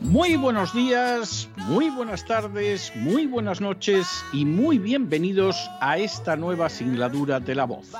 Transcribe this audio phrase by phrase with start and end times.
[0.00, 6.70] Muy buenos días, muy buenas tardes, muy buenas noches y muy bienvenidos a esta nueva
[6.70, 7.92] singladura de la voz.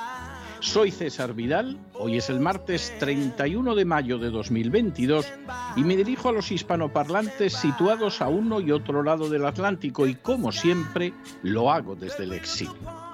[0.60, 5.26] Soy César Vidal, hoy es el martes 31 de mayo de 2022
[5.76, 10.14] y me dirijo a los hispanoparlantes situados a uno y otro lado del Atlántico y
[10.14, 11.12] como siempre
[11.42, 13.05] lo hago desde el exilio.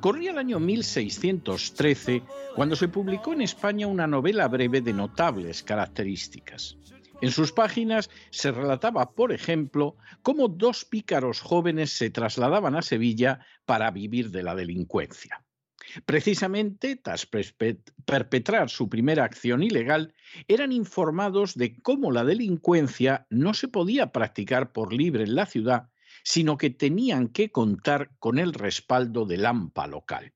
[0.00, 2.22] Corría el año 1613
[2.54, 6.78] cuando se publicó en España una novela breve de notables características.
[7.20, 13.44] En sus páginas se relataba, por ejemplo, cómo dos pícaros jóvenes se trasladaban a Sevilla
[13.66, 15.44] para vivir de la delincuencia.
[16.06, 20.14] Precisamente, tras perpetrar su primera acción ilegal,
[20.48, 25.90] eran informados de cómo la delincuencia no se podía practicar por libre en la ciudad
[26.22, 30.32] sino que tenían que contar con el respaldo del AMPA local.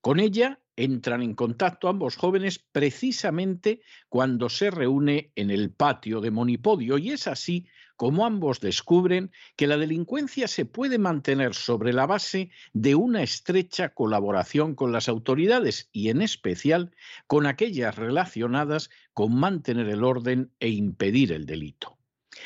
[0.00, 6.30] Con ella entran en contacto ambos jóvenes precisamente cuando se reúne en el patio de
[6.30, 7.66] Monipodio y es así
[7.96, 13.88] como ambos descubren que la delincuencia se puede mantener sobre la base de una estrecha
[13.88, 16.94] colaboración con las autoridades y en especial
[17.26, 21.97] con aquellas relacionadas con mantener el orden e impedir el delito.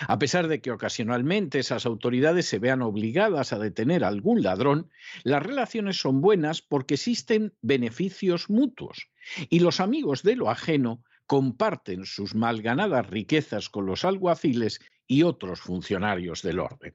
[0.08, 4.90] A pesar de que ocasionalmente esas autoridades se vean obligadas a detener a algún ladrón,
[5.23, 9.11] las relaciones son buenas porque existen beneficios mutuos
[9.50, 15.23] y los amigos de lo ajeno comparten sus mal ganadas riquezas con los alguaciles y
[15.23, 16.94] otros funcionarios del orden.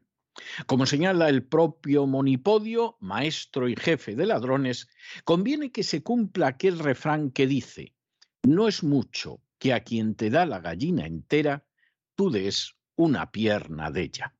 [0.65, 4.87] Como señala el propio Monipodio, maestro y jefe de ladrones,
[5.23, 7.95] conviene que se cumpla aquel refrán que dice,
[8.43, 11.65] no es mucho que a quien te da la gallina entera,
[12.15, 14.33] tú des una pierna de ella.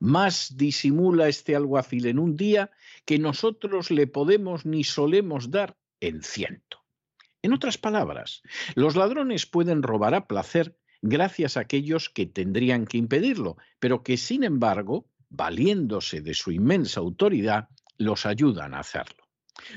[0.00, 2.70] Más disimula este alguacil en un día
[3.04, 6.82] que nosotros le podemos ni solemos dar en ciento.
[7.42, 8.42] En otras palabras,
[8.74, 14.16] los ladrones pueden robar a placer gracias a aquellos que tendrían que impedirlo, pero que
[14.16, 17.68] sin embargo, valiéndose de su inmensa autoridad,
[17.98, 19.28] los ayudan a hacerlo.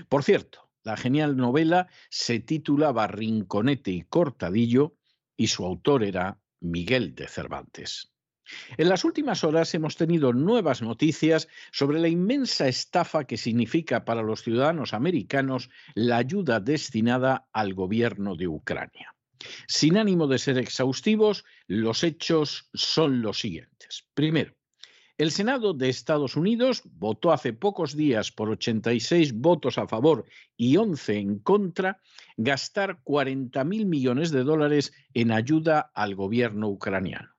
[0.08, 4.96] Por cierto, la genial novela se titulaba Rinconete y Cortadillo
[5.36, 8.13] y su autor era Miguel de Cervantes.
[8.78, 14.22] En las últimas horas hemos tenido nuevas noticias sobre la inmensa estafa que significa para
[14.22, 19.16] los ciudadanos americanos la ayuda destinada al gobierno de Ucrania.
[19.68, 24.08] Sin ánimo de ser exhaustivos, los hechos son los siguientes.
[24.14, 24.56] Primero,
[25.18, 30.26] el Senado de Estados Unidos votó hace pocos días por 86 votos a favor
[30.58, 32.02] y 11 en contra
[32.36, 37.33] gastar 40 mil millones de dólares en ayuda al gobierno ucraniano.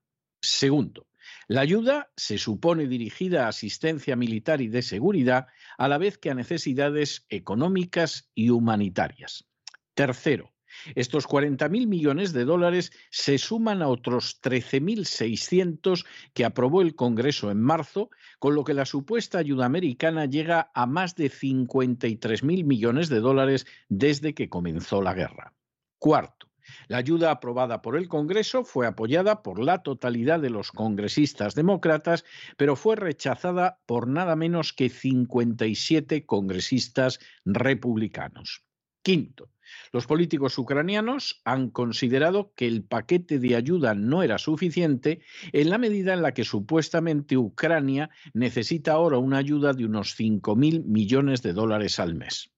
[0.44, 1.06] Segundo,
[1.48, 5.46] la ayuda se supone dirigida a asistencia militar y de seguridad,
[5.78, 9.46] a la vez que a necesidades económicas y humanitarias.
[9.94, 10.54] Tercero,
[10.94, 17.60] estos 40.000 millones de dólares se suman a otros 13.600 que aprobó el Congreso en
[17.60, 23.20] marzo, con lo que la supuesta ayuda americana llega a más de 53.000 millones de
[23.20, 25.52] dólares desde que comenzó la guerra.
[25.98, 26.43] Cuarto,
[26.88, 32.24] la ayuda aprobada por el Congreso fue apoyada por la totalidad de los congresistas demócratas,
[32.56, 38.64] pero fue rechazada por nada menos que 57 congresistas republicanos.
[39.02, 39.50] Quinto,
[39.92, 45.20] los políticos ucranianos han considerado que el paquete de ayuda no era suficiente
[45.52, 50.84] en la medida en la que supuestamente Ucrania necesita ahora una ayuda de unos 5.000
[50.84, 52.50] millones de dólares al mes.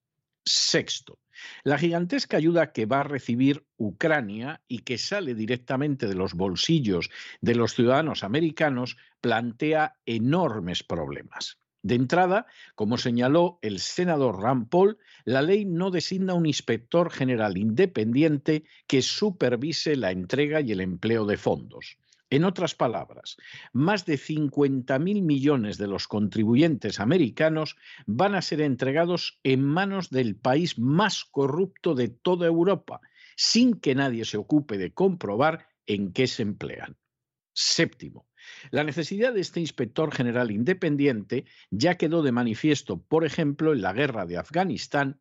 [0.44, 1.18] Sexto,
[1.64, 7.10] la gigantesca ayuda que va a recibir Ucrania y que sale directamente de los bolsillos
[7.40, 11.58] de los ciudadanos americanos plantea enormes problemas.
[11.82, 17.56] De entrada, como señaló el senador Rand Paul, la ley no designa un inspector general
[17.56, 21.96] independiente que supervise la entrega y el empleo de fondos.
[22.28, 23.36] En otras palabras,
[23.72, 30.34] más de 50.000 millones de los contribuyentes americanos van a ser entregados en manos del
[30.34, 33.00] país más corrupto de toda Europa,
[33.36, 36.96] sin que nadie se ocupe de comprobar en qué se emplean.
[37.52, 38.26] Séptimo,
[38.70, 43.92] la necesidad de este inspector general independiente ya quedó de manifiesto, por ejemplo, en la
[43.92, 45.20] guerra de Afganistán,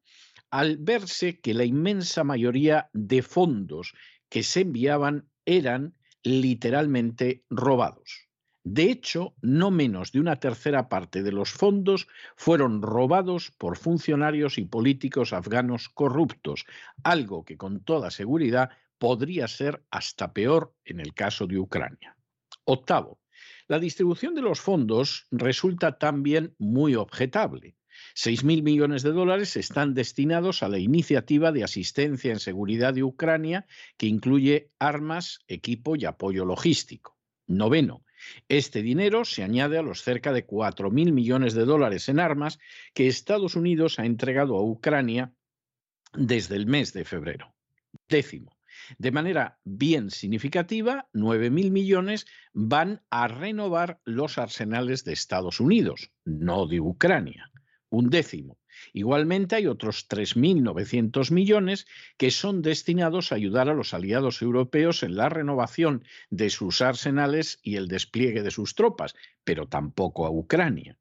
[0.50, 3.94] al verse que la inmensa mayoría de fondos
[4.28, 8.28] que se enviaban eran literalmente robados.
[8.64, 14.58] De hecho, no menos de una tercera parte de los fondos fueron robados por funcionarios
[14.58, 16.66] y políticos afganos corruptos,
[17.04, 22.18] algo que con toda seguridad podría ser hasta peor en el caso de Ucrania.
[22.64, 23.20] Octavo,
[23.68, 27.76] la distribución de los fondos resulta también muy objetable.
[28.16, 33.66] 6.000 millones de dólares están destinados a la iniciativa de asistencia en seguridad de Ucrania,
[33.98, 37.18] que incluye armas, equipo y apoyo logístico.
[37.48, 38.04] Noveno,
[38.48, 42.60] este dinero se añade a los cerca de 4.000 millones de dólares en armas
[42.94, 45.34] que Estados Unidos ha entregado a Ucrania
[46.14, 47.54] desde el mes de febrero.
[48.08, 48.58] Décimo,
[48.98, 56.68] de manera bien significativa, 9.000 millones van a renovar los arsenales de Estados Unidos, no
[56.68, 57.52] de Ucrania
[57.90, 58.58] un décimo.
[58.94, 61.88] Igualmente hay otros 3.900 millones
[62.18, 67.60] que son destinados a ayudar a los aliados europeos en la renovación de sus arsenales
[67.64, 70.98] y el despliegue de sus tropas, pero tampoco a Ucrania.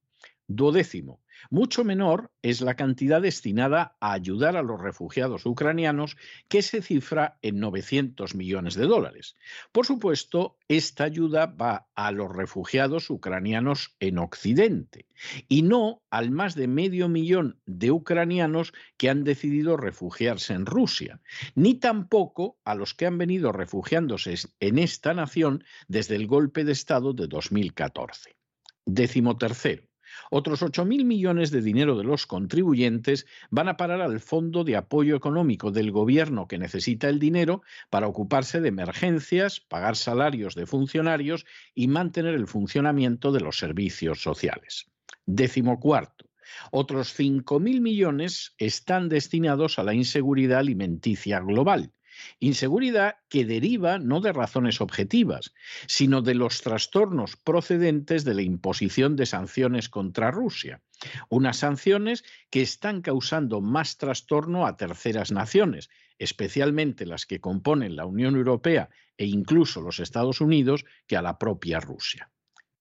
[0.46, 6.16] Duodécimo, mucho menor es la cantidad destinada a ayudar a los refugiados ucranianos,
[6.48, 9.36] que se cifra en 900 millones de dólares.
[9.72, 15.06] Por supuesto, esta ayuda va a los refugiados ucranianos en Occidente
[15.48, 21.20] y no al más de medio millón de ucranianos que han decidido refugiarse en Rusia,
[21.54, 26.72] ni tampoco a los que han venido refugiándose en esta nación desde el golpe de
[26.72, 28.36] Estado de 2014.
[28.86, 29.84] Décimo tercero.
[30.30, 35.16] Otros 8.000 millones de dinero de los contribuyentes van a parar al Fondo de Apoyo
[35.16, 41.46] Económico del Gobierno que necesita el dinero para ocuparse de emergencias, pagar salarios de funcionarios
[41.74, 44.90] y mantener el funcionamiento de los servicios sociales.
[45.26, 46.26] Décimo cuarto.
[46.70, 51.92] Otros 5.000 millones están destinados a la inseguridad alimenticia global
[52.40, 55.54] Inseguridad que deriva no de razones objetivas,
[55.86, 60.82] sino de los trastornos procedentes de la imposición de sanciones contra Rusia.
[61.28, 68.06] Unas sanciones que están causando más trastorno a terceras naciones, especialmente las que componen la
[68.06, 72.30] Unión Europea e incluso los Estados Unidos, que a la propia Rusia.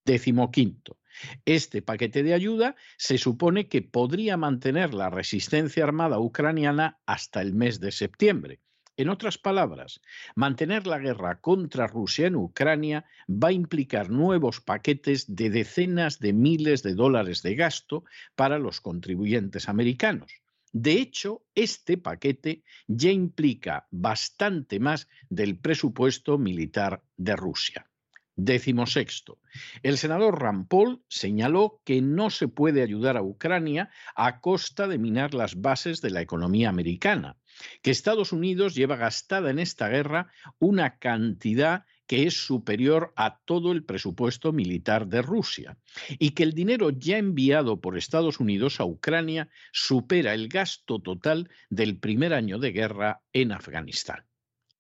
[0.06, 0.98] Décimo quinto.
[1.46, 7.54] Este paquete de ayuda se supone que podría mantener la resistencia armada ucraniana hasta el
[7.54, 8.60] mes de septiembre
[8.98, 10.02] en otras palabras,
[10.36, 16.34] mantener la guerra contra Rusia en Ucrania va a implicar nuevos paquetes de decenas de
[16.34, 18.04] miles de dólares de gasto
[18.36, 20.32] para los contribuyentes americanos.
[20.72, 27.88] De hecho, este paquete ya implica bastante más del presupuesto militar de Rusia.
[28.36, 29.40] Décimo sexto.
[29.84, 35.34] El senador Rampol señaló que no se puede ayudar a Ucrania a costa de minar
[35.34, 37.38] las bases de la economía americana
[37.82, 43.72] que Estados Unidos lleva gastada en esta guerra una cantidad que es superior a todo
[43.72, 45.78] el presupuesto militar de Rusia
[46.20, 51.50] y que el dinero ya enviado por Estados Unidos a Ucrania supera el gasto total
[51.70, 54.26] del primer año de guerra en Afganistán.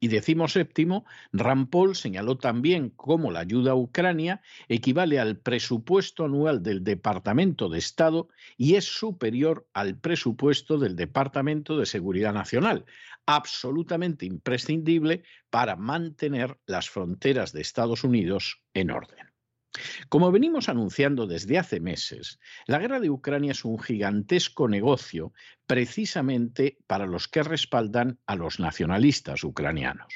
[0.03, 6.61] Y decimos séptimo, Rampol señaló también cómo la ayuda a Ucrania equivale al presupuesto anual
[6.61, 12.83] del Departamento de Estado y es superior al presupuesto del Departamento de Seguridad Nacional,
[13.25, 19.32] absolutamente imprescindible para mantener las fronteras de Estados Unidos en orden.
[20.09, 25.33] Como venimos anunciando desde hace meses, la guerra de Ucrania es un gigantesco negocio
[25.65, 30.13] precisamente para los que respaldan a los nacionalistas ucranianos.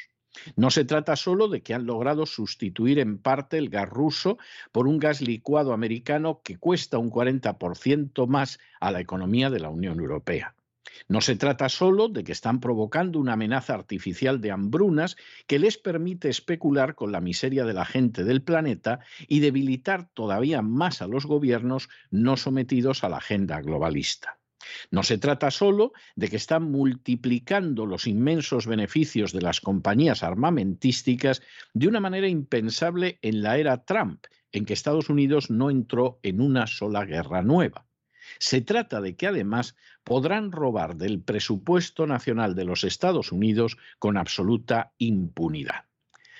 [0.55, 4.37] No se trata solo de que han logrado sustituir en parte el gas ruso
[4.71, 9.69] por un gas licuado americano que cuesta un 40% más a la economía de la
[9.69, 10.56] Unión Europea.
[11.07, 15.15] No se trata solo de que están provocando una amenaza artificial de hambrunas
[15.47, 20.61] que les permite especular con la miseria de la gente del planeta y debilitar todavía
[20.61, 24.37] más a los gobiernos no sometidos a la agenda globalista.
[24.91, 31.41] No se trata solo de que están multiplicando los inmensos beneficios de las compañías armamentísticas
[31.73, 36.41] de una manera impensable en la era Trump, en que Estados Unidos no entró en
[36.41, 37.86] una sola guerra nueva.
[38.39, 44.17] Se trata de que además podrán robar del presupuesto nacional de los Estados Unidos con
[44.17, 45.85] absoluta impunidad.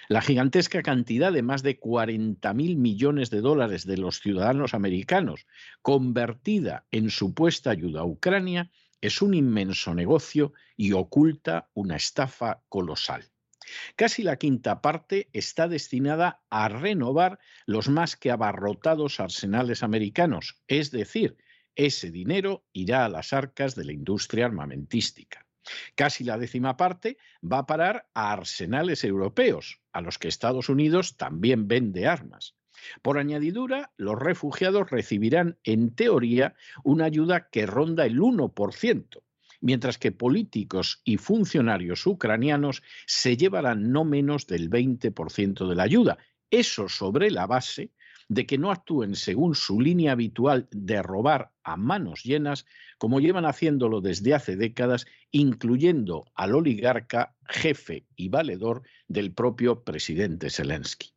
[0.10, 5.46] La gigantesca cantidad de más de 40.000 millones de dólares de los ciudadanos americanos
[5.82, 13.26] convertida en supuesta ayuda a Ucrania es un inmenso negocio y oculta una estafa colosal.
[13.98, 20.92] Casi la quinta parte está destinada a renovar los más que abarrotados arsenales americanos, es
[20.92, 21.38] decir,
[21.78, 25.46] ese dinero irá a las arcas de la industria armamentística.
[25.96, 31.18] Casi la décima parte va a parar a arsenales europeos, a los que Estados Unidos
[31.18, 32.56] también vende armas.
[33.02, 39.24] Por añadidura, los refugiados recibirán, en teoría, una ayuda que ronda el 1%,
[39.62, 46.18] mientras que políticos y funcionarios ucranianos se llevarán no menos del 20% de la ayuda.
[46.50, 47.92] Eso sobre la base
[48.30, 52.66] de que no actúen según su línea habitual de robar a manos llenas,
[52.98, 60.50] como llevan haciéndolo desde hace décadas, incluyendo al oligarca, jefe y valedor del propio presidente
[60.50, 61.17] Zelensky.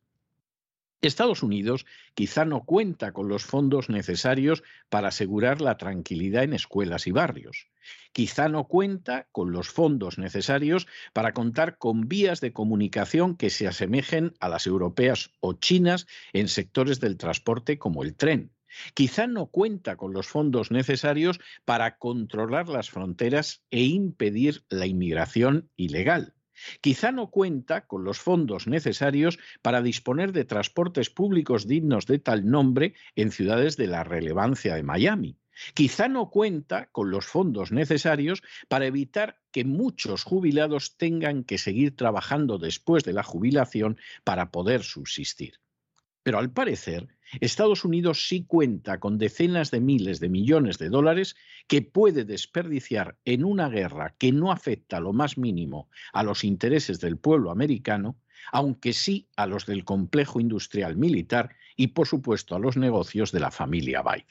[1.01, 7.07] Estados Unidos quizá no cuenta con los fondos necesarios para asegurar la tranquilidad en escuelas
[7.07, 7.67] y barrios.
[8.13, 13.67] Quizá no cuenta con los fondos necesarios para contar con vías de comunicación que se
[13.67, 18.51] asemejen a las europeas o chinas en sectores del transporte como el tren.
[18.93, 25.69] Quizá no cuenta con los fondos necesarios para controlar las fronteras e impedir la inmigración
[25.75, 26.35] ilegal.
[26.81, 32.49] Quizá no cuenta con los fondos necesarios para disponer de transportes públicos dignos de tal
[32.49, 35.37] nombre en ciudades de la relevancia de Miami.
[35.73, 41.95] Quizá no cuenta con los fondos necesarios para evitar que muchos jubilados tengan que seguir
[41.95, 45.59] trabajando después de la jubilación para poder subsistir.
[46.23, 47.09] Pero al parecer,
[47.39, 51.35] Estados Unidos sí cuenta con decenas de miles de millones de dólares
[51.67, 56.99] que puede desperdiciar en una guerra que no afecta lo más mínimo a los intereses
[56.99, 58.17] del pueblo americano,
[58.51, 63.39] aunque sí a los del complejo industrial militar y, por supuesto, a los negocios de
[63.39, 64.25] la familia Biden.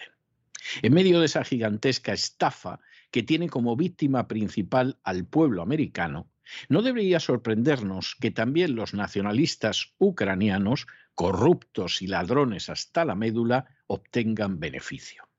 [0.83, 2.81] En medio de esa gigantesca estafa
[3.11, 6.29] que tiene como víctima principal al pueblo americano,
[6.69, 14.61] no debería sorprendernos que también los nacionalistas ucranianos, corruptos y ladrones hasta la médula, obtengan
[14.61, 15.31] beneficio.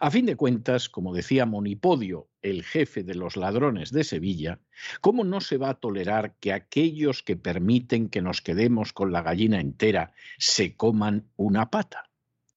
[0.00, 4.60] A fin de cuentas, como decía Monipodio, el jefe de los ladrones de Sevilla,
[5.00, 9.22] ¿cómo no se va a tolerar que aquellos que permiten que nos quedemos con la
[9.22, 12.10] gallina entera se coman una pata?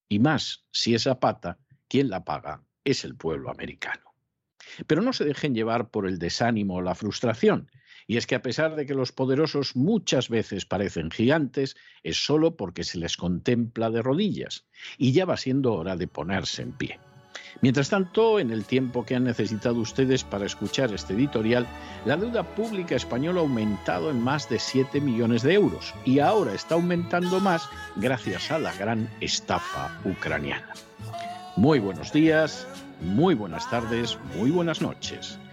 [0.10, 4.14] Y más, si esa pata, quien la paga es el pueblo americano.
[4.88, 7.70] Pero no se dejen llevar por el desánimo o la frustración.
[8.08, 12.56] Y es que a pesar de que los poderosos muchas veces parecen gigantes, es solo
[12.56, 14.66] porque se les contempla de rodillas.
[14.98, 17.00] Y ya va siendo hora de ponerse en pie.
[17.62, 21.68] Mientras tanto, en el tiempo que han necesitado ustedes para escuchar este editorial,
[22.06, 26.54] la deuda pública española ha aumentado en más de 7 millones de euros y ahora
[26.54, 30.74] está aumentando más gracias a la gran estafa ucraniana.
[31.56, 32.68] Muy buenos días,
[33.02, 35.38] muy buenas tardes, muy buenas noches.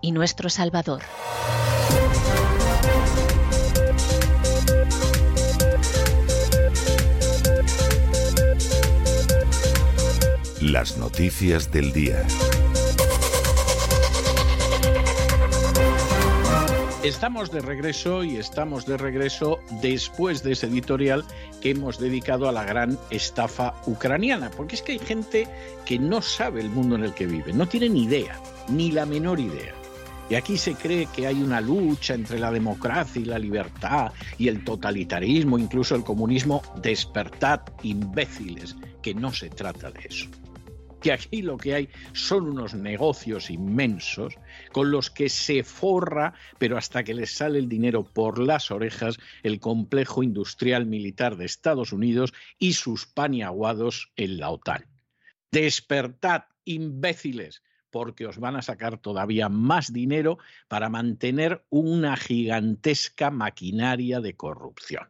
[0.00, 1.02] y nuestro Salvador.
[10.60, 12.26] Las noticias del día.
[17.02, 21.24] Estamos de regreso y estamos de regreso después de ese editorial
[21.62, 25.48] que hemos dedicado a la gran estafa ucraniana, porque es que hay gente
[25.86, 28.38] que no sabe el mundo en el que vive, no tiene ni idea,
[28.68, 29.79] ni la menor idea.
[30.30, 34.46] Y aquí se cree que hay una lucha entre la democracia y la libertad y
[34.46, 36.62] el totalitarismo, incluso el comunismo.
[36.80, 40.30] Despertad, imbéciles, que no se trata de eso
[41.00, 44.34] que aquí lo que hay son unos negocios inmensos
[44.70, 49.18] con los que se forra, pero hasta que les sale el dinero por las orejas,
[49.42, 54.84] el complejo industrial militar de Estados Unidos y sus paniaguados en la OTAN.
[55.50, 64.20] Despertad, imbéciles, porque os van a sacar todavía más dinero para mantener una gigantesca maquinaria
[64.20, 65.08] de corrupción.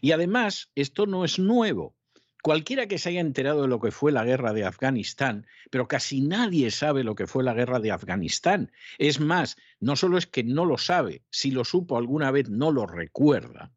[0.00, 1.94] Y además, esto no es nuevo.
[2.42, 6.20] Cualquiera que se haya enterado de lo que fue la guerra de Afganistán, pero casi
[6.22, 8.72] nadie sabe lo que fue la guerra de Afganistán.
[8.98, 12.72] Es más, no solo es que no lo sabe, si lo supo alguna vez no
[12.72, 13.70] lo recuerda.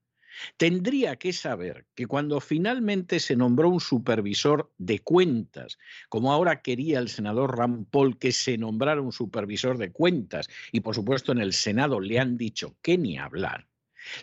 [0.58, 5.78] Tendría que saber que cuando finalmente se nombró un supervisor de cuentas,
[6.10, 10.82] como ahora quería el senador Ram Paul que se nombrara un supervisor de cuentas, y
[10.82, 13.68] por supuesto en el Senado le han dicho que ni hablar,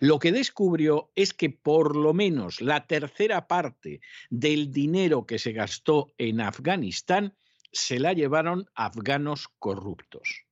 [0.00, 5.52] lo que descubrió es que por lo menos la tercera parte del dinero que se
[5.52, 7.36] gastó en Afganistán
[7.72, 10.44] se la llevaron afganos corruptos.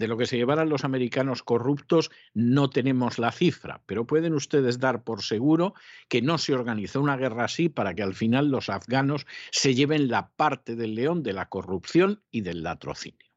[0.00, 4.78] De lo que se llevaran los americanos corruptos no tenemos la cifra, pero pueden ustedes
[4.78, 5.74] dar por seguro
[6.08, 10.08] que no se organizó una guerra así para que al final los afganos se lleven
[10.08, 13.28] la parte del león de la corrupción y del latrocinio.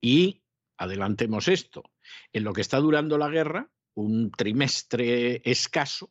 [0.00, 0.40] Y
[0.78, 1.82] adelantemos esto,
[2.32, 6.10] en lo que está durando la guerra, un trimestre escaso,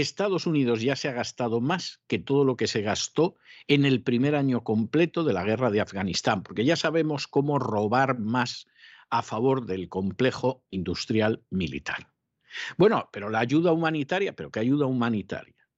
[0.00, 4.02] Estados Unidos ya se ha gastado más que todo lo que se gastó en el
[4.02, 8.66] primer año completo de la guerra de Afganistán, porque ya sabemos cómo robar más
[9.10, 12.12] a favor del complejo industrial militar.
[12.76, 15.68] Bueno, pero la ayuda humanitaria, pero ¿qué ayuda humanitaria?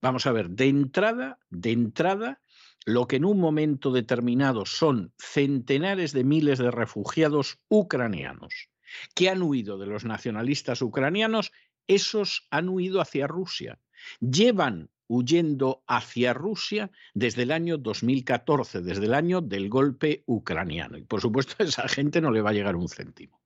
[0.00, 2.40] Vamos a ver, de entrada, de entrada,
[2.84, 8.70] lo que en un momento determinado son centenares de miles de refugiados ucranianos
[9.14, 11.52] que han huido de los nacionalistas ucranianos,
[11.86, 13.78] esos han huido hacia Rusia.
[14.20, 20.96] Llevan huyendo hacia Rusia desde el año 2014, desde el año del golpe ucraniano.
[20.96, 23.42] Y por supuesto a esa gente no le va a llegar un céntimo.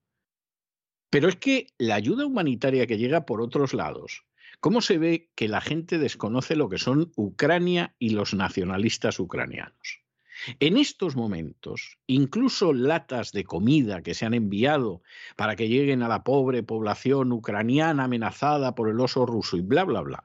[1.09, 4.25] Pero es que la ayuda humanitaria que llega por otros lados,
[4.59, 10.06] ¿cómo se ve que la gente desconoce lo que son Ucrania y los nacionalistas ucranianos?
[10.59, 15.01] En estos momentos, incluso latas de comida que se han enviado
[15.35, 19.83] para que lleguen a la pobre población ucraniana amenazada por el oso ruso y bla,
[19.83, 20.23] bla, bla,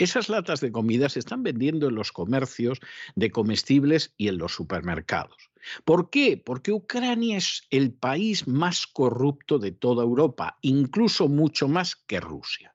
[0.00, 2.80] esas latas de comida se están vendiendo en los comercios
[3.16, 5.50] de comestibles y en los supermercados.
[5.84, 6.40] ¿Por qué?
[6.42, 12.74] Porque Ucrania es el país más corrupto de toda Europa, incluso mucho más que Rusia.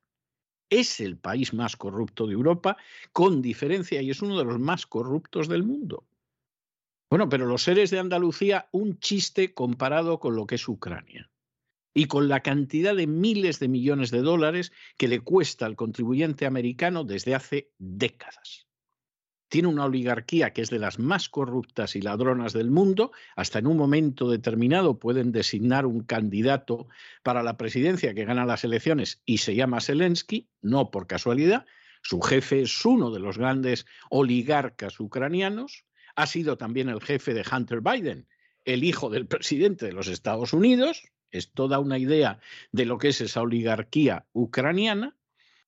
[0.69, 2.77] Es el país más corrupto de Europa
[3.11, 6.05] con diferencia y es uno de los más corruptos del mundo.
[7.09, 11.29] Bueno, pero los seres de Andalucía, un chiste comparado con lo que es Ucrania
[11.93, 16.45] y con la cantidad de miles de millones de dólares que le cuesta al contribuyente
[16.45, 18.67] americano desde hace décadas.
[19.47, 23.11] Tiene una oligarquía que es de las más corruptas y ladronas del mundo.
[23.35, 26.87] Hasta en un momento determinado pueden designar un candidato
[27.23, 31.65] para la presidencia que gana las elecciones y se llama Zelensky, no por casualidad.
[32.01, 35.85] Su jefe es uno de los grandes oligarcas ucranianos
[36.15, 38.28] ha sido también el jefe de Hunter Biden,
[38.63, 41.04] el hijo del presidente de los Estados Unidos.
[41.32, 42.39] Es toda una idea
[42.71, 45.15] de lo que es esa oligarquía ucraniana.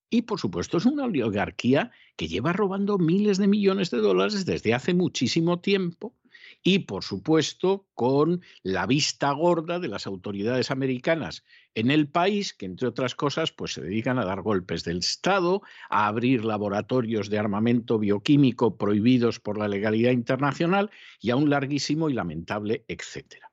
[0.10, 4.74] Y por supuesto es una oligarquía que lleva robando miles de millones de dólares desde
[4.74, 6.16] hace muchísimo tiempo
[6.64, 11.44] y, por supuesto, con la vista gorda de las autoridades americanas
[11.78, 15.62] en el país, que entre otras cosas, pues se dedican a dar golpes del Estado,
[15.92, 20.90] a abrir laboratorios de armamento bioquímico prohibidos por la legalidad internacional
[21.22, 23.52] y a un larguísimo y lamentable etcétera.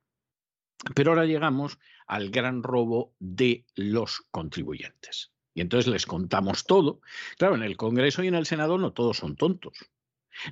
[0.94, 5.32] Pero ahora llegamos al gran robo de los contribuyentes.
[5.52, 7.02] Y entonces les contamos todo.
[7.37, 9.90] Claro, en el Congreso y en el Senado no todos son tontos.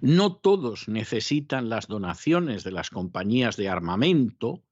[0.03, 4.63] No todos necesitan las donaciones de las compañías de armamento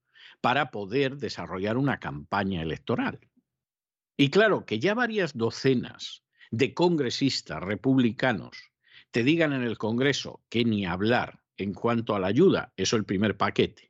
[0.40, 3.20] para poder desarrollar una campaña electoral.
[4.16, 8.70] Y claro, que ya varias docenas de congresistas republicanos
[9.10, 13.04] te digan en el Congreso que ni hablar en cuanto a la ayuda, eso el
[13.04, 13.88] primer paquete,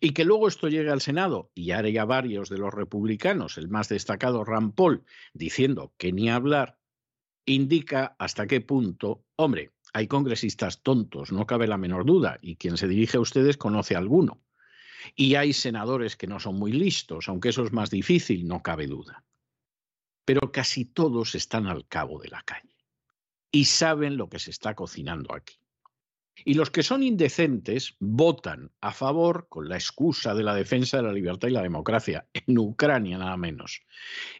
[0.00, 3.68] y que luego esto llegue al Senado y ahora ya varios de los republicanos, el
[3.68, 6.78] más destacado Rand Paul, diciendo que ni hablar,
[7.46, 12.76] indica hasta qué punto, hombre, hay congresistas tontos, no cabe la menor duda, y quien
[12.76, 14.40] se dirige a ustedes conoce a alguno.
[15.14, 18.86] Y hay senadores que no son muy listos, aunque eso es más difícil, no cabe
[18.86, 19.24] duda.
[20.24, 22.76] Pero casi todos están al cabo de la calle
[23.52, 25.60] y saben lo que se está cocinando aquí.
[26.44, 31.02] Y los que son indecentes votan a favor con la excusa de la defensa de
[31.02, 33.82] la libertad y la democracia, en Ucrania nada menos.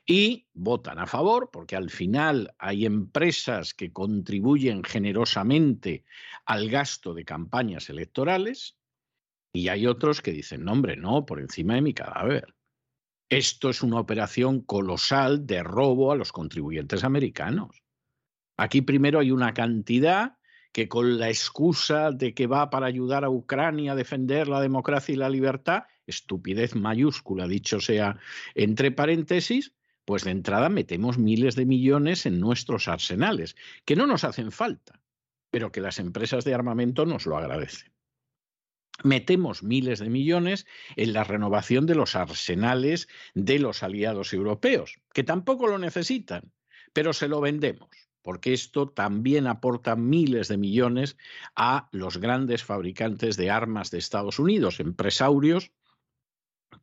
[0.07, 6.05] Y votan a favor porque al final hay empresas que contribuyen generosamente
[6.47, 8.77] al gasto de campañas electorales
[9.53, 12.55] y hay otros que dicen, no hombre, no, por encima de mi cadáver.
[13.29, 17.83] Esto es una operación colosal de robo a los contribuyentes americanos.
[18.57, 20.37] Aquí primero hay una cantidad
[20.73, 25.13] que con la excusa de que va para ayudar a Ucrania a defender la democracia
[25.13, 28.19] y la libertad, estupidez mayúscula, dicho sea
[28.55, 34.25] entre paréntesis, pues de entrada metemos miles de millones en nuestros arsenales, que no nos
[34.25, 35.01] hacen falta,
[35.51, 37.90] pero que las empresas de armamento nos lo agradecen.
[39.03, 45.25] Metemos miles de millones en la renovación de los arsenales de los aliados europeos, que
[45.25, 46.53] tampoco lo necesitan,
[46.93, 47.89] pero se lo vendemos
[48.23, 51.17] porque esto también aporta miles de millones
[51.57, 55.73] a los grandes fabricantes de armas de Estados Unidos, empresarios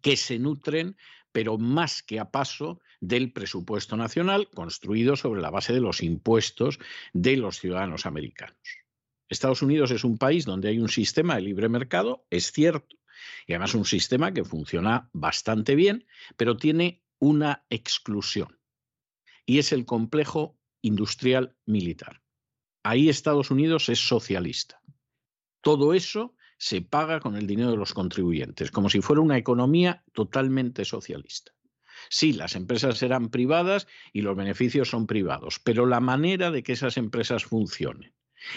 [0.02, 0.98] que se nutren,
[1.32, 6.80] pero más que a paso del presupuesto nacional construido sobre la base de los impuestos
[7.14, 8.87] de los ciudadanos americanos.
[9.30, 12.96] Estados Unidos es un país donde hay un sistema de libre mercado, es cierto,
[13.46, 16.06] y además un sistema que funciona bastante bien,
[16.38, 18.60] pero tiene una exclusión,
[19.46, 22.22] y es el complejo industrial militar.
[22.84, 24.82] Ahí Estados Unidos es socialista.
[25.62, 30.06] Todo eso se paga con el dinero de los contribuyentes, como si fuera una economía
[30.14, 31.54] totalmente socialista.
[32.10, 36.74] Sí, las empresas serán privadas y los beneficios son privados, pero la manera de que
[36.74, 38.14] esas empresas funcionen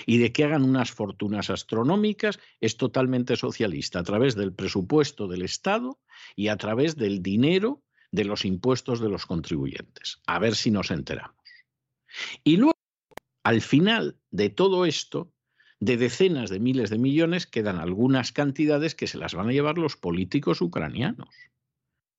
[0.06, 5.42] y de que hagan unas fortunas astronómicas es totalmente socialista, a través del presupuesto del
[5.42, 5.98] Estado
[6.36, 10.20] y a través del dinero de los impuestos de los contribuyentes.
[10.26, 11.36] A ver si nos enteramos.
[12.44, 12.78] Y luego,
[13.44, 15.32] al final de todo esto,
[15.78, 19.78] de decenas de miles de millones, quedan algunas cantidades que se las van a llevar
[19.78, 21.34] los políticos ucranianos.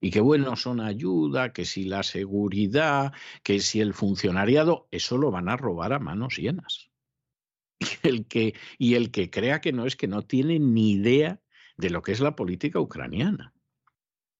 [0.04, 5.30] Y que bueno, son ayuda, que si la seguridad, que si el funcionariado, eso lo
[5.30, 6.91] van a robar a manos llenas.
[7.82, 11.42] Y el que, y el que crea que no es que no tiene ni idea
[11.78, 13.54] de lo que es la política ucraniana.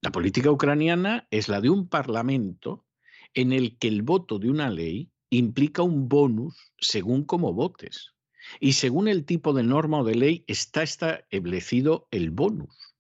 [0.02, 2.86] La política ucraniana es la de un parlamento
[3.34, 8.14] en el que el voto de una ley implica un bonus según cómo votes.
[8.60, 12.96] Y según el tipo de norma o de ley está establecido el bonus.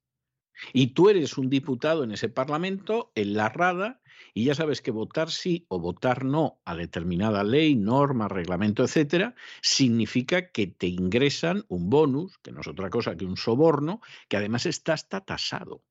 [0.73, 4.00] Y tú eres un diputado en ese Parlamento, en la Rada,
[4.33, 9.35] y ya sabes que votar sí o votar no a determinada ley, norma, reglamento, etcétera,
[9.61, 14.37] significa que te ingresan un bonus, que no es otra cosa que un soborno, que
[14.37, 15.83] además está hasta tasado.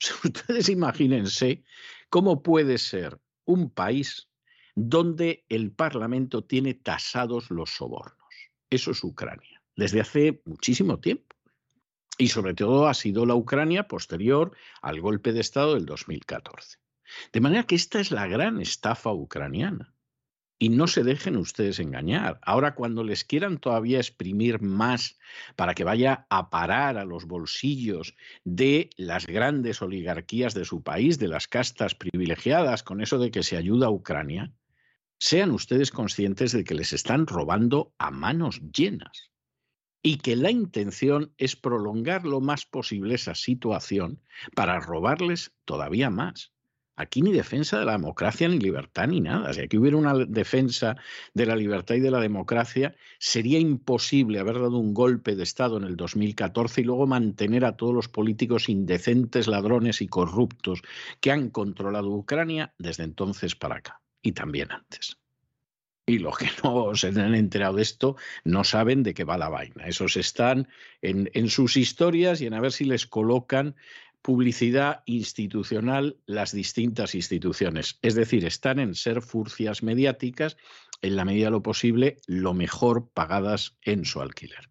[0.24, 1.64] Ustedes imagínense
[2.08, 4.28] cómo puede ser un país
[4.74, 8.28] donde el Parlamento tiene tasados los sobornos.
[8.68, 11.34] Eso es Ucrania, desde hace muchísimo tiempo.
[12.18, 16.78] Y sobre todo ha sido la Ucrania posterior al golpe de Estado del 2014.
[17.32, 19.92] De manera que esta es la gran estafa ucraniana.
[20.58, 22.38] Y no se dejen ustedes engañar.
[22.42, 25.18] Ahora cuando les quieran todavía exprimir más
[25.54, 28.14] para que vaya a parar a los bolsillos
[28.44, 33.42] de las grandes oligarquías de su país, de las castas privilegiadas, con eso de que
[33.42, 34.50] se ayuda a Ucrania,
[35.18, 39.30] sean ustedes conscientes de que les están robando a manos llenas
[40.02, 44.22] y que la intención es prolongar lo más posible esa situación
[44.54, 46.52] para robarles todavía más.
[46.96, 49.52] Aquí ni defensa de la democracia, ni libertad, ni nada.
[49.52, 50.96] Si aquí hubiera una defensa
[51.34, 55.76] de la libertad y de la democracia, sería imposible haber dado un golpe de Estado
[55.76, 60.80] en el 2014 y luego mantener a todos los políticos indecentes, ladrones y corruptos
[61.20, 65.18] que han controlado Ucrania desde entonces para acá y también antes.
[66.08, 69.48] Y los que no se han enterado de esto no saben de qué va la
[69.48, 69.86] vaina.
[69.86, 70.68] Esos están
[71.02, 73.74] en, en sus historias y en a ver si les colocan
[74.26, 78.00] publicidad institucional las distintas instituciones.
[78.02, 80.56] Es decir, están en ser furcias mediáticas,
[81.00, 84.68] en la medida de lo posible, lo mejor pagadas en su alquiler.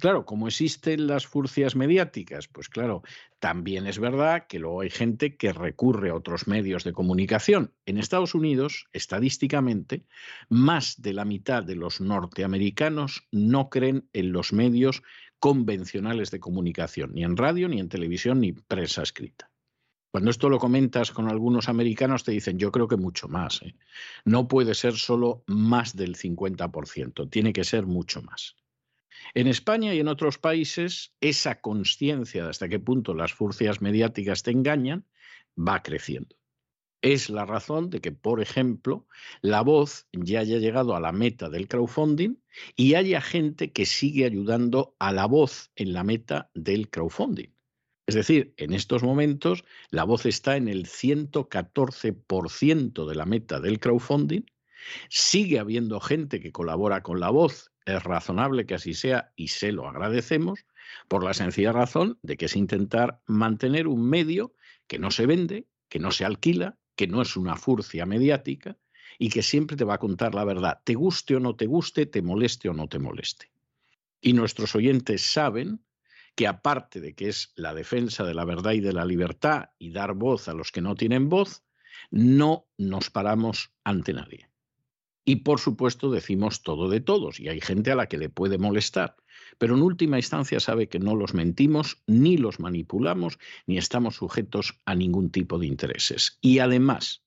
[0.00, 3.02] Claro, como existen las furcias mediáticas, pues claro,
[3.38, 7.72] también es verdad que luego hay gente que recurre a otros medios de comunicación.
[7.86, 10.06] En Estados Unidos, estadísticamente,
[10.48, 15.02] más de la mitad de los norteamericanos no creen en los medios
[15.38, 19.50] convencionales de comunicación, ni en radio, ni en televisión, ni prensa escrita.
[20.10, 23.60] Cuando esto lo comentas con algunos americanos, te dicen, yo creo que mucho más.
[23.62, 23.74] ¿eh?
[24.24, 28.56] No puede ser solo más del 50%, tiene que ser mucho más.
[29.34, 34.42] En España y en otros países, esa conciencia de hasta qué punto las furcias mediáticas
[34.42, 35.04] te engañan
[35.56, 36.37] va creciendo.
[37.00, 39.06] Es la razón de que, por ejemplo,
[39.40, 42.42] la voz ya haya llegado a la meta del crowdfunding
[42.74, 47.54] y haya gente que sigue ayudando a la voz en la meta del crowdfunding.
[48.08, 53.78] Es decir, en estos momentos la voz está en el 114% de la meta del
[53.78, 54.46] crowdfunding.
[55.08, 57.70] Sigue habiendo gente que colabora con la voz.
[57.84, 60.66] Es razonable que así sea y se lo agradecemos
[61.06, 64.54] por la sencilla razón de que es intentar mantener un medio
[64.88, 68.76] que no se vende, que no se alquila, que no es una furcia mediática
[69.20, 72.06] y que siempre te va a contar la verdad, te guste o no te guste,
[72.06, 73.52] te moleste o no te moleste.
[74.20, 75.80] Y nuestros oyentes saben
[76.34, 79.92] que aparte de que es la defensa de la verdad y de la libertad y
[79.92, 81.62] dar voz a los que no tienen voz,
[82.10, 84.47] no nos paramos ante nadie.
[85.28, 88.56] Y por supuesto decimos todo de todos y hay gente a la que le puede
[88.56, 89.14] molestar,
[89.58, 94.80] pero en última instancia sabe que no los mentimos, ni los manipulamos, ni estamos sujetos
[94.86, 96.38] a ningún tipo de intereses.
[96.40, 97.26] Y además,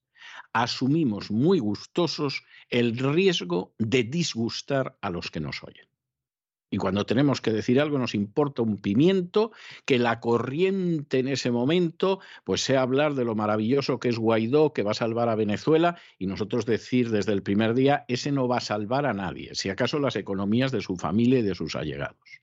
[0.52, 5.91] asumimos muy gustosos el riesgo de disgustar a los que nos oyen.
[6.74, 9.52] Y cuando tenemos que decir algo nos importa un pimiento
[9.86, 14.72] que la corriente en ese momento pues sea hablar de lo maravilloso que es Guaidó,
[14.72, 18.48] que va a salvar a Venezuela y nosotros decir desde el primer día, ese no
[18.48, 21.76] va a salvar a nadie, si acaso las economías de su familia y de sus
[21.76, 22.42] allegados.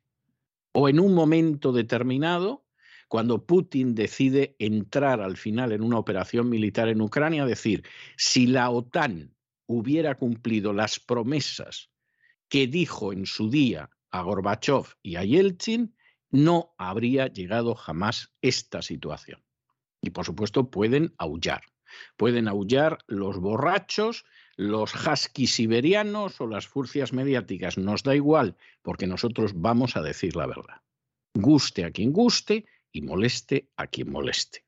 [0.73, 2.67] O en un momento determinado,
[3.09, 7.83] cuando Putin decide entrar al final en una operación militar en Ucrania, decir,
[8.19, 9.35] si la OTAN
[9.67, 11.89] hubiera cumplido las promesas
[12.51, 15.95] que dijo en su día a Gorbachev y a Yeltsin,
[16.31, 19.43] no habría llegado jamás esta situación.
[20.01, 21.63] Y por supuesto pueden aullar.
[22.17, 24.25] Pueden aullar los borrachos,
[24.57, 27.79] los huskies siberianos o las furcias mediáticas.
[27.79, 30.83] Nos da igual, porque nosotros vamos a decir la verdad.
[31.35, 34.65] Guste a quien guste y moleste a quien moleste.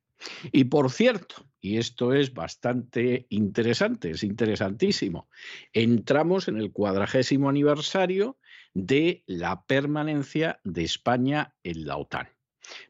[0.52, 5.28] Y por cierto, y esto es bastante interesante, es interesantísimo,
[5.72, 8.38] entramos en el cuadragésimo aniversario
[8.74, 12.28] de la permanencia de España en la OTAN.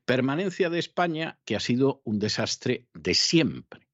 [0.04, 3.88] Permanencia de España que ha sido un desastre de siempre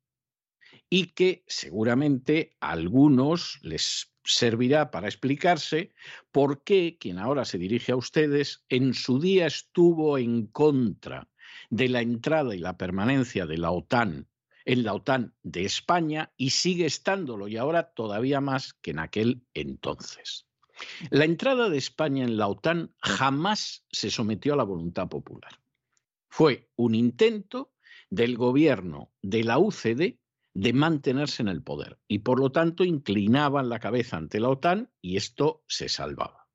[0.88, 5.92] y que seguramente a algunos les servirá para explicarse
[6.32, 11.28] por qué quien ahora se dirige a ustedes en su día estuvo en contra
[11.70, 14.28] de la entrada y la permanencia de la OTAN
[14.64, 19.46] en la OTAN de España y sigue estándolo y ahora todavía más que en aquel
[19.54, 20.45] entonces.
[21.10, 25.60] La entrada de España en la OTAN jamás se sometió a la voluntad popular.
[26.28, 27.72] Fue un intento
[28.10, 30.18] del gobierno de la UCD
[30.54, 34.90] de mantenerse en el poder y por lo tanto inclinaban la cabeza ante la OTAN
[35.02, 36.46] y esto se salvaba.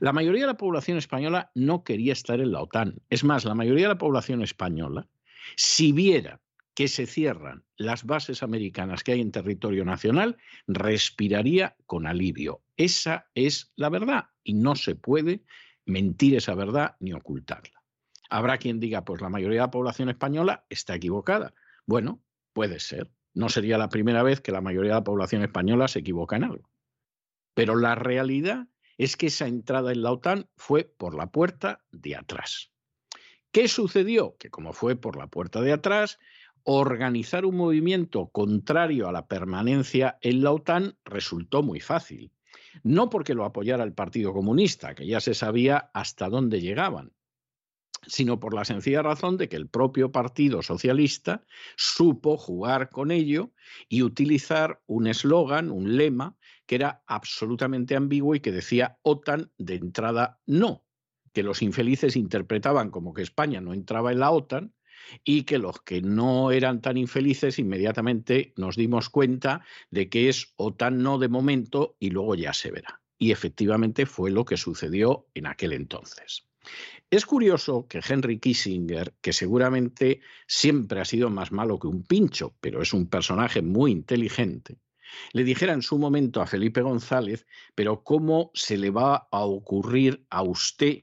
[0.00, 3.00] La mayoría de la población española no quería estar en la OTAN.
[3.10, 5.08] Es más, la mayoría de la población española,
[5.56, 6.40] si viera
[6.78, 10.36] que se cierran las bases americanas que hay en territorio nacional,
[10.68, 12.62] respiraría con alivio.
[12.76, 15.42] Esa es la verdad y no se puede
[15.86, 17.82] mentir esa verdad ni ocultarla.
[18.30, 21.52] Habrá quien diga, pues la mayoría de la población española está equivocada.
[21.84, 23.10] Bueno, puede ser.
[23.34, 26.44] No sería la primera vez que la mayoría de la población española se equivoca en
[26.44, 26.70] algo.
[27.54, 32.14] Pero la realidad es que esa entrada en la OTAN fue por la puerta de
[32.14, 32.70] atrás.
[33.50, 34.36] ¿Qué sucedió?
[34.38, 36.20] Que como fue por la puerta de atrás,
[36.70, 42.30] organizar un movimiento contrario a la permanencia en la OTAN resultó muy fácil.
[42.82, 47.14] No porque lo apoyara el Partido Comunista, que ya se sabía hasta dónde llegaban,
[48.06, 51.42] sino por la sencilla razón de que el propio Partido Socialista
[51.78, 53.50] supo jugar con ello
[53.88, 59.76] y utilizar un eslogan, un lema, que era absolutamente ambiguo y que decía OTAN de
[59.76, 60.84] entrada no,
[61.32, 64.74] que los infelices interpretaban como que España no entraba en la OTAN
[65.24, 70.52] y que los que no eran tan infelices inmediatamente nos dimos cuenta de que es
[70.56, 73.00] OTAN no de momento y luego ya se verá.
[73.18, 76.44] Y efectivamente fue lo que sucedió en aquel entonces.
[77.10, 82.54] Es curioso que Henry Kissinger, que seguramente siempre ha sido más malo que un pincho,
[82.60, 84.78] pero es un personaje muy inteligente,
[85.32, 90.24] le dijera en su momento a Felipe González, pero ¿cómo se le va a ocurrir
[90.30, 91.00] a usted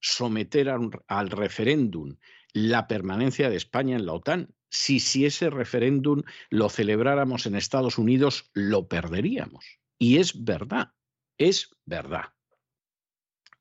[0.00, 2.16] someter al referéndum
[2.54, 4.54] la permanencia de España en la OTAN?
[4.70, 9.78] Si, si ese referéndum lo celebráramos en Estados Unidos, lo perderíamos.
[9.98, 10.94] Y es verdad,
[11.36, 12.32] es verdad.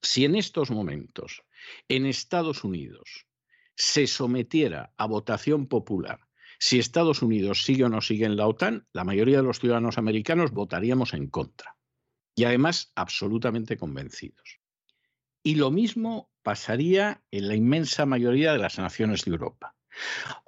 [0.02, 1.44] Si en estos momentos
[1.90, 3.28] en Estados Unidos
[3.76, 6.22] se sometiera a votación popular
[6.66, 9.98] si Estados Unidos sigue o no sigue en la OTAN, la mayoría de los ciudadanos
[9.98, 11.76] americanos votaríamos en contra.
[12.36, 14.62] Y además absolutamente convencidos.
[15.44, 19.76] Y lo mismo pasaría en la inmensa mayoría de las naciones de Europa.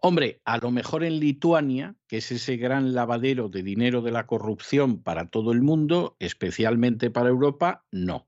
[0.01, 4.25] Hombre, a lo mejor en Lituania, que es ese gran lavadero de dinero de la
[4.25, 8.27] corrupción para todo el mundo, especialmente para Europa, no.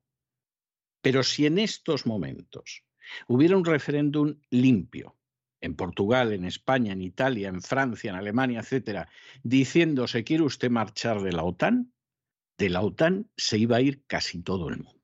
[1.01, 2.83] Pero si en estos momentos
[3.27, 5.17] hubiera un referéndum limpio,
[5.61, 9.09] en Portugal, en España, en Italia, en Francia, en Alemania, etcétera,
[9.43, 11.93] diciendo se quiere usted marchar de la OTAN,
[12.57, 14.96] de la OTAN se iba a ir casi todo el mundo.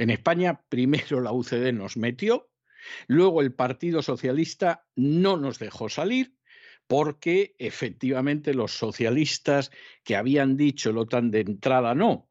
[0.00, 2.50] En España, primero la UCD nos metió,
[3.06, 6.34] luego el Partido Socialista no nos dejó salir,
[6.86, 9.70] porque efectivamente los socialistas
[10.02, 12.30] que habían dicho la OTAN de entrada no,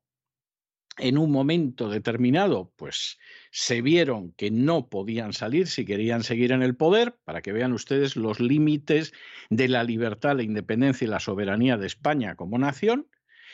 [0.98, 3.20] en un momento determinado, pues
[3.52, 7.74] se vieron que no podían salir si querían seguir en el poder, para que vean
[7.74, 9.14] ustedes los límites
[9.52, 13.12] de la libertad, la independencia y la soberanía de España como nación,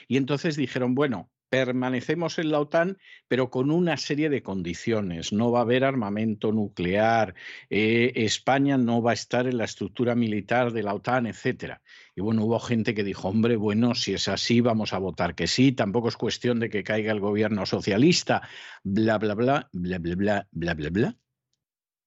[0.08, 2.98] y entonces dijeron, bueno, permanecemos en la OTAN,
[3.30, 5.32] pero con una serie de condiciones.
[5.32, 7.34] No va a haber armamento nuclear,
[7.70, 11.82] eh, España no va a estar en la estructura militar de la OTAN, etcétera.
[12.14, 15.48] Y bueno, hubo gente que dijo, hombre, bueno, si es así, vamos a votar que
[15.48, 18.42] sí, tampoco es cuestión de que caiga el gobierno socialista,
[18.84, 21.18] bla, bla, bla, bla, bla, bla, bla, bla, bla.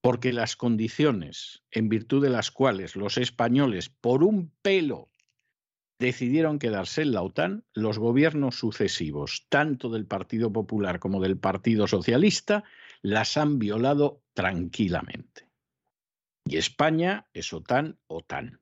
[0.02, 5.08] Porque las condiciones en virtud de las cuales los españoles, por un pelo,
[5.98, 11.86] decidieron quedarse en la OTAN, los gobiernos sucesivos, tanto del Partido Popular como del Partido
[11.86, 12.64] Socialista,
[13.02, 15.48] las han violado tranquilamente.
[16.44, 18.60] Y España es OTAN, OTAN.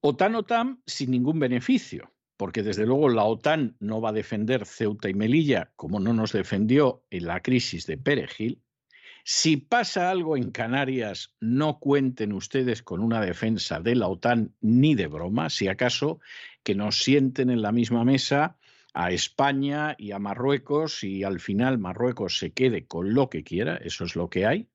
[0.00, 5.10] OTAN, OTAN sin ningún beneficio, porque desde luego la OTAN no va a defender Ceuta
[5.10, 8.62] y Melilla como no nos defendió en la crisis de Perejil,
[9.24, 14.94] si pasa algo en Canarias, no cuenten ustedes con una defensa de la OTAN ni
[14.94, 16.20] de broma, si acaso
[16.62, 18.56] que nos sienten en la misma mesa
[18.92, 23.76] a España y a Marruecos y al final Marruecos se quede con lo que quiera,
[23.76, 24.68] eso es lo que hay.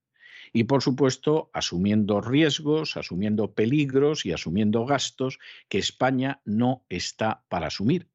[0.52, 7.66] Y por supuesto, asumiendo riesgos, asumiendo peligros y asumiendo gastos que España no está para
[7.66, 8.08] asumir.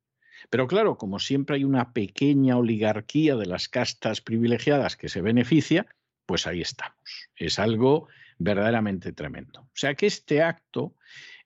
[0.50, 5.86] Pero claro, como siempre hay una pequeña oligarquía de las castas privilegiadas que se beneficia,
[6.32, 6.96] pues ahí estamos.
[7.36, 8.08] Es algo
[8.40, 9.64] verdaderamente tremendo.
[9.64, 10.96] O sea que este acto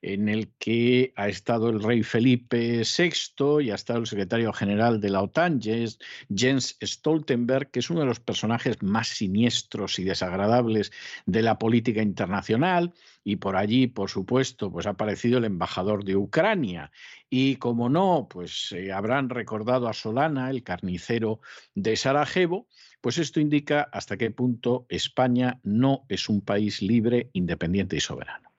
[0.00, 5.00] en el que ha estado el rey Felipe VI y ha estado el secretario general
[5.00, 10.92] de la OTAN, Jens Stoltenberg, que es uno de los personajes más siniestros y desagradables
[11.24, 12.94] de la política internacional,
[13.24, 16.92] y por allí, por supuesto, pues ha aparecido el embajador de Ucrania.
[17.28, 21.40] Y como no, pues eh, habrán recordado a Solana, el carnicero
[21.74, 22.68] de Sarajevo,
[23.00, 28.52] pues esto indica hasta qué punto España no es un país libre, independiente y soberano.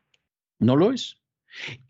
[0.60, 1.22] No lo es.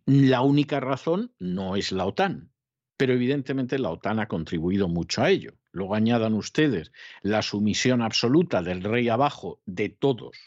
[0.05, 2.51] La única razón no es la OTAN,
[2.97, 5.53] pero evidentemente la OTAN ha contribuido mucho a ello.
[5.71, 6.91] Luego añadan ustedes
[7.21, 10.37] la sumisión absoluta del rey abajo de todos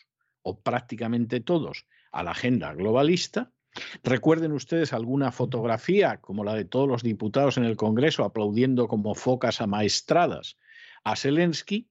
[0.42, 3.53] o prácticamente todos a la agenda globalista.
[4.03, 9.14] Recuerden ustedes alguna fotografía como la de todos los diputados en el Congreso aplaudiendo como
[9.14, 10.57] focas amaestradas
[11.05, 11.90] a Zelensky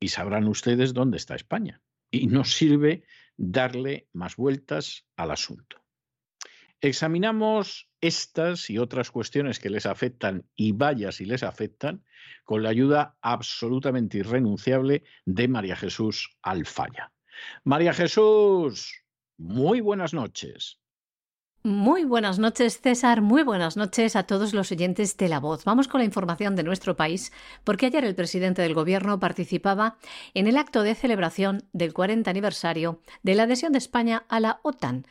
[0.00, 1.82] y sabrán ustedes dónde está España.
[2.10, 3.04] y no sirve
[3.36, 5.84] darle más vueltas al asunto.
[6.80, 12.04] Examinamos estas y otras cuestiones que les afectan y vaya si les afectan
[12.44, 17.12] con la ayuda absolutamente irrenunciable de María Jesús Alfaya.
[17.64, 19.04] María Jesús,
[19.36, 20.80] muy buenas noches.
[21.64, 23.20] Muy buenas noches, César.
[23.20, 25.64] Muy buenas noches a todos los oyentes de La Voz.
[25.64, 27.32] Vamos con la información de nuestro país,
[27.64, 29.96] porque ayer el presidente del Gobierno participaba
[30.34, 34.60] en el acto de celebración del 40 aniversario de la adhesión de España a la
[34.62, 35.04] OTAN.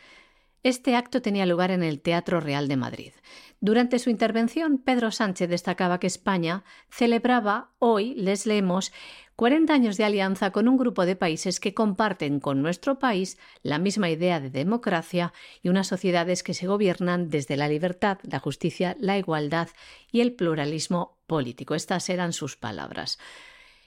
[0.63, 3.11] Este acto tenía lugar en el Teatro Real de Madrid.
[3.59, 8.93] Durante su intervención, Pedro Sánchez destacaba que España celebraba hoy, les leemos,
[9.37, 13.77] 40 años de alianza con un grupo de países que comparten con nuestro país la
[13.77, 15.31] misma idea de democracia
[15.61, 19.69] y unas sociedades que se gobiernan desde la libertad, la justicia, la igualdad
[20.11, 21.75] y el pluralismo político.
[21.75, 23.19] Estas eran sus palabras.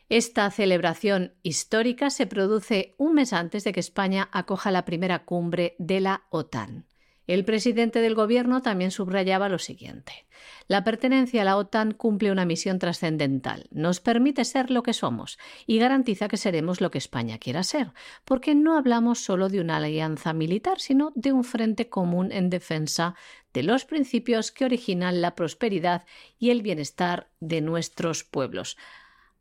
[0.09, 5.75] Esta celebración histórica se produce un mes antes de que España acoja la primera cumbre
[5.79, 6.87] de la OTAN.
[7.31, 10.27] El presidente del Gobierno también subrayaba lo siguiente.
[10.67, 15.39] La pertenencia a la OTAN cumple una misión trascendental, nos permite ser lo que somos
[15.65, 17.93] y garantiza que seremos lo que España quiera ser,
[18.25, 23.15] porque no hablamos solo de una alianza militar, sino de un frente común en defensa
[23.55, 26.07] de los principios que originan la prosperidad
[26.41, 28.77] y el bienestar de nuestros pueblos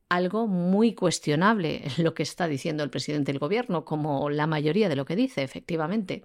[0.09, 4.95] algo muy cuestionable lo que está diciendo el presidente del gobierno, como la mayoría de
[4.95, 6.23] lo que dice, efectivamente.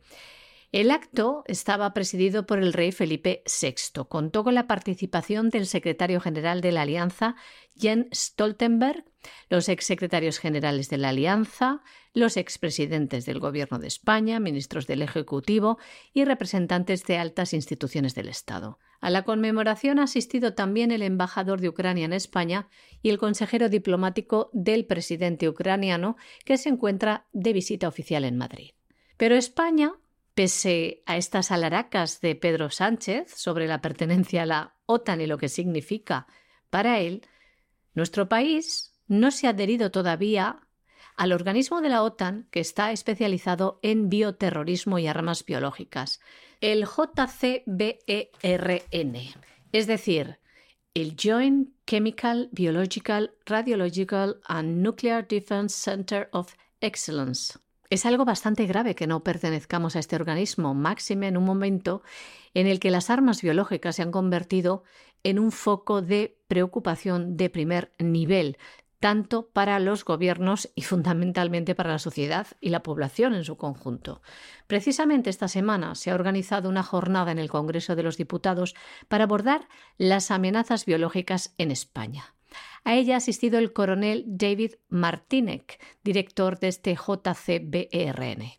[0.74, 4.06] El acto estaba presidido por el rey Felipe VI.
[4.08, 7.36] Contó con la participación del secretario general de la Alianza,
[7.76, 9.04] Jens Stoltenberg,
[9.48, 11.80] los exsecretarios generales de la Alianza,
[12.12, 15.78] los expresidentes del Gobierno de España, ministros del Ejecutivo
[16.12, 18.80] y representantes de altas instituciones del Estado.
[19.00, 22.68] A la conmemoración ha asistido también el embajador de Ucrania en España
[23.00, 28.72] y el consejero diplomático del presidente ucraniano, que se encuentra de visita oficial en Madrid.
[29.16, 29.92] Pero España
[30.34, 35.38] Pese a estas alaracas de Pedro Sánchez sobre la pertenencia a la OTAN y lo
[35.38, 36.26] que significa
[36.70, 37.22] para él,
[37.94, 40.60] nuestro país no se ha adherido todavía
[41.16, 46.20] al organismo de la OTAN que está especializado en bioterrorismo y armas biológicas,
[46.60, 48.34] el JCBERN,
[49.72, 50.40] es decir,
[50.94, 57.58] el Joint Chemical, Biological, Radiological and Nuclear Defense Center of Excellence.
[57.94, 62.02] Es algo bastante grave que no pertenezcamos a este organismo, máxime en un momento
[62.52, 64.82] en el que las armas biológicas se han convertido
[65.22, 68.58] en un foco de preocupación de primer nivel,
[68.98, 74.22] tanto para los gobiernos y fundamentalmente para la sociedad y la población en su conjunto.
[74.66, 78.74] Precisamente esta semana se ha organizado una jornada en el Congreso de los Diputados
[79.06, 79.68] para abordar
[79.98, 82.34] las amenazas biológicas en España.
[82.84, 88.52] A ella ha asistido el coronel David Martinek, director de este JCBERN.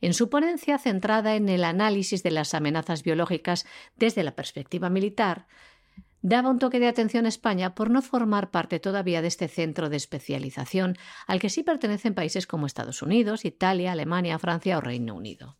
[0.00, 3.66] En su ponencia centrada en el análisis de las amenazas biológicas
[3.96, 5.46] desde la perspectiva militar,
[6.20, 9.90] daba un toque de atención a España por no formar parte todavía de este centro
[9.90, 15.14] de especialización al que sí pertenecen países como Estados Unidos, Italia, Alemania, Francia o Reino
[15.14, 15.58] Unido.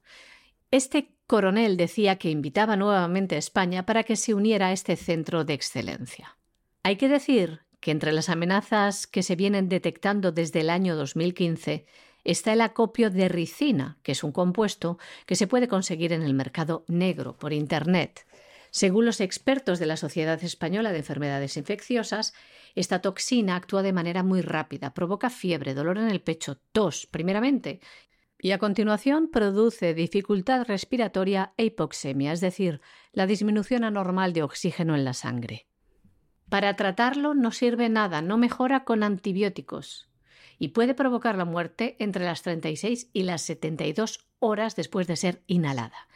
[0.70, 5.44] Este coronel decía que invitaba nuevamente a España para que se uniera a este centro
[5.44, 6.38] de excelencia.
[6.82, 11.84] Hay que decir que entre las amenazas que se vienen detectando desde el año 2015
[12.24, 16.32] está el acopio de ricina, que es un compuesto que se puede conseguir en el
[16.32, 18.24] mercado negro por Internet.
[18.70, 22.32] Según los expertos de la Sociedad Española de Enfermedades Infecciosas,
[22.74, 27.80] esta toxina actúa de manera muy rápida, provoca fiebre, dolor en el pecho, tos, primeramente,
[28.38, 32.80] y a continuación produce dificultad respiratoria e hipoxemia, es decir,
[33.12, 35.66] la disminución anormal de oxígeno en la sangre.
[36.54, 40.08] Para tratarlo no sirve nada, no mejora con antibióticos
[40.56, 45.42] y puede provocar la muerte entre las 36 y las 72 horas después de ser
[45.48, 46.06] inhalada.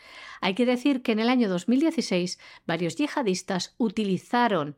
[0.40, 4.76] Hay que decir que en el año 2016 varios yihadistas utilizaron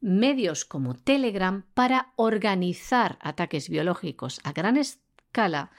[0.00, 5.70] medios como Telegram para organizar ataques biológicos a gran escala,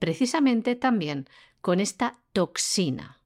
[0.00, 1.28] precisamente también
[1.60, 3.21] con esta toxina.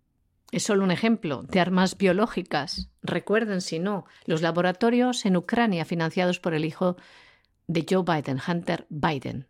[0.53, 2.91] Es solo un ejemplo de armas biológicas.
[3.03, 6.97] Recuerden, si no, los laboratorios en Ucrania financiados por el hijo
[7.67, 9.49] de Joe Biden, Hunter Biden.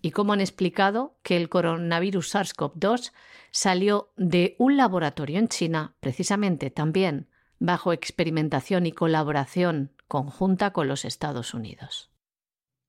[0.00, 3.12] Y cómo han explicado que el coronavirus SARS-CoV-2
[3.50, 7.28] salió de un laboratorio en China, precisamente también
[7.58, 12.10] bajo experimentación y colaboración conjunta con los Estados Unidos.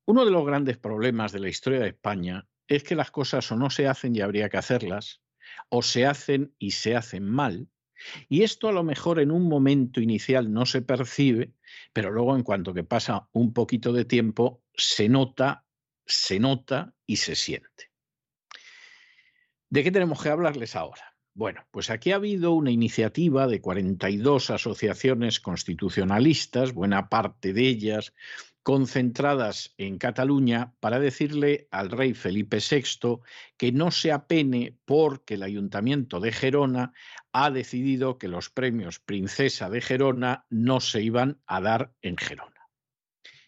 [0.06, 3.56] Uno de los grandes problemas de la historia de España es que las cosas o
[3.56, 5.22] no se hacen y habría que hacerlas,
[5.70, 7.68] o se hacen y se hacen mal.
[8.30, 11.54] Y esto a lo mejor en un momento inicial no se percibe,
[11.92, 15.66] pero luego en cuanto que pasa un poquito de tiempo, se nota,
[16.06, 17.92] se nota y se siente.
[19.70, 21.16] ¿De qué tenemos que hablarles ahora?
[21.34, 28.14] Bueno, pues aquí ha habido una iniciativa de 42 asociaciones constitucionalistas, buena parte de ellas
[28.70, 33.18] concentradas en Cataluña, para decirle al rey Felipe VI
[33.58, 36.94] que no se apene porque el ayuntamiento de Gerona
[37.32, 42.70] ha decidido que los premios Princesa de Gerona no se iban a dar en Gerona.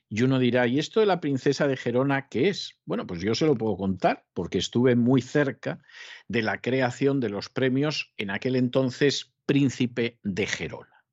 [0.09, 2.79] Y uno dirá, ¿y esto de la princesa de Gerona qué es?
[2.85, 5.83] Bueno, pues yo se lo puedo contar porque estuve muy cerca
[6.29, 11.05] de la creación de los premios en aquel entonces príncipe de Gerona.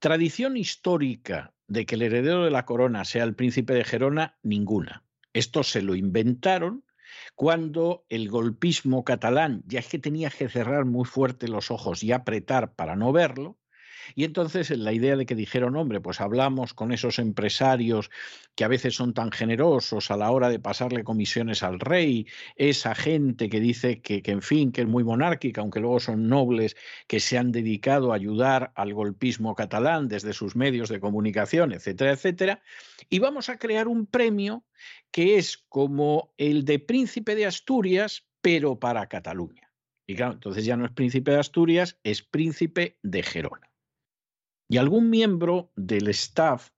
[0.00, 5.04] Tradición histórica de que el heredero de la corona sea el príncipe de Gerona, ninguna.
[5.32, 6.84] Esto se lo inventaron
[7.34, 12.12] cuando el golpismo catalán, ya es que tenía que cerrar muy fuerte los ojos y
[12.12, 13.58] apretar para no verlo,
[14.14, 18.10] y entonces la idea de que dijeron, hombre, pues hablamos con esos empresarios
[18.54, 22.94] que a veces son tan generosos a la hora de pasarle comisiones al rey, esa
[22.94, 26.76] gente que dice que, que en fin, que es muy monárquica, aunque luego son nobles,
[27.06, 32.12] que se han dedicado a ayudar al golpismo catalán desde sus medios de comunicación, etcétera,
[32.12, 32.62] etcétera,
[33.08, 34.64] y vamos a crear un premio
[35.10, 39.72] que es como el de príncipe de Asturias, pero para Cataluña.
[40.06, 43.70] Y claro, entonces ya no es príncipe de Asturias, es príncipe de Gerona.
[44.68, 46.70] Y algún miembro del staff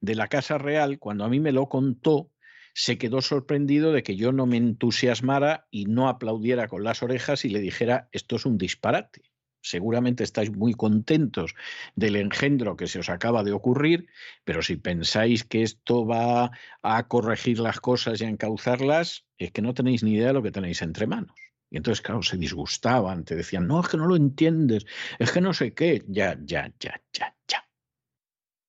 [0.00, 2.30] de la Casa Real, cuando a mí me lo contó,
[2.74, 7.44] se quedó sorprendido de que yo no me entusiasmara y no aplaudiera con las orejas
[7.44, 9.22] y le dijera, esto es un disparate.
[9.60, 11.54] Seguramente estáis muy contentos
[11.94, 14.06] del engendro que se os acaba de ocurrir,
[14.44, 16.50] pero si pensáis que esto va
[16.82, 20.42] a corregir las cosas y a encauzarlas, es que no tenéis ni idea de lo
[20.42, 21.41] que tenéis entre manos.
[21.72, 24.84] Y entonces, claro, se disgustaban, te decían, no, es que no lo entiendes,
[25.18, 27.66] es que no sé qué, ya, ya, ya, ya, ya.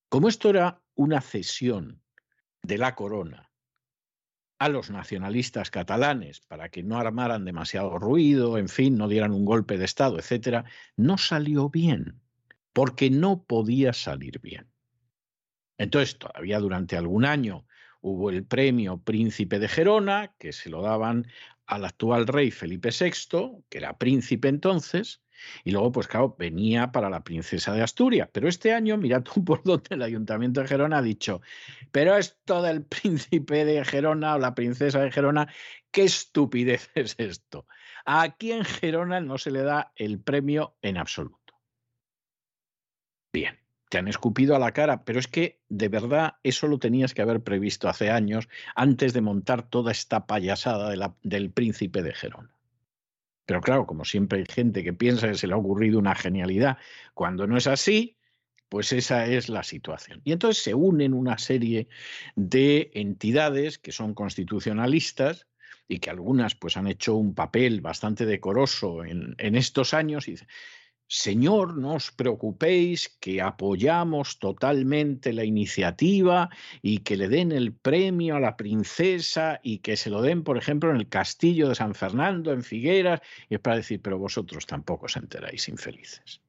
[0.07, 2.01] Como esto era una cesión
[2.61, 3.51] de la corona
[4.57, 9.43] a los nacionalistas catalanes para que no armaran demasiado ruido, en fin, no dieran un
[9.43, 10.63] golpe de Estado, etcétera,
[10.95, 12.21] no salió bien,
[12.71, 14.71] porque no podía salir bien.
[15.77, 17.65] Entonces, todavía durante algún año
[17.99, 21.27] hubo el premio Príncipe de Gerona, que se lo daban
[21.65, 25.21] al actual rey Felipe VI, que era príncipe entonces,
[25.63, 28.29] y luego, pues claro, venía para la princesa de Asturias.
[28.31, 31.41] Pero este año, mira tú por dónde el ayuntamiento de Gerona ha dicho,
[31.91, 35.51] pero esto del príncipe de Gerona o la princesa de Gerona,
[35.91, 37.67] qué estupidez es esto.
[38.05, 41.39] Aquí en Gerona no se le da el premio en absoluto.
[43.33, 43.62] Bien
[43.93, 47.21] te han escupido a la cara, pero es que de verdad eso lo tenías que
[47.21, 50.91] haber previsto hace años antes de montar toda esta payasada
[51.21, 52.49] del príncipe de Gerona.
[53.45, 56.79] Pero claro, como siempre hay gente que piensa que se le ha ocurrido una genialidad,
[57.13, 58.17] cuando no es así,
[58.67, 60.21] pues esa es la situación.
[60.23, 61.87] Y entonces se unen una serie
[62.35, 65.45] de entidades que son constitucionalistas
[65.87, 70.35] y que algunas pues han hecho un papel bastante decoroso en, en estos años y
[71.07, 76.49] Señor, no os preocupéis, que apoyamos totalmente la iniciativa
[76.81, 80.57] y que le den el premio a la princesa y que se lo den, por
[80.57, 84.65] ejemplo, en el castillo de San Fernando, en Figueras, y es para decir, pero vosotros
[84.65, 86.41] tampoco os enteráis, infelices.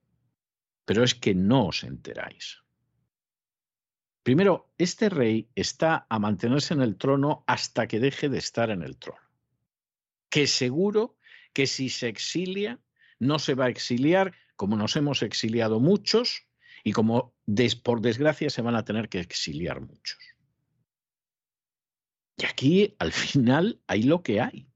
[0.87, 2.65] Pero es que no os enteráis.
[4.23, 8.83] Primero, este rey está a mantenerse en el trono hasta que deje de estar en
[8.83, 9.21] el trono.
[10.31, 11.19] Que seguro
[11.53, 12.81] que si se exilia,
[13.19, 16.47] no se va a exiliar como nos hemos exiliado muchos
[16.83, 17.35] y como
[17.83, 20.19] por desgracia se van a tener que exiliar muchos.
[22.37, 24.69] Y aquí al final hay lo que hay.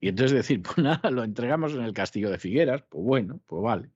[0.00, 3.62] Y entonces decir, pues nada, lo entregamos en el castillo de Figueras, pues bueno, pues
[3.62, 3.90] vale.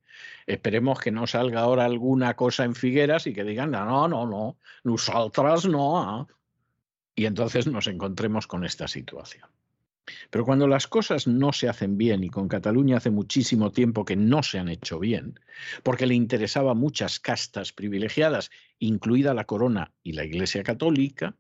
[0.47, 4.59] Esperemos que no salga ahora alguna cosa en Figueras y que digan, no, no, no,
[4.85, 5.99] nosotras no.
[5.99, 6.27] ¿ah?".
[7.15, 9.49] Y entonces nos encontremos con esta situación.
[10.31, 14.17] Pero cuando las cosas no se hacen bien, y con Cataluña hace muchísimo tiempo que
[14.17, 15.39] no se han hecho bien,
[15.83, 21.37] porque le interesaba muchas castas privilegiadas, incluida la corona y la Iglesia Católica,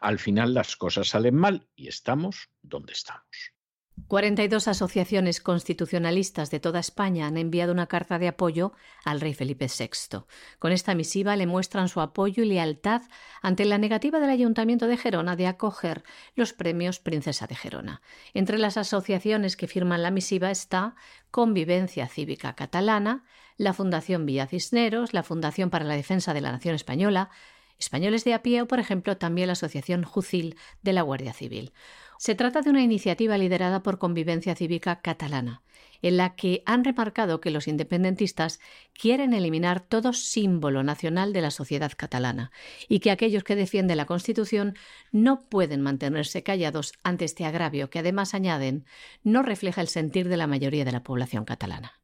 [0.00, 3.57] al final las cosas salen mal y estamos donde estamos.
[4.06, 8.72] 42 asociaciones constitucionalistas de toda España han enviado una carta de apoyo
[9.04, 10.24] al rey Felipe VI.
[10.58, 13.02] Con esta misiva le muestran su apoyo y lealtad
[13.42, 18.02] ante la negativa del Ayuntamiento de Gerona de acoger los premios Princesa de Gerona.
[18.34, 20.94] Entre las asociaciones que firman la misiva está
[21.30, 23.24] Convivencia Cívica Catalana,
[23.56, 27.30] la Fundación Villa Cisneros, la Fundación para la Defensa de la Nación Española,
[27.78, 31.72] Españoles de a pie o, por ejemplo, también la Asociación Jucil de la Guardia Civil.
[32.18, 35.62] Se trata de una iniciativa liderada por Convivencia Cívica Catalana.
[36.00, 38.60] en la que han remarcado que los independentistas
[38.92, 42.52] quieren eliminar todo símbolo nacional de la sociedad catalana
[42.88, 44.76] y que aquellos que defienden la Constitución
[45.10, 48.84] no pueden mantenerse callados ante este agravio que además añaden
[49.24, 52.00] no refleja el sentir de la mayoría de la población catalana.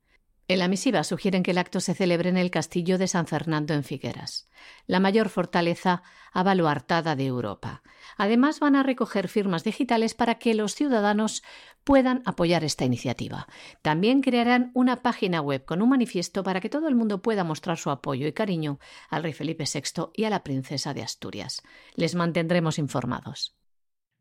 [0.54, 3.74] En la misiva sugieren que el acto se celebre en el castillo de San Fernando
[3.74, 4.48] en Figueras,
[4.86, 7.82] la mayor fortaleza avaluartada de Europa.
[8.16, 11.42] Además, van a recoger firmas digitales para que los ciudadanos
[11.82, 13.48] puedan apoyar esta iniciativa.
[13.82, 17.76] También crearán una página web con un manifiesto para que todo el mundo pueda mostrar
[17.76, 18.78] su apoyo y cariño
[19.10, 21.64] al rey Felipe VI y a la princesa de Asturias.
[21.96, 23.56] Les mantendremos informados.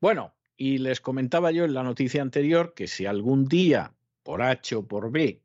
[0.01, 4.77] Bueno, y les comentaba yo en la noticia anterior que si algún día, por H
[4.77, 5.42] o por B,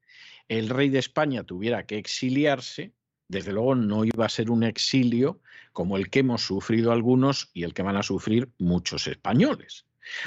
[0.48, 2.92] el rey de España tuviera que exiliarse,
[3.28, 5.40] desde luego no iba a ser un exilio
[5.72, 9.84] como el que hemos sufrido algunos y el que van a sufrir muchos españoles.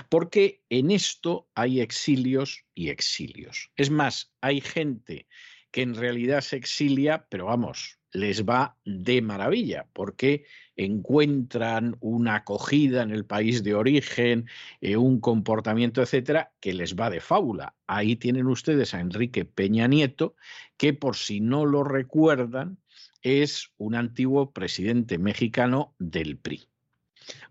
[0.09, 3.72] Porque en esto hay exilios y exilios.
[3.76, 5.28] Es más, hay gente
[5.72, 10.45] que en realidad se exilia, pero vamos, les va de maravilla, porque
[10.86, 14.48] encuentran una acogida en el país de origen,
[14.82, 17.76] eh, un comportamiento, etcétera, que les va de fábula.
[17.88, 20.36] Ahí tienen ustedes a Enrique Peña Nieto,
[20.78, 22.78] que por si no lo recuerdan,
[23.22, 26.68] es un antiguo presidente mexicano del PRI.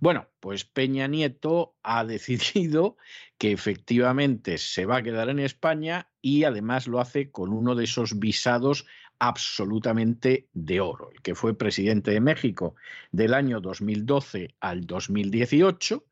[0.00, 2.96] Bueno, pues Peña Nieto ha decidido
[3.38, 7.84] que efectivamente se va a quedar en España y además lo hace con uno de
[7.84, 8.86] esos visados
[9.20, 11.10] absolutamente de oro.
[11.12, 12.74] El que fue presidente de México
[13.12, 16.04] del año 2012 al 2018,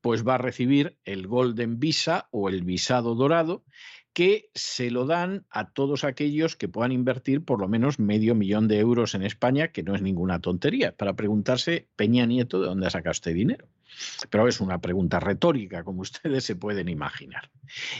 [0.00, 3.64] pues va a recibir el Golden Visa o el visado dorado,
[4.12, 8.66] que se lo dan a todos aquellos que puedan invertir por lo menos medio millón
[8.66, 12.86] de euros en España, que no es ninguna tontería, para preguntarse, Peña Nieto, ¿de dónde
[12.86, 13.68] ha sacado este dinero?
[14.30, 17.50] Pero es una pregunta retórica, como ustedes se pueden imaginar.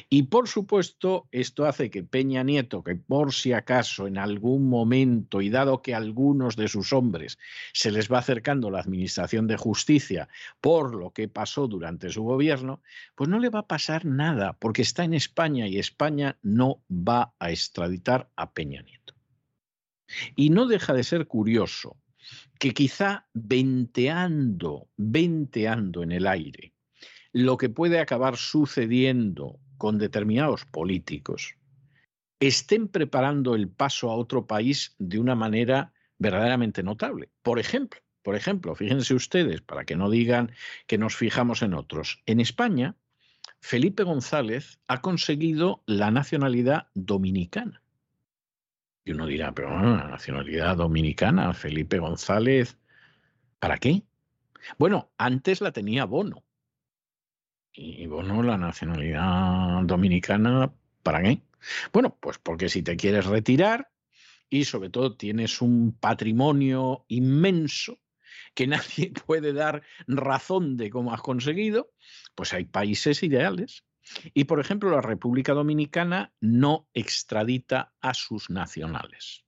[0.08, 5.40] Y por supuesto, esto hace que Peña Nieto, que por si acaso en algún momento,
[5.40, 7.38] y dado que a algunos de sus hombres
[7.72, 10.28] se les va acercando la Administración de Justicia
[10.60, 12.82] por lo que pasó durante su gobierno,
[13.14, 17.34] pues no le va a pasar nada, porque está en España y España no va
[17.38, 19.14] a extraditar a Peña Nieto.
[20.36, 21.96] Y no deja de ser curioso
[22.58, 26.72] que quizá venteando, venteando en el aire,
[27.32, 31.56] lo que puede acabar sucediendo con determinados políticos,
[32.40, 37.30] estén preparando el paso a otro país de una manera verdaderamente notable.
[37.42, 40.50] Por ejemplo, por ejemplo, fíjense ustedes, para que no digan
[40.86, 42.96] que nos fijamos en otros, en España,
[43.60, 47.82] Felipe González ha conseguido la nacionalidad dominicana.
[49.06, 52.76] Y uno dirá, pero la nacionalidad dominicana, Felipe González,
[53.60, 54.02] ¿para qué?
[54.78, 56.42] Bueno, antes la tenía Bono.
[57.72, 60.72] Y Bono, la nacionalidad dominicana,
[61.04, 61.40] ¿para qué?
[61.92, 63.92] Bueno, pues porque si te quieres retirar
[64.50, 68.00] y sobre todo tienes un patrimonio inmenso
[68.54, 71.92] que nadie puede dar razón de cómo has conseguido,
[72.34, 73.84] pues hay países ideales
[74.34, 79.46] y, por ejemplo, la República Dominicana no extradita a sus nacionales.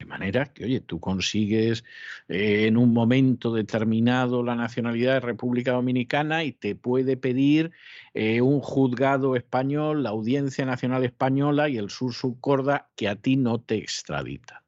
[0.00, 1.84] De manera que, oye, tú consigues
[2.26, 7.70] eh, en un momento determinado la nacionalidad de República Dominicana y te puede pedir
[8.14, 13.36] eh, un juzgado español, la Audiencia Nacional Española y el Sur Subcorda que a ti
[13.36, 14.64] no te extradita.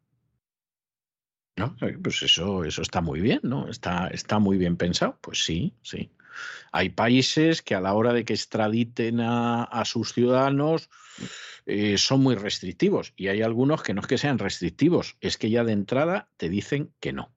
[1.56, 1.76] ¿No?
[1.80, 3.68] Eh, pues eso, eso está muy bien, ¿no?
[3.68, 5.18] Está, está muy bien pensado.
[5.22, 6.10] Pues sí, sí.
[6.72, 10.90] Hay países que a la hora de que extraditen a, sus ciudadanos
[11.66, 15.50] eh, son muy restrictivos y hay algunos que no es que sean restrictivos, es que
[15.50, 17.32] ya de entrada te dicen que no.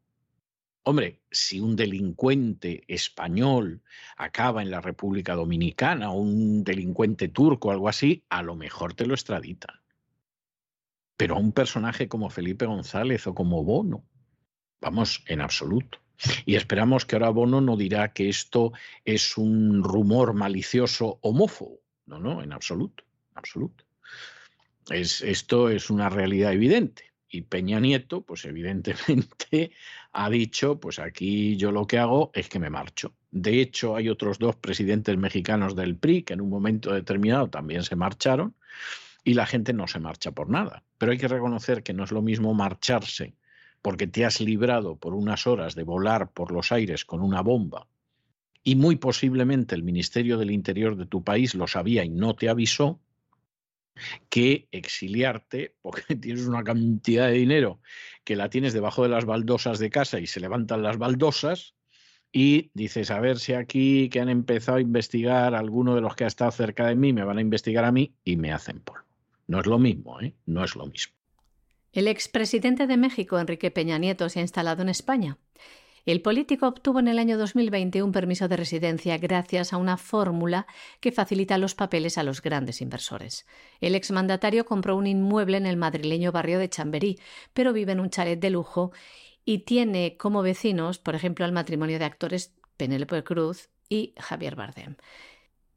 [0.88, 3.82] Hombre, si un delincuente español
[4.18, 9.08] acaba en la República Dominicana o un delincuente turco algo así, a lo mejor te
[9.08, 9.82] lo extraditan.
[11.18, 14.06] Pero a un personaje como Felipe González o como Bono,
[14.80, 16.05] vamos, en absoluto.
[16.46, 21.80] Y esperamos que ahora Bono no dirá que esto es un rumor malicioso homófobo.
[22.06, 23.04] No, no, en absoluto,
[23.34, 23.84] absoluto.
[24.90, 27.12] Es, esto es una realidad evidente.
[27.28, 29.72] Y Peña Nieto, pues evidentemente
[30.14, 33.14] ha dicho, pues aquí yo lo que hago es que me marcho.
[33.32, 37.84] De hecho, hay otros dos presidentes mexicanos del PRI que en un momento determinado también
[37.84, 38.56] se marcharon
[39.24, 40.84] y la gente no se marcha por nada.
[40.98, 43.34] Pero hay que reconocer que no es lo mismo marcharse
[43.86, 47.86] porque te has librado por unas horas de volar por los aires con una bomba
[48.64, 52.50] y muy posiblemente el Ministerio del Interior de tu país lo sabía y no te
[52.50, 53.00] avisó,
[54.28, 57.80] que exiliarte porque tienes una cantidad de dinero
[58.24, 61.76] que la tienes debajo de las baldosas de casa y se levantan las baldosas
[62.32, 66.24] y dices, a ver si aquí que han empezado a investigar alguno de los que
[66.24, 69.06] ha estado cerca de mí, me van a investigar a mí y me hacen polvo.
[69.46, 70.34] No es lo mismo, ¿eh?
[70.48, 71.14] No es lo mismo.
[71.96, 75.38] El expresidente de México, Enrique Peña Nieto, se ha instalado en España.
[76.06, 80.68] El político obtuvo en el año 2020 un permiso de residencia gracias a una fórmula
[81.00, 83.48] que facilita los papeles a los grandes inversores.
[83.80, 87.18] El exmandatario compró un inmueble en el madrileño barrio de Chamberí,
[87.54, 88.92] pero vive en un chalet de lujo
[89.46, 94.98] y tiene como vecinos, por ejemplo, al matrimonio de actores Penélope Cruz y Javier Bardem.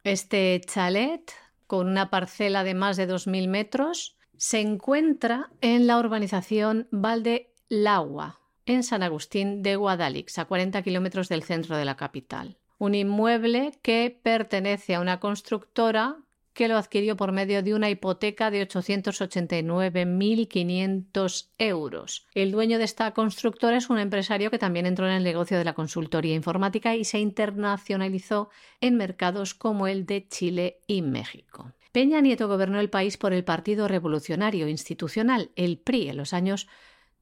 [0.02, 1.32] Este chalet,
[1.68, 8.40] con una parcela de más de 2.000 metros, se encuentra en la urbanización Valde Lagua,
[8.66, 12.56] en San Agustín de Guadalix, a 40 kilómetros del centro de la capital.
[12.78, 16.16] Un inmueble que pertenece a una constructora
[16.52, 22.26] que lo adquirió por medio de una hipoteca de 889.500 euros.
[22.34, 25.64] El dueño de esta constructora es un empresario que también entró en el negocio de
[25.64, 28.48] la consultoría informática y se internacionalizó
[28.80, 31.74] en mercados como el de Chile y México.
[31.92, 36.68] Peña Nieto gobernó el país por el Partido Revolucionario Institucional, el PRI, en los años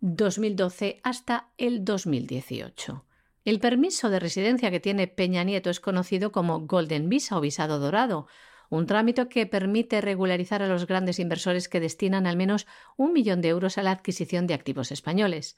[0.00, 3.04] 2012 hasta el 2018.
[3.44, 7.78] El permiso de residencia que tiene Peña Nieto es conocido como Golden Visa o visado
[7.78, 8.26] dorado,
[8.68, 13.40] un trámite que permite regularizar a los grandes inversores que destinan al menos un millón
[13.40, 15.56] de euros a la adquisición de activos españoles,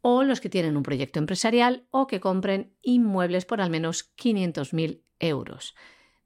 [0.00, 5.02] o los que tienen un proyecto empresarial o que compren inmuebles por al menos 500.000
[5.20, 5.74] euros.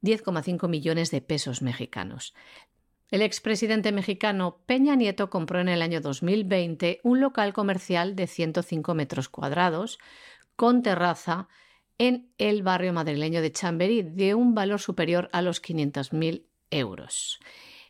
[0.01, 2.33] 10,5 millones de pesos mexicanos.
[3.11, 8.93] El expresidente mexicano Peña Nieto compró en el año 2020 un local comercial de 105
[8.93, 9.97] metros cuadrados
[10.55, 11.47] con terraza
[11.97, 17.39] en el barrio madrileño de Chamberí de un valor superior a los 500.000 euros.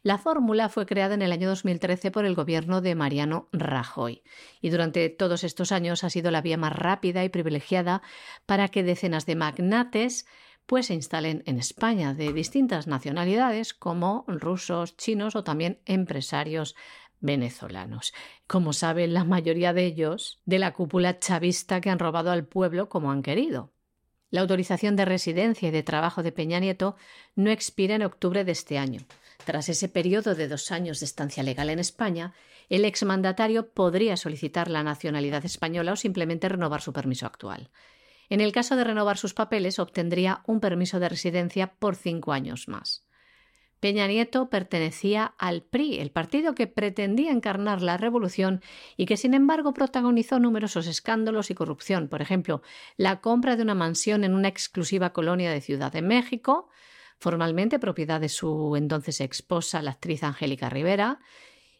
[0.01, 4.23] La fórmula fue creada en el año 2013 por el gobierno de Mariano Rajoy
[4.61, 8.01] y durante todos estos años ha sido la vía más rápida y privilegiada
[8.45, 10.25] para que decenas de magnates
[10.69, 16.75] pues se instalen en España de distintas nacionalidades como rusos, chinos o también empresarios
[17.19, 18.13] venezolanos.
[18.45, 22.87] Como saben, la mayoría de ellos de la cúpula chavista que han robado al pueblo
[22.87, 23.71] como han querido.
[24.29, 26.95] La autorización de residencia y de trabajo de Peña Nieto
[27.35, 29.01] no expira en octubre de este año.
[29.45, 32.35] Tras ese periodo de dos años de estancia legal en España,
[32.69, 37.71] el exmandatario podría solicitar la nacionalidad española o simplemente renovar su permiso actual.
[38.29, 42.67] En el caso de renovar sus papeles, obtendría un permiso de residencia por cinco años
[42.67, 43.03] más.
[43.79, 48.61] Peña Nieto pertenecía al PRI, el partido que pretendía encarnar la revolución
[48.97, 52.61] y que sin embargo protagonizó numerosos escándalos y corrupción, por ejemplo,
[52.97, 56.67] la compra de una mansión en una exclusiva colonia de Ciudad de México,
[57.19, 61.19] formalmente propiedad de su entonces esposa, la actriz Angélica Rivera,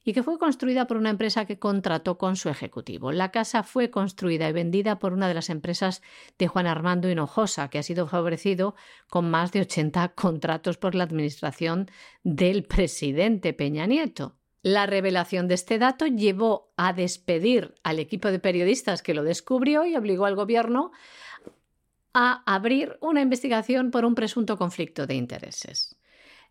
[0.10, 3.12] y que fue construida por una empresa que contrató con su ejecutivo.
[3.12, 6.01] La casa fue construida y vendida por una de las empresas
[6.39, 8.74] de Juan Armando Hinojosa, que ha sido favorecido
[9.07, 11.91] con más de 80 contratos por la administración
[12.24, 14.36] del presidente Peña Nieto.
[14.64, 19.86] La revelación de este dato llevó a despedir al equipo de periodistas que lo descubrió
[19.86, 20.91] y obligó al gobierno
[22.16, 25.99] a abrir una investigación por un presunto conflicto de intereses.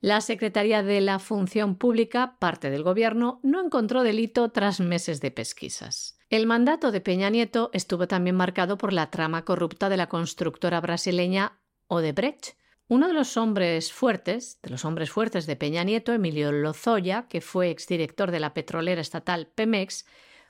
[0.01, 5.33] La Secretaría de la Función Pública, parte del Gobierno, no encontró delito tras meses de
[5.33, 6.17] pesquisas.
[6.31, 10.81] El mandato de Peña Nieto estuvo también marcado por la trama corrupta de la constructora
[10.81, 12.57] brasileña Odebrecht.
[12.87, 17.41] Uno de los hombres fuertes, de los hombres fuertes de Peña Nieto, Emilio Lozoya, que
[17.41, 20.07] fue exdirector de la petrolera estatal Pemex,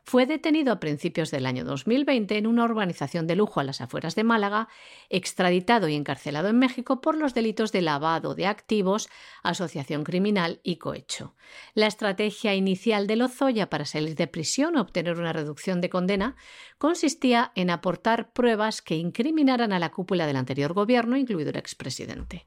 [0.09, 4.15] fue detenido a principios del año 2020 en una urbanización de lujo a las afueras
[4.15, 4.69] de Málaga,
[5.11, 9.11] extraditado y encarcelado en México por los delitos de lavado de activos,
[9.43, 11.35] asociación criminal y cohecho.
[11.75, 16.37] La estrategia inicial de Lozoya para salir de prisión o obtener una reducción de condena
[16.79, 22.47] consistía en aportar pruebas que incriminaran a la cúpula del anterior gobierno, incluido el expresidente.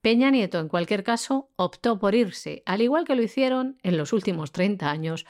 [0.00, 4.12] Peña Nieto, en cualquier caso, optó por irse, al igual que lo hicieron en los
[4.12, 5.24] últimos 30 años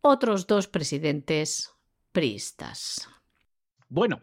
[0.00, 1.70] otros dos presidentes
[2.12, 3.08] priistas.
[3.88, 4.20] Bueno,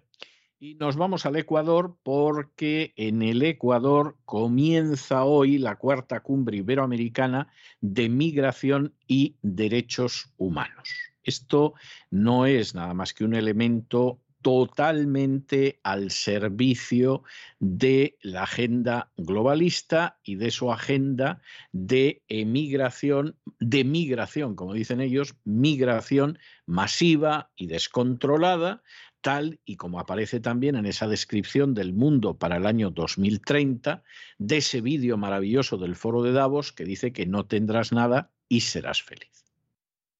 [0.59, 7.51] y nos vamos al Ecuador porque en el Ecuador comienza hoy la cuarta cumbre iberoamericana
[7.79, 10.89] de migración y derechos humanos.
[11.23, 11.73] Esto
[12.09, 17.23] no es nada más que un elemento totalmente al servicio
[17.59, 25.35] de la agenda globalista y de su agenda de emigración, de migración, como dicen ellos,
[25.43, 28.83] migración masiva y descontrolada,
[29.21, 34.03] tal y como aparece también en esa descripción del mundo para el año 2030,
[34.37, 38.61] de ese vídeo maravilloso del foro de Davos que dice que no tendrás nada y
[38.61, 39.36] serás feliz.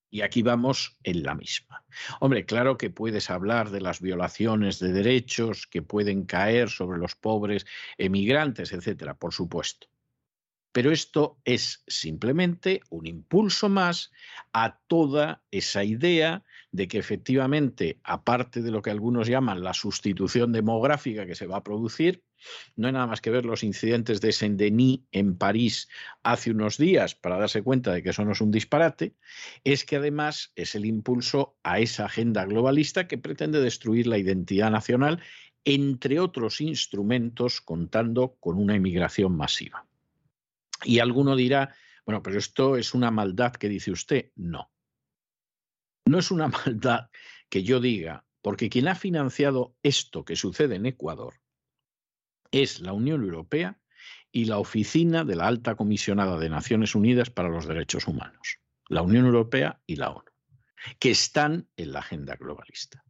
[0.09, 1.83] Y aquí vamos en la misma.
[2.19, 7.15] Hombre, claro que puedes hablar de las violaciones de derechos que pueden caer sobre los
[7.15, 7.65] pobres
[7.97, 9.87] emigrantes, etcétera, por supuesto.
[10.71, 14.11] Pero esto es simplemente un impulso más
[14.53, 20.51] a toda esa idea de que efectivamente, aparte de lo que algunos llaman la sustitución
[20.51, 22.23] demográfica que se va a producir,
[22.75, 25.87] no hay nada más que ver los incidentes de Saint-Denis en París
[26.23, 29.15] hace unos días para darse cuenta de que eso no es un disparate,
[29.63, 34.71] es que además es el impulso a esa agenda globalista que pretende destruir la identidad
[34.71, 35.21] nacional,
[35.65, 39.85] entre otros instrumentos, contando con una inmigración masiva.
[40.83, 41.75] Y alguno dirá,
[42.05, 44.31] bueno, pero esto es una maldad que dice usted.
[44.35, 44.71] No.
[46.05, 47.09] No es una maldad
[47.49, 51.33] que yo diga, porque quien ha financiado esto que sucede en Ecuador
[52.51, 53.79] es la Unión Europea
[54.31, 59.01] y la Oficina de la Alta Comisionada de Naciones Unidas para los Derechos Humanos, la
[59.01, 60.31] Unión Europea y la ONU,
[60.99, 63.03] que están en la agenda globalista.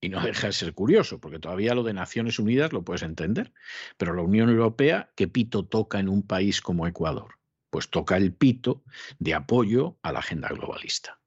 [0.00, 3.52] Y no deja de ser curioso, porque todavía lo de Naciones Unidas lo puedes entender,
[3.96, 7.36] pero la Unión Europea, ¿qué pito toca en un país como Ecuador?
[7.70, 8.82] Pues toca el pito
[9.20, 11.21] de apoyo a la agenda globalista.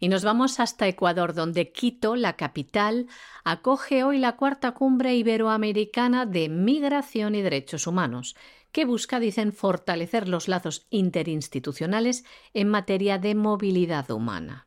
[0.00, 3.06] Y nos vamos hasta Ecuador, donde Quito, la capital,
[3.44, 8.34] acoge hoy la cuarta cumbre iberoamericana de migración y derechos humanos,
[8.72, 12.24] que busca, dicen, fortalecer los lazos interinstitucionales
[12.54, 14.66] en materia de movilidad humana.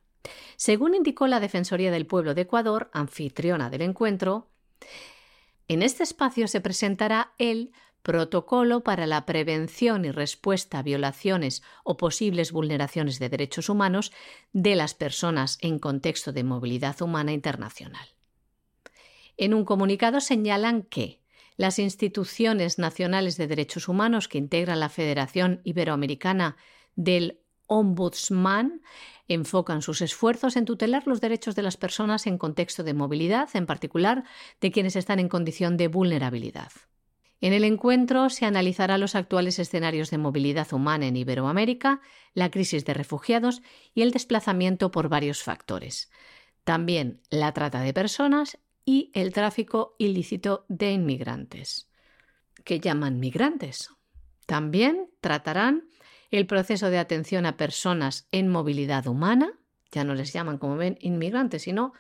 [0.55, 4.49] Según indicó la Defensoría del Pueblo de Ecuador, anfitriona del encuentro,
[5.67, 7.71] en este espacio se presentará el
[8.03, 14.11] Protocolo para la prevención y respuesta a violaciones o posibles vulneraciones de derechos humanos
[14.51, 18.05] de las personas en contexto de movilidad humana internacional.
[19.37, 21.21] En un comunicado señalan que
[21.55, 26.57] las instituciones nacionales de derechos humanos que integran la Federación Iberoamericana
[26.95, 28.81] del Ombudsman
[29.29, 33.65] enfocan sus esfuerzos en tutelar los derechos de las personas en contexto de movilidad, en
[33.65, 34.25] particular
[34.59, 36.71] de quienes están en condición de vulnerabilidad.
[37.43, 41.99] En el encuentro se analizará los actuales escenarios de movilidad humana en Iberoamérica,
[42.33, 43.61] la crisis de refugiados
[43.93, 46.09] y el desplazamiento por varios factores.
[46.63, 51.89] También la trata de personas y el tráfico ilícito de inmigrantes.
[52.63, 53.89] ¿Qué llaman migrantes?
[54.45, 55.83] También tratarán
[56.31, 59.51] el proceso de atención a personas en movilidad humana,
[59.91, 61.91] ya no les llaman como ven inmigrantes, sino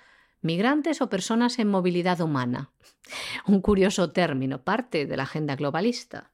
[0.43, 2.71] migrantes o personas en movilidad humana.
[3.47, 6.31] Un curioso término, parte de la agenda globalista.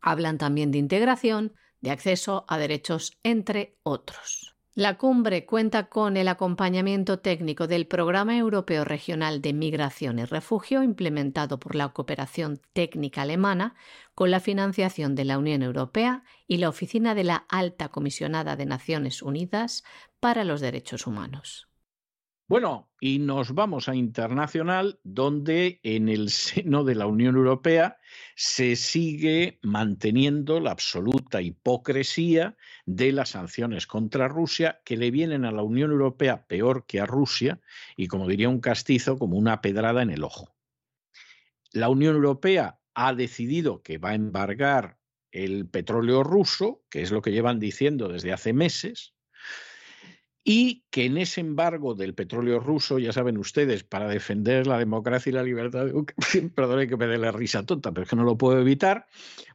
[0.00, 4.54] Hablan también de integración, de acceso a derechos, entre otros.
[4.76, 10.82] La cumbre cuenta con el acompañamiento técnico del Programa Europeo Regional de Migración y Refugio
[10.82, 13.76] implementado por la Cooperación Técnica Alemana
[14.16, 18.66] con la financiación de la Unión Europea y la Oficina de la Alta Comisionada de
[18.66, 19.84] Naciones Unidas
[20.18, 21.68] para los Derechos Humanos.
[22.46, 27.96] Bueno, y nos vamos a internacional, donde en el seno de la Unión Europea
[28.36, 35.52] se sigue manteniendo la absoluta hipocresía de las sanciones contra Rusia, que le vienen a
[35.52, 37.60] la Unión Europea peor que a Rusia,
[37.96, 40.54] y como diría un castizo, como una pedrada en el ojo.
[41.72, 44.98] La Unión Europea ha decidido que va a embargar
[45.32, 49.13] el petróleo ruso, que es lo que llevan diciendo desde hace meses,
[50.46, 55.30] y que en ese embargo del petróleo ruso, ya saben ustedes, para defender la democracia
[55.30, 55.86] y la libertad,
[56.54, 59.06] perdón que me dé la risa tonta, pero es que no lo puedo evitar,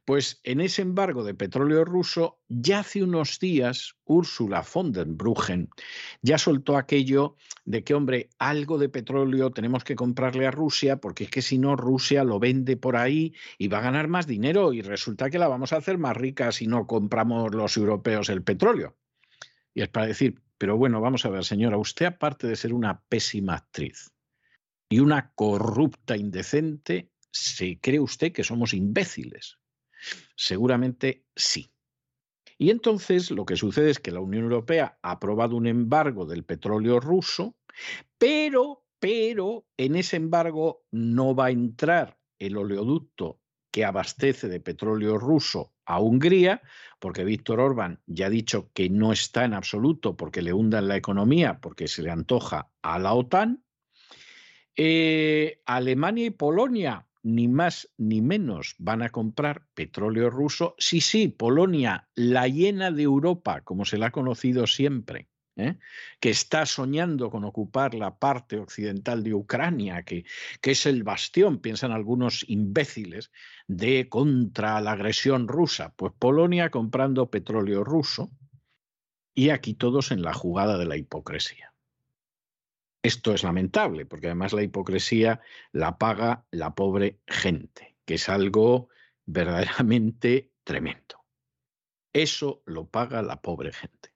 [0.03, 5.69] pues en ese embargo de petróleo ruso, ya hace unos días Ursula von der Bruggen
[6.23, 7.35] ya soltó aquello
[7.65, 11.59] de que, hombre, algo de petróleo tenemos que comprarle a Rusia, porque es que si
[11.59, 15.37] no, Rusia lo vende por ahí y va a ganar más dinero y resulta que
[15.37, 18.95] la vamos a hacer más rica si no compramos los europeos el petróleo.
[19.75, 23.01] Y es para decir, pero bueno, vamos a ver, señora, usted aparte de ser una
[23.07, 24.11] pésima actriz
[24.89, 29.57] y una corrupta indecente, ¿se cree usted que somos imbéciles?
[30.35, 31.71] Seguramente sí.
[32.57, 36.43] Y entonces lo que sucede es que la Unión Europea ha aprobado un embargo del
[36.43, 37.55] petróleo ruso,
[38.17, 43.39] pero, pero en ese embargo no va a entrar el oleoducto
[43.71, 46.61] que abastece de petróleo ruso a Hungría,
[46.99, 50.95] porque Víctor Orbán ya ha dicho que no está en absoluto porque le hundan la
[50.95, 53.63] economía, porque se le antoja a la OTAN.
[54.75, 60.75] Eh, Alemania y Polonia, ni más ni menos, van a comprar petróleo ruso.
[60.77, 65.27] Sí, sí, Polonia, la llena de Europa, como se la ha conocido siempre.
[65.55, 65.77] ¿Eh?
[66.19, 70.25] que está soñando con ocupar la parte occidental de Ucrania, que,
[70.61, 73.31] que, es el bastión, piensan algunos imbéciles,
[73.67, 75.93] de contra la agresión rusa.
[75.95, 78.31] Pues Polonia comprando petróleo ruso
[79.33, 81.73] y aquí todos en la jugada de la hipocresía.
[83.01, 85.39] Esto es lamentable, porque además la hipocresía
[85.71, 88.89] la paga la pobre gente, que es algo
[89.25, 91.23] verdaderamente tremendo.
[92.11, 94.13] Eso lo paga la pobre gente,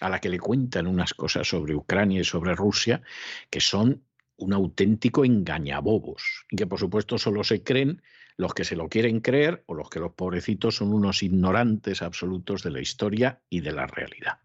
[0.00, 3.02] a la que le cuentan unas cosas sobre Ucrania y sobre Rusia
[3.50, 4.02] que son
[4.36, 8.02] un auténtico engañabobos y que por supuesto solo se creen
[8.36, 12.62] los que se lo quieren creer o los que los pobrecitos son unos ignorantes absolutos
[12.62, 14.38] de la historia y de la realidad.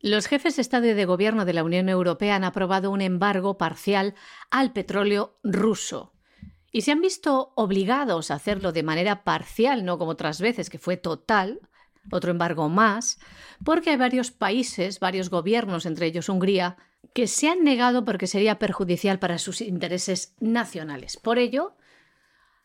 [0.00, 3.58] Los jefes de Estado y de Gobierno de la Unión Europea han aprobado un embargo
[3.58, 4.14] parcial
[4.50, 6.14] al petróleo ruso
[6.74, 10.78] y se han visto obligados a hacerlo de manera parcial, no como otras veces, que
[10.78, 11.60] fue total,
[12.10, 13.18] otro embargo más,
[13.64, 16.76] porque hay varios países, varios gobiernos, entre ellos Hungría,
[17.12, 21.16] que se han negado porque sería perjudicial para sus intereses nacionales.
[21.16, 21.76] Por ello,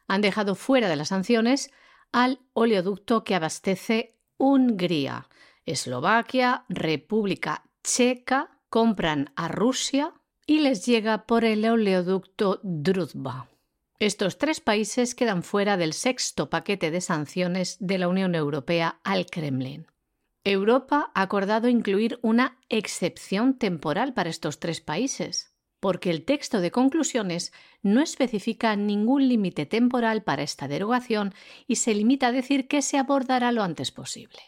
[0.07, 1.71] han dejado fuera de las sanciones
[2.11, 5.27] al oleoducto que abastece Hungría.
[5.65, 10.13] Eslovaquia, República Checa compran a Rusia
[10.47, 13.47] y les llega por el oleoducto Druzhba.
[13.99, 19.25] Estos tres países quedan fuera del sexto paquete de sanciones de la Unión Europea al
[19.25, 19.87] Kremlin.
[20.45, 26.71] Europa ha acordado incluir una excepción temporal para estos tres países, porque el texto de
[26.71, 31.33] conclusiones no especifica ningún límite temporal para esta derogación
[31.67, 34.39] y se limita a decir que se abordará lo antes posible.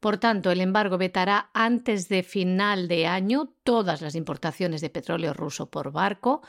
[0.00, 5.32] Por tanto, el embargo vetará antes de final de año todas las importaciones de petróleo
[5.32, 6.42] ruso por barco,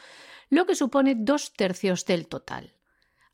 [0.50, 2.74] lo que supone dos tercios del total.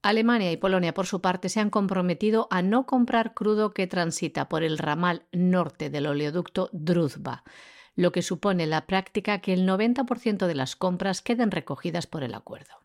[0.02, 4.48] Alemania y Polonia, por su parte, se han comprometido a no comprar crudo que transita
[4.48, 7.44] por el ramal norte del oleoducto Druzhba,
[7.96, 12.34] lo que supone la práctica que el 90% de las compras queden recogidas por el
[12.34, 12.80] acuerdo.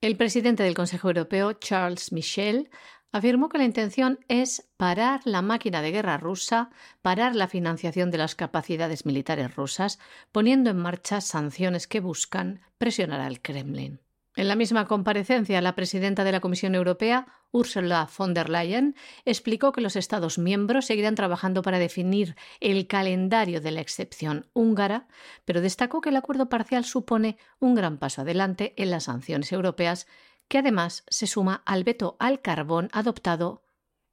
[0.00, 2.70] El presidente del Consejo Europeo, Charles Michel,
[3.12, 6.70] afirmó que la intención es parar la máquina de guerra rusa,
[7.02, 9.98] parar la financiación de las capacidades militares rusas,
[10.32, 14.00] poniendo en marcha sanciones que buscan presionar al Kremlin.
[14.36, 18.94] En la misma comparecencia, la presidenta de la Comisión Europea, Ursula von der Leyen,
[19.24, 25.08] explicó que los Estados miembros seguirán trabajando para definir el calendario de la excepción húngara,
[25.44, 30.06] pero destacó que el acuerdo parcial supone un gran paso adelante en las sanciones europeas
[30.50, 33.62] que además se suma al veto al carbón adoptado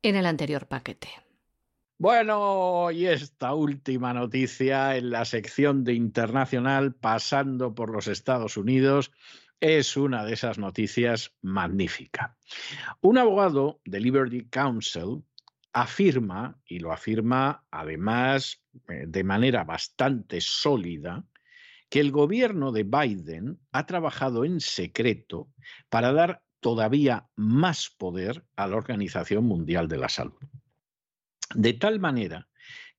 [0.04, 1.10] en el anterior paquete.
[1.98, 9.12] Bueno, y esta última noticia en la sección de internacional, pasando por los Estados Unidos,
[9.60, 12.38] es una de esas noticias magnífica.
[13.02, 15.24] Un abogado de Liberty Counsel
[15.74, 21.26] afirma, y lo afirma además eh, de manera bastante sólida,
[21.90, 25.50] que el gobierno de Biden ha trabajado en secreto
[25.90, 30.40] para dar todavía más poder a la Organización Mundial de la Salud.
[31.56, 32.48] De tal manera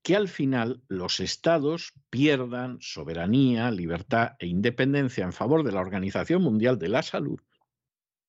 [0.03, 6.43] que al final los estados pierdan soberanía, libertad e independencia en favor de la Organización
[6.43, 7.41] Mundial de la Salud,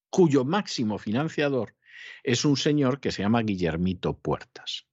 [0.10, 1.76] cuyo máximo financiador
[2.24, 4.88] es un señor que se llama Guillermito Puertas.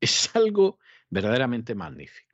[0.00, 0.78] Es algo
[1.08, 2.33] verdaderamente magnífico.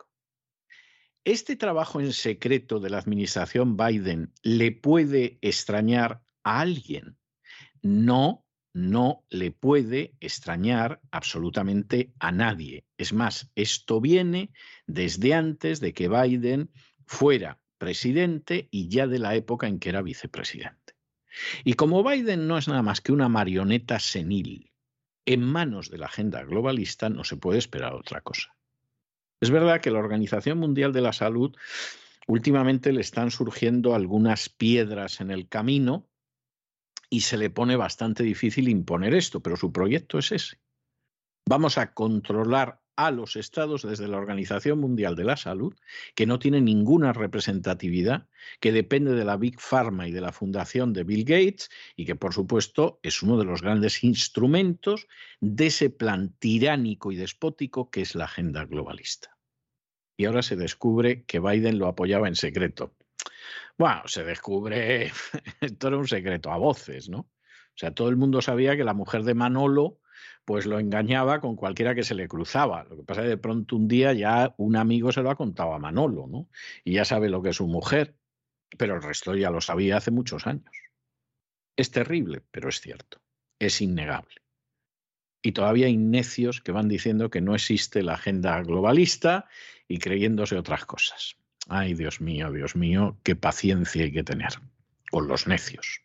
[1.25, 7.19] ¿Este trabajo en secreto de la administración Biden le puede extrañar a alguien?
[7.83, 12.87] No, no le puede extrañar absolutamente a nadie.
[12.97, 14.51] Es más, esto viene
[14.87, 16.71] desde antes de que Biden
[17.07, 20.95] fuera presidente y ya de la época en que era vicepresidente.
[21.65, 24.73] Y como Biden no es nada más que una marioneta senil
[25.27, 28.57] en manos de la agenda globalista, no se puede esperar otra cosa.
[29.41, 31.57] Es verdad que la Organización Mundial de la Salud
[32.27, 36.07] últimamente le están surgiendo algunas piedras en el camino
[37.09, 40.61] y se le pone bastante difícil imponer esto, pero su proyecto es ese.
[41.49, 45.75] Vamos a controlar a los estados desde la Organización Mundial de la Salud,
[46.15, 48.29] que no tiene ninguna representatividad,
[48.61, 52.15] que depende de la Big Pharma y de la fundación de Bill Gates y que
[52.15, 55.07] por supuesto es uno de los grandes instrumentos
[55.41, 59.39] de ese plan tiránico y despótico que es la agenda globalista.
[60.19, 62.95] Y ahora se descubre que Biden lo apoyaba en secreto.
[63.79, 65.11] Bueno, se descubre,
[65.63, 67.21] esto era un secreto a voces, ¿no?
[67.21, 70.01] O sea, todo el mundo sabía que la mujer de Manolo
[70.45, 72.85] pues lo engañaba con cualquiera que se le cruzaba.
[72.85, 75.37] Lo que pasa es que de pronto un día ya un amigo se lo ha
[75.37, 76.49] contado a Manolo, ¿no?
[76.85, 78.17] Y ya sabe lo que es su mujer,
[78.77, 80.71] pero el resto ya lo sabía hace muchos años.
[81.77, 83.21] Es terrible, pero es cierto,
[83.59, 84.37] es innegable.
[85.43, 89.47] Y todavía hay necios que van diciendo que no existe la agenda globalista
[89.89, 91.37] y creyéndose otras cosas.
[91.69, 94.51] Ay, Dios mío, Dios mío, qué paciencia hay que tener
[95.11, 96.03] con los necios.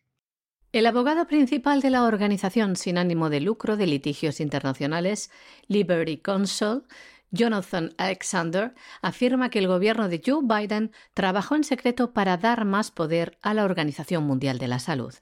[0.72, 5.30] El abogado principal de la organización sin ánimo de lucro de litigios internacionales,
[5.68, 6.82] Liberty Counsel,
[7.30, 12.90] Jonathan Alexander, afirma que el gobierno de Joe Biden trabajó en secreto para dar más
[12.90, 15.14] poder a la Organización Mundial de la Salud.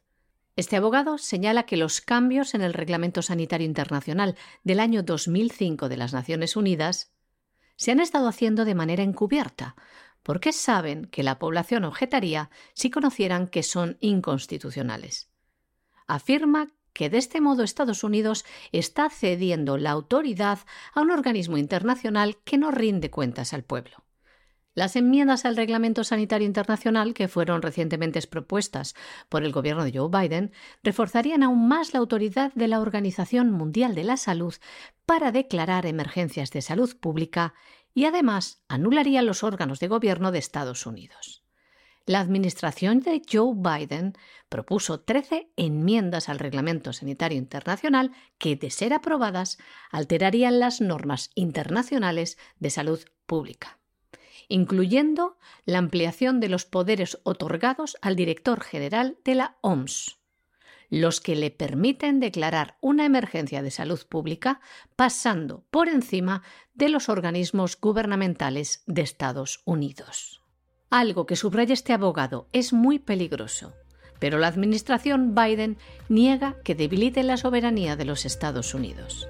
[0.57, 5.97] Este abogado señala que los cambios en el Reglamento Sanitario Internacional del año 2005 de
[5.97, 7.13] las Naciones Unidas
[7.77, 9.77] se han estado haciendo de manera encubierta,
[10.23, 15.34] porque saben que la población objetaría si conocieran que son inconstitucionales.
[16.07, 20.61] Afirma que de este modo Estados Unidos está cediendo la autoridad
[20.95, 24.05] a un organismo internacional que no rinde cuentas al pueblo.
[24.77, 28.95] Las enmiendas al Reglamento Sanitario Internacional, que fueron recientemente propuestas
[29.29, 30.53] por el gobierno de Joe Biden,
[30.83, 34.55] reforzarían aún más la autoridad de la Organización Mundial de la Salud
[35.07, 37.55] para declarar emergencias de salud pública
[37.95, 41.44] y además anularían los órganos de gobierno de Estados Unidos.
[42.07, 44.13] La administración de Joe Biden
[44.51, 49.57] propuso 13 enmiendas al Reglamento Sanitario Internacional que, de ser aprobadas,
[49.91, 53.79] alterarían las normas internacionales de salud pública
[54.49, 60.19] incluyendo la ampliación de los poderes otorgados al director general de la OMS,
[60.91, 64.61] los que le permiten declarar una emergencia de salud pública
[64.97, 66.43] pasando por encima
[66.75, 70.44] de los organismos gubernamentales de Estados Unidos.
[70.95, 73.73] Algo que subraya este abogado es muy peligroso,
[74.21, 75.77] pero la administración Biden
[76.09, 79.27] niega que debilite la soberanía de los Estados Unidos.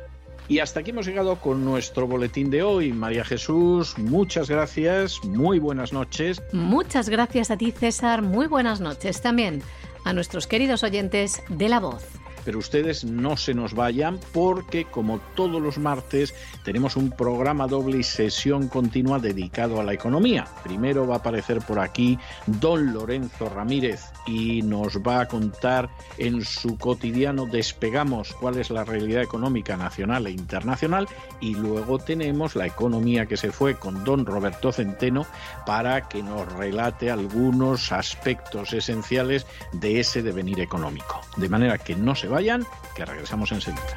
[0.47, 2.93] Y hasta aquí hemos llegado con nuestro boletín de hoy.
[2.93, 6.43] María Jesús, muchas gracias, muy buenas noches.
[6.53, 9.63] Muchas gracias a ti, César, muy buenas noches también
[10.05, 12.05] a nuestros queridos oyentes de La Voz
[12.45, 16.35] pero ustedes no se nos vayan porque como todos los martes
[16.65, 20.47] tenemos un programa doble y sesión continua dedicado a la economía.
[20.63, 25.89] Primero va a aparecer por aquí don Lorenzo Ramírez y nos va a contar
[26.19, 31.09] en su cotidiano Despegamos cuál es la realidad económica nacional e internacional
[31.41, 35.27] y luego tenemos la economía que se fue con don Roberto Centeno
[35.67, 41.21] para que nos relate algunos aspectos esenciales de ese devenir económico.
[41.37, 42.67] De manera que no se vayan,
[42.97, 43.97] que regresamos enseguida.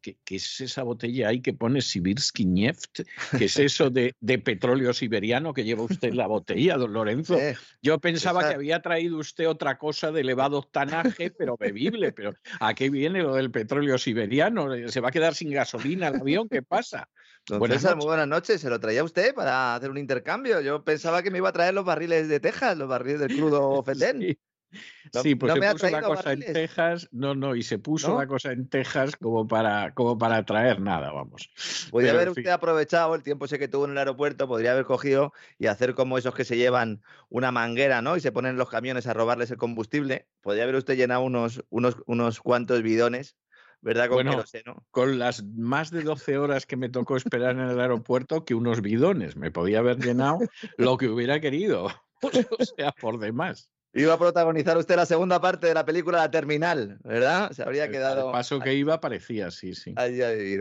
[0.00, 3.00] ¿Qué, es esa botella ahí que pone Sibirsky Neft?
[3.36, 7.36] ¿Qué es eso de, petróleo siberiano que lleva usted la botella, don Lorenzo?
[7.36, 12.12] Eh, Yo pensaba que había traído usted otra cosa de elevado octanaje, pero bebible.
[12.12, 14.68] Pero ¿a qué viene lo del petróleo siberiano?
[14.88, 16.48] ¿Se va a quedar sin gasolina el avión?
[16.48, 17.08] ¿Qué pasa?
[17.56, 18.60] buenas César, muy buenas noches.
[18.60, 20.60] ¿Se lo traía usted para hacer un intercambio?
[20.60, 23.84] Yo pensaba que me iba a traer los barriles de Texas, los barriles del crudo
[23.94, 24.38] sí,
[25.12, 28.68] pues se puso la cosa en Texas, no, no, y se puso la cosa en
[28.68, 31.50] Texas como para, como para traer nada, vamos.
[31.90, 35.32] Podría haber usted aprovechado el tiempo ese que tuvo en el aeropuerto, podría haber cogido
[35.58, 38.16] y hacer como esos que se llevan una manguera, ¿no?
[38.16, 40.26] Y se ponen los camiones a robarles el combustible.
[40.40, 43.36] Podría haber usted llenado unos, unos, unos cuantos bidones
[43.80, 44.08] ¿verdad?
[44.08, 44.44] Con bueno,
[44.90, 48.80] Con las más de 12 horas que me tocó esperar en el aeropuerto, que unos
[48.80, 49.36] bidones.
[49.36, 50.38] Me podía haber llenado
[50.76, 51.88] lo que hubiera querido.
[52.58, 53.70] o sea, por demás.
[53.94, 57.50] Iba a protagonizar usted la segunda parte de la película La Terminal, ¿verdad?
[57.52, 58.26] Se habría quedado.
[58.26, 59.94] El paso que iba parecía, sí, sí.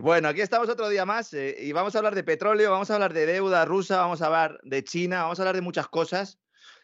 [0.01, 2.95] Bueno, aquí estamos otro día más eh, y vamos a hablar de petróleo, vamos a
[2.95, 6.39] hablar de deuda rusa, vamos a hablar de China, vamos a hablar de muchas cosas.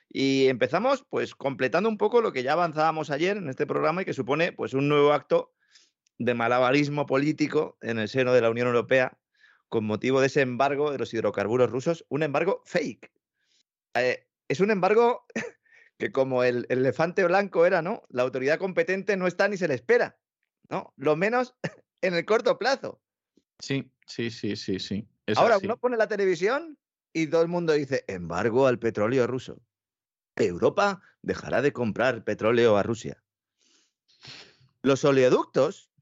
[0.09, 4.05] Y empezamos, pues, completando un poco lo que ya avanzábamos ayer en este programa y
[4.05, 5.53] que supone, pues, un nuevo acto
[6.19, 9.17] de malabarismo político en el seno de la Unión Europea
[9.69, 13.11] con motivo de ese embargo de los hidrocarburos rusos, un embargo fake.
[13.95, 15.25] Eh, es un embargo
[15.97, 18.03] que como el, elefante blanco era, ¿no?
[18.09, 20.17] La autoridad competente no está ni se le espera,
[20.69, 20.93] ¿no?
[20.97, 21.55] Lo menos
[22.01, 23.01] en el corto plazo.
[23.59, 25.07] Sí, sí, sí, sí, sí.
[25.35, 26.77] Ahora uno pone la televisión
[27.13, 29.61] y todo el mundo dice embargo al petróleo ruso.
[30.35, 33.23] Europa dejará de comprar petróleo a Rusia.
[34.81, 35.92] Los oleoductos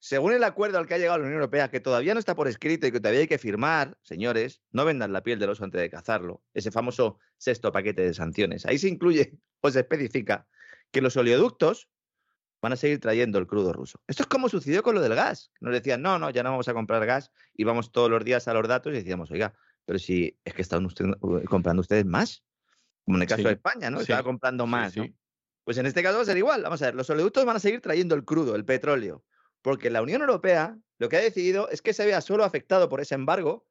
[0.00, 2.48] según el acuerdo al que ha llegado la Unión Europea, que todavía no está por
[2.48, 5.78] escrito y que todavía hay que firmar, señores, no vendan la piel del oso antes
[5.78, 8.64] de cazarlo, ese famoso sexto paquete de sanciones.
[8.64, 10.48] Ahí se incluye o se especifica
[10.90, 11.90] que los oleoductos
[12.62, 14.00] van a seguir trayendo el crudo ruso.
[14.06, 15.52] Esto es como sucedió con lo del gas.
[15.60, 18.48] Nos decían, no, no, ya no vamos a comprar gas y vamos todos los días
[18.48, 19.54] a los datos y decíamos, oiga,
[19.84, 20.88] pero si es que están
[21.46, 22.42] comprando ustedes más,
[23.04, 24.00] como en el caso de España, ¿no?
[24.00, 25.06] Estaba comprando más, ¿no?
[25.64, 26.62] Pues en este caso va a ser igual.
[26.62, 29.24] Vamos a ver, los oleoductos van a seguir trayendo el crudo, el petróleo,
[29.62, 33.00] porque la Unión Europea lo que ha decidido es que se vea solo afectado por
[33.00, 33.66] ese embargo,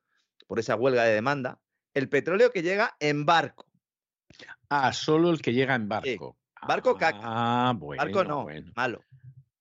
[0.47, 1.59] por esa huelga de demanda,
[1.93, 3.67] el petróleo que llega en barco.
[4.69, 6.37] Ah, solo el que llega en barco.
[6.67, 7.19] Barco caca.
[7.21, 8.03] Ah, bueno.
[8.03, 9.03] Barco no, malo.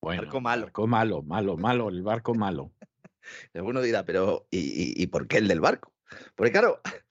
[0.01, 0.65] barco malo.
[0.65, 2.71] Barco malo, malo, malo, el barco malo.
[3.53, 5.93] Alguno dirá, pero ¿y, por qué el del barco?
[6.35, 6.81] Porque claro,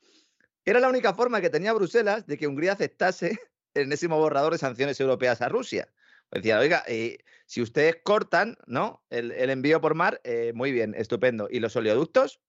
[0.65, 3.39] era la única forma que tenía Bruselas de que Hungría aceptase
[3.75, 5.89] el enésimo borrador de sanciones europeas a Rusia.
[6.31, 9.03] Decía, oiga, eh, si ustedes cortan ¿no?
[9.09, 11.49] el, envío por mar, eh, muy bien, estupendo.
[11.51, 12.43] ¿Y los oleoductos?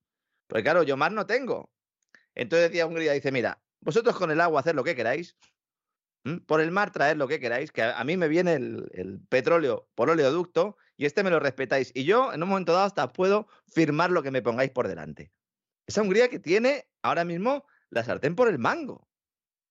[0.47, 1.71] Pues claro, yo mar no tengo.
[2.35, 5.37] Entonces decía Hungría, dice, mira, vosotros con el agua hacer lo que queráis,
[6.45, 10.09] por el mar traer lo que queráis, que a, mí me viene el, petróleo por
[10.09, 11.93] oleoducto y este me lo respetáis.
[11.95, 15.31] Y yo en un momento dado hasta puedo firmar lo que me pongáis por delante.
[15.87, 19.07] Esa Hungría que tiene ahora mismo la sartén por el mango.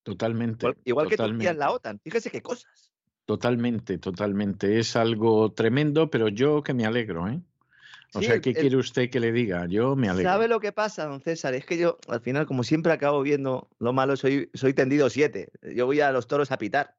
[0.05, 0.75] Totalmente.
[0.85, 2.01] Igual, que Turquía en la OTAN.
[2.01, 2.95] Fíjese qué cosas.
[3.29, 4.79] Totalmente, totalmente.
[4.79, 7.43] Es algo tremendo, pero yo que me alegro, ¿eh?
[8.15, 9.67] O sea, ¿qué quiere usted que le diga?
[9.67, 10.31] Yo me alegro.
[10.31, 11.53] ¿Sabe lo que pasa, don César?
[11.53, 15.51] Es que yo, al final, como siempre acabo viendo lo malo, soy, soy tendido siete.
[15.61, 16.97] Yo voy a los toros a pitar.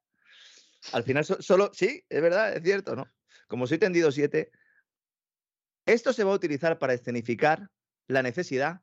[0.92, 3.08] Al final, solo, sí, es verdad, es cierto, ¿no?
[3.48, 4.52] Como soy tendido siete,
[5.84, 7.70] esto se va a utilizar para escenificar
[8.06, 8.82] la necesidad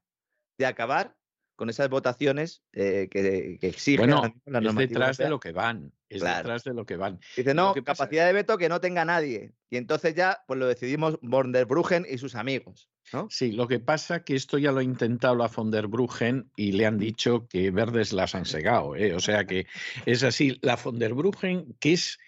[0.58, 1.16] de acabar
[1.58, 6.22] con esas votaciones eh, que, que, exigen bueno, es detrás de lo que van, es
[6.22, 7.20] detrás de lo que van.
[7.36, 9.52] Dice, no, capacidad de veto que no tenga nadie.
[9.72, 12.90] Y entonces ya, pues lo decidimos von der Bruggen y sus amigos.
[13.12, 13.28] ¿no?
[13.32, 16.74] Sí, lo que pasa que esto ya lo ha intentado la von der Bruggen y
[16.74, 18.96] le han dicho que verdes las han segado.
[18.96, 19.16] ¿eh?
[19.16, 19.66] O sea que
[20.06, 20.60] es así.
[20.62, 22.20] La von der Bruggen, que es...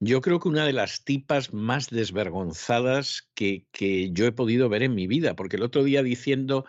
[0.00, 4.84] Yo creo que una de las tipas más desvergonzadas que, que, yo he podido ver
[4.84, 6.64] en mi vida, porque el otro día diciendo,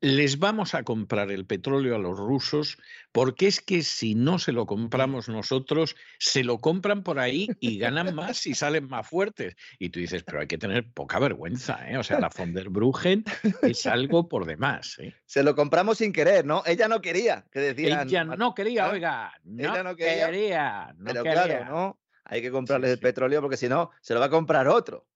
[0.00, 2.78] les vamos a comprar el petróleo a los rusos
[3.10, 7.78] porque es que si no se lo compramos nosotros, se lo compran por ahí y
[7.78, 9.56] ganan más y salen más fuertes.
[9.78, 11.96] Y tú dices, pero hay que tener poca vergüenza, ¿eh?
[11.98, 13.24] O sea, la von der Bruggen
[13.62, 14.98] es algo por demás.
[15.00, 15.14] ¿eh?
[15.26, 16.62] Se lo compramos sin querer, ¿no?
[16.64, 18.08] Ella no quería, que decían.
[18.08, 19.32] Ella no quería, oiga.
[19.44, 20.94] Ella no quería.
[21.04, 22.00] pero claro, ¿no?
[22.24, 25.06] Hay que comprarle el petróleo porque si no, se lo va a comprar otro.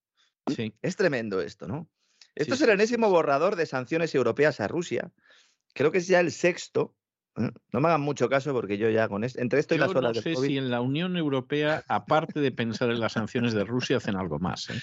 [0.46, 0.74] Sí.
[0.82, 1.88] Es tremendo esto, ¿no?
[2.34, 5.10] Esto es el enésimo borrador de sanciones europeas a Rusia.
[5.74, 6.94] Creo que es ya el sexto.
[7.36, 7.50] ¿eh?
[7.72, 10.16] No me hagan mucho caso porque yo ya con esto, entre esto y las horas
[10.16, 13.98] no sé si en la Unión Europea, aparte de pensar en las sanciones de Rusia,
[13.98, 14.70] hacen algo más.
[14.70, 14.80] ¿eh?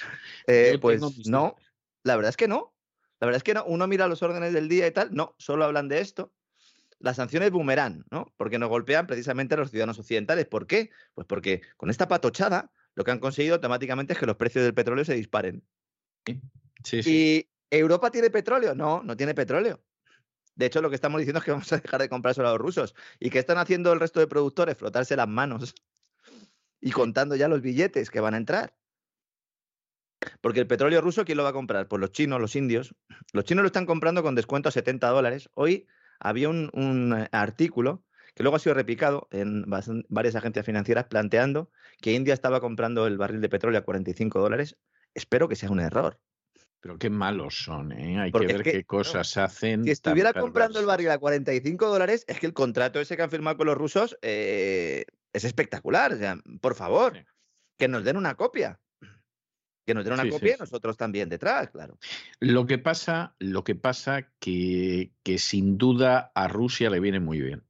[0.48, 1.56] Eh, pues no,
[2.04, 2.74] la verdad es que no.
[3.20, 3.66] La verdad es que no.
[3.66, 6.34] Uno mira los órdenes del día y tal, no, solo hablan de esto.
[7.00, 8.34] Las sanciones boomerang, ¿no?
[8.38, 10.46] Porque nos golpean precisamente a los ciudadanos occidentales.
[10.46, 10.90] ¿Por qué?
[11.14, 14.74] Pues porque con esta patochada lo que han conseguido automáticamente es que los precios del
[14.74, 15.64] petróleo se disparen.
[16.92, 18.76] ¿Y Europa tiene petróleo?
[18.76, 19.82] No, no tiene petróleo.
[20.56, 22.52] De hecho, lo que estamos diciendo es que vamos a dejar de comprar solo a
[22.52, 22.96] los rusos.
[23.20, 24.78] ¿Y qué están haciendo el resto de productores?
[24.78, 25.74] Frotarse las manos
[26.82, 28.76] y contando ya los billetes que van a entrar.
[30.42, 31.88] Porque el petróleo ruso, ¿quién lo va a comprar?
[31.88, 32.94] Pues los chinos, los indios.
[33.32, 35.50] Los chinos lo están comprando con descuento a 70 dólares.
[35.54, 35.88] Hoy
[36.20, 38.04] había un, un artículo
[38.36, 39.66] que luego ha sido repicado en
[40.10, 44.78] varias agencias financieras planteando que India estaba comprando el barril de petróleo a 45 dólares.
[45.14, 46.20] Espero que sea un error.
[46.82, 48.20] Pero qué malos son, ¿eh?
[48.20, 49.84] Hay que ver qué cosas hacen.
[49.84, 53.30] Si estuviera comprando el barril a 45 dólares, es que el contrato ese que han
[53.30, 56.14] firmado con los rusos eh, es espectacular.
[56.14, 57.26] O sea, por favor,
[57.78, 58.80] que nos den una copia.
[59.86, 61.98] Que nos den una copia y nosotros también detrás, claro.
[62.40, 67.42] Lo que pasa, lo que pasa que, que sin duda a Rusia le viene muy
[67.42, 67.66] bien.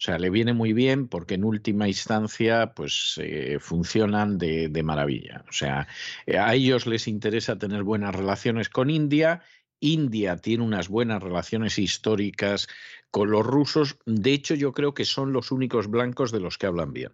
[0.00, 5.44] O sea, le viene muy bien porque en última instancia, pues eh, funcionan de, maravilla.
[5.46, 5.88] O sea,
[6.24, 9.42] eh, a ellos les interesa tener buenas relaciones con India.
[9.78, 12.66] India tiene unas buenas relaciones históricas
[13.10, 13.98] con los rusos.
[14.06, 17.12] De hecho, yo creo que son los únicos blancos de los que hablan bien.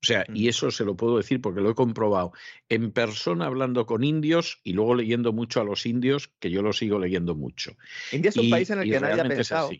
[0.00, 0.48] O sea, y mm.
[0.50, 2.32] eso se lo puedo decir porque lo he comprobado
[2.68, 6.72] en persona hablando con indios y luego leyendo mucho a los indios, que yo lo
[6.72, 7.72] sigo leyendo mucho.
[8.12, 9.70] India es un país en el que nadie ha pensado.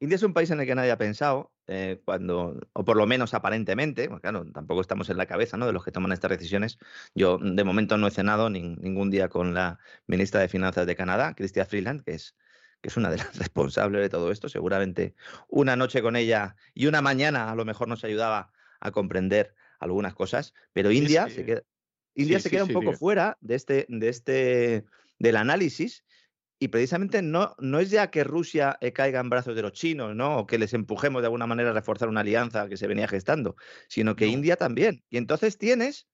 [0.00, 3.06] India es un país en el que nadie ha pensado, eh, cuando, o por lo
[3.06, 5.66] menos aparentemente, claro, tampoco estamos en la cabeza ¿no?
[5.66, 6.78] de los que toman estas decisiones.
[7.14, 11.34] Yo de momento no he cenado ningún día con la ministra de Finanzas de Canadá,
[11.34, 12.34] Chrystia Freeland, que es,
[12.80, 14.48] que es una de las responsables de todo esto.
[14.48, 15.14] Seguramente
[15.48, 20.14] una noche con ella y una mañana a lo mejor nos ayudaba a comprender algunas
[20.14, 21.62] cosas, pero India se queda,
[22.14, 24.84] India Sí, se queda un poco fuera de este, de este,
[25.18, 26.04] del análisis
[26.62, 30.14] y precisamente no, no es ya que Rusia eh, caiga en brazos de los chinos,
[30.14, 30.38] ¿no?
[30.38, 33.56] O que les empujemos de alguna manera a reforzar una alianza que se venía gestando,
[33.88, 34.32] sino que No.
[34.34, 35.02] India también.
[35.10, 36.06] Y entonces tienes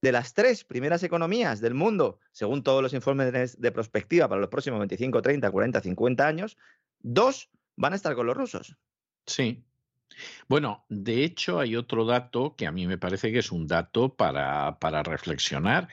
[0.00, 4.48] de las tres primeras economías del mundo, según todos los informes de prospectiva para los
[4.48, 6.56] próximos 25, 30, 40, 50 años,
[7.00, 8.76] dos van a estar con los rusos.
[9.26, 9.64] Sí.
[10.46, 14.14] Bueno, de hecho hay otro dato que a mí me parece que es un dato
[14.14, 15.88] para, para reflexionar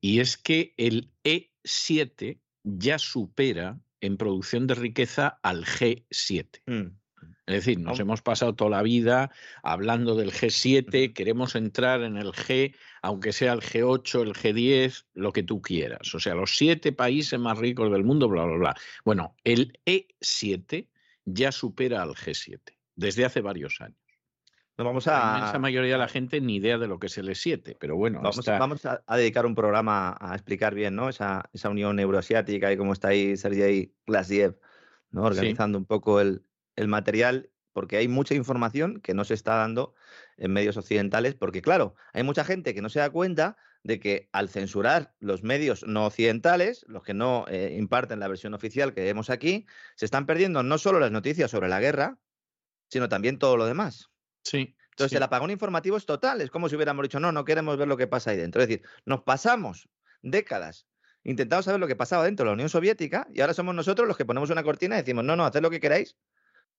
[0.00, 2.38] y es que el E7
[2.78, 6.62] ya supera en producción de riqueza al G7.
[6.66, 7.00] Mm.
[7.46, 9.30] Es decir, nos hemos pasado toda la vida
[9.62, 15.32] hablando del G7, queremos entrar en el G, aunque sea el G8, el G10, lo
[15.32, 16.14] que tú quieras.
[16.14, 18.76] O sea, los siete países más ricos del mundo, bla, bla, bla.
[19.04, 20.86] Bueno, el E7
[21.24, 22.60] ya supera al G7
[22.94, 23.98] desde hace varios años.
[24.80, 27.18] Nos vamos La a, inmensa mayoría de la gente ni idea de lo que es
[27.18, 30.96] el E7, pero bueno, Vamos, está- vamos a, a dedicar un programa a explicar bien
[30.96, 31.10] ¿no?
[31.10, 34.58] esa, esa unión euroasiática y cómo está ahí Sergei Glasiev,
[35.10, 35.24] ¿no?
[35.24, 36.46] organizando un poco el,
[36.76, 39.92] el material, porque hay mucha información que no se está dando
[40.38, 44.30] en medios occidentales, porque claro, hay mucha gente que no se da cuenta de que
[44.32, 49.02] al censurar los medios no occidentales, los que no eh, imparten la versión oficial que
[49.04, 52.16] vemos aquí, se están perdiendo no solo las noticias sobre la guerra,
[52.88, 54.06] sino también todo lo demás.
[54.42, 54.74] Sí.
[54.90, 55.16] Entonces sí.
[55.16, 57.96] el apagón informativo es total, es como si hubiéramos dicho, no, no queremos ver lo
[57.96, 58.60] que pasa ahí dentro.
[58.60, 59.88] Es decir, nos pasamos
[60.22, 60.86] décadas
[61.22, 64.16] intentando saber lo que pasaba dentro de la Unión Soviética y ahora somos nosotros los
[64.16, 66.16] que ponemos una cortina y decimos, no, no, haced lo que queráis,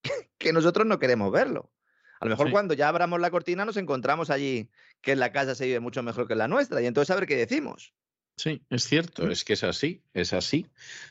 [0.38, 1.72] que nosotros no queremos verlo.
[2.20, 2.52] A lo mejor Sí.
[2.52, 4.70] cuando ya abramos la cortina nos encontramos allí
[5.02, 7.16] que en la casa se vive mucho mejor que en la nuestra y entonces a
[7.16, 7.94] ver qué decimos.
[8.42, 10.66] Sí, es cierto, es que es así, es así.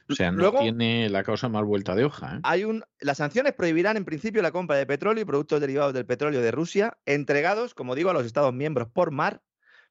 [0.08, 2.38] O sea, no Luego- tiene la cosa más vuelta de hoja.
[2.38, 2.40] ¿eh?
[2.42, 6.06] Hay un, las sanciones prohibirán en principio la compra de petróleo y productos derivados del
[6.06, 9.42] petróleo de Rusia, entregados, como digo, a los Estados miembros por mar,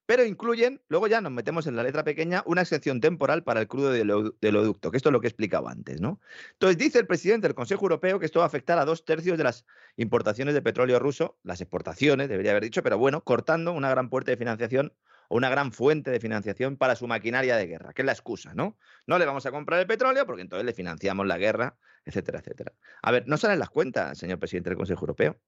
[0.05, 3.69] pero incluyen, luego ya nos metemos en la letra pequeña, una excepción temporal para el
[3.69, 4.07] crudo del
[4.41, 6.19] del oleoducto, que esto es lo que he explicado antes, ¿no?
[6.53, 9.37] Entonces dice el presidente del Consejo Europeo que esto va a afectar a dos tercios
[9.37, 13.89] de las importaciones de petróleo ruso, las exportaciones, debería haber dicho, pero bueno, cortando una
[13.89, 14.91] gran puerta de financiación
[15.29, 18.53] o una gran fuente de financiación para su maquinaria de guerra, que es la excusa,
[18.53, 18.77] ¿no?
[19.07, 22.73] No le vamos a comprar el petróleo porque entonces le financiamos la guerra, etcétera, etcétera.
[23.01, 25.39] A ver, no salen las cuentas, señor presidente del Consejo Europeo.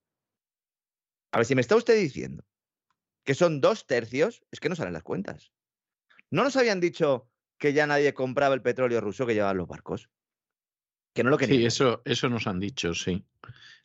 [1.32, 2.46] A ver, si me está usted diciendo
[3.24, 5.52] que son dos tercios, es que no salen las cuentas.
[6.30, 10.10] ¿No nos habían dicho que ya nadie compraba el petróleo ruso que llevaban los barcos?
[11.14, 11.60] Que no lo querían.
[11.60, 13.26] Sí, eso, eso nos han dicho, sí.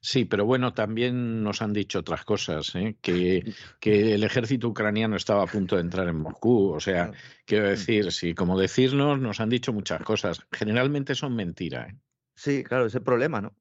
[0.01, 2.97] Sí, pero bueno, también nos han dicho otras cosas, ¿eh?
[3.01, 3.43] que,
[3.81, 6.71] que el ejército ucraniano estaba a punto de entrar en Moscú.
[6.71, 7.13] O sea,
[7.45, 10.47] quiero decir, sí, como decirnos, nos han dicho muchas cosas.
[10.53, 11.89] Generalmente son mentiras.
[11.91, 11.97] ¿eh?
[12.35, 13.57] Sí, claro, es el problema, ¿no?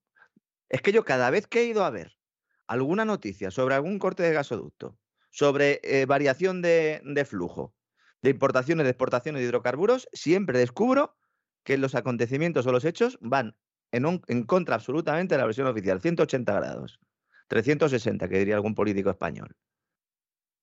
[0.69, 2.17] Es que yo cada vez que he ido a ver
[2.67, 4.97] alguna noticia sobre algún corte de gasoducto,
[5.31, 7.73] sobre eh, variación de, de flujo,
[8.21, 11.15] de importaciones, de exportaciones de hidrocarburos, siempre descubro
[11.65, 13.57] que los acontecimientos o los hechos van
[13.91, 16.99] en, contra absolutamente de la versión oficial, 180 grados,
[17.47, 19.57] 360, que diría algún político español.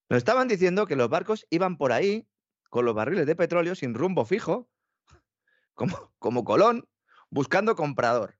[0.09, 2.27] Nos estaban diciendo que los barcos iban por ahí
[2.69, 4.69] con los barriles de petróleo sin rumbo fijo,
[5.73, 6.87] como, como Colón,
[7.29, 8.39] buscando comprador.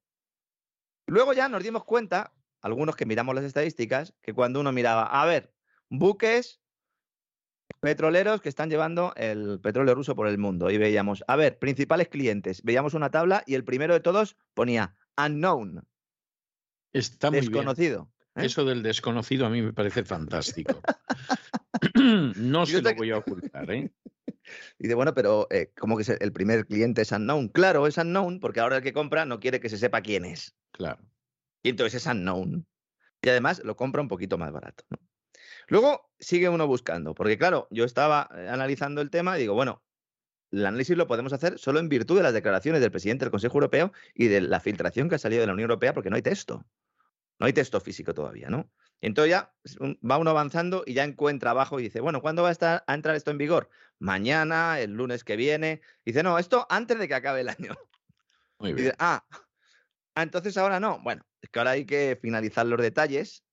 [1.06, 5.26] Luego ya nos dimos cuenta, algunos que miramos las estadísticas, que cuando uno miraba, a
[5.26, 5.54] ver,
[5.90, 6.62] buques
[7.84, 12.08] petroleros que están llevando el petróleo ruso por el mundo y veíamos, a ver, principales
[12.08, 15.86] clientes, veíamos una tabla y el primero de todos ponía unknown,
[16.94, 17.52] Está muy bien.
[17.52, 18.10] desconocido.
[18.36, 18.46] ¿eh?
[18.46, 20.82] Eso del desconocido a mí me parece fantástico.
[22.38, 23.92] no se lo voy a ocultar, ¿eh?
[24.80, 27.50] Y dice, bueno, pero eh, ¿cómo que el primer cliente es unknown?
[27.50, 30.56] Claro, es unknown porque ahora el que compra no quiere que se sepa quién es.
[30.72, 31.02] Claro.
[31.64, 32.66] Y entonces es unknown.
[33.22, 34.86] Y además lo compra un poquito más barato.
[34.90, 34.98] ¿no?
[35.68, 39.84] Luego sigue uno buscando, porque claro, yo estaba eh, analizando el tema y digo, bueno,
[40.52, 43.58] el análisis lo podemos hacer solo en virtud de las declaraciones del presidente del Consejo
[43.58, 46.22] Europeo y de la filtración que ha salido de la Unión Europea, porque no hay
[46.22, 46.66] texto.
[47.40, 48.70] No hay texto físico todavía, ¿no?
[49.02, 49.54] Y entonces ya
[50.10, 52.94] va uno avanzando y ya encuentra abajo y dice, bueno, ¿cuándo va a, estar, a
[52.94, 53.70] entrar esto en vigor?
[54.00, 55.82] Mañana, el lunes que viene.
[56.06, 57.76] dice, no, esto antes de que acabe el año.
[58.60, 58.86] Muy Y bien.
[58.86, 59.26] dice, ah,
[60.16, 61.02] ah, entonces ahora no.
[61.04, 63.44] Bueno, es que ahora hay que finalizar los detalles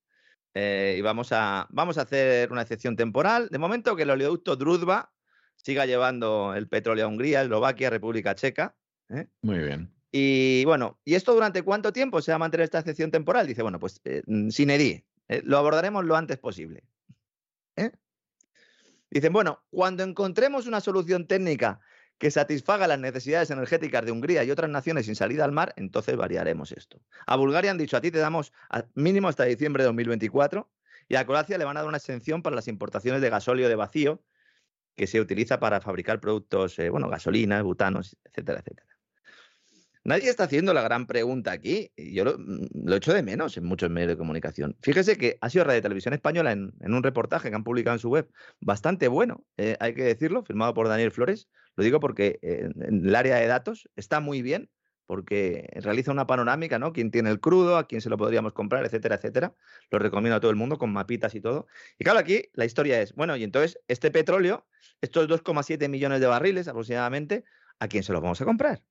[0.55, 3.49] eh, y vamos a, vamos a hacer una excepción temporal.
[3.51, 5.13] De momento que el oleoducto Druzhba
[5.57, 8.75] siga llevando el petróleo a Hungría, Eslovaquia, República Checa.
[9.11, 9.27] ¿eh?
[9.43, 9.93] Muy bien.
[10.13, 13.47] Y bueno, ¿y esto durante cuánto tiempo se va a mantener esta excepción temporal?
[13.47, 15.05] Dice, bueno, pues eh, mm, sin eh,
[15.45, 16.85] lo abordaremos lo antes posible.
[19.13, 21.81] Dicen, bueno, cuando encontremos una solución técnica
[22.21, 26.17] que satisfaga las necesidades energéticas de Hungría y otras naciones sin salida al mar, entonces
[26.17, 27.01] variaremos esto.
[27.27, 28.53] A Bulgaria han dicho, a ti te damos
[28.95, 30.71] mínimo hasta diciembre de 2024
[31.09, 33.75] y a Croacia le van a dar una exención para las importaciones de gasóleo de
[33.75, 34.23] vacío
[34.97, 38.87] que se utiliza para fabricar productos, eh, bueno, gasolinas, butanos, etcétera, etcétera.
[40.05, 41.91] Nadie está haciendo la gran pregunta aquí.
[41.97, 44.77] Yo lo, mm, lo echo de menos en muchos medios de comunicación.
[44.83, 48.01] Fíjese que ha sido Radio Televisión Española en, en un reportaje que han publicado en
[48.01, 48.29] su web,
[48.61, 51.49] bastante bueno, eh, hay que decirlo, firmado por Daniel Flores.
[51.77, 54.71] Lo digo porque eh, en el área de datos está muy bien,
[55.07, 56.93] porque realiza una panorámica, ¿no?
[56.93, 59.55] Quién tiene el crudo, a quién se lo podríamos comprar, etcétera, etcétera.
[59.91, 61.67] Lo recomiendo a todo el mundo con mapitas y todo.
[61.99, 64.69] Y claro, aquí la historia es, bueno, y entonces este petróleo,
[65.01, 67.45] estos 2,7 millones de barriles aproximadamente,
[67.81, 68.83] ¿a quién se los vamos a comprar?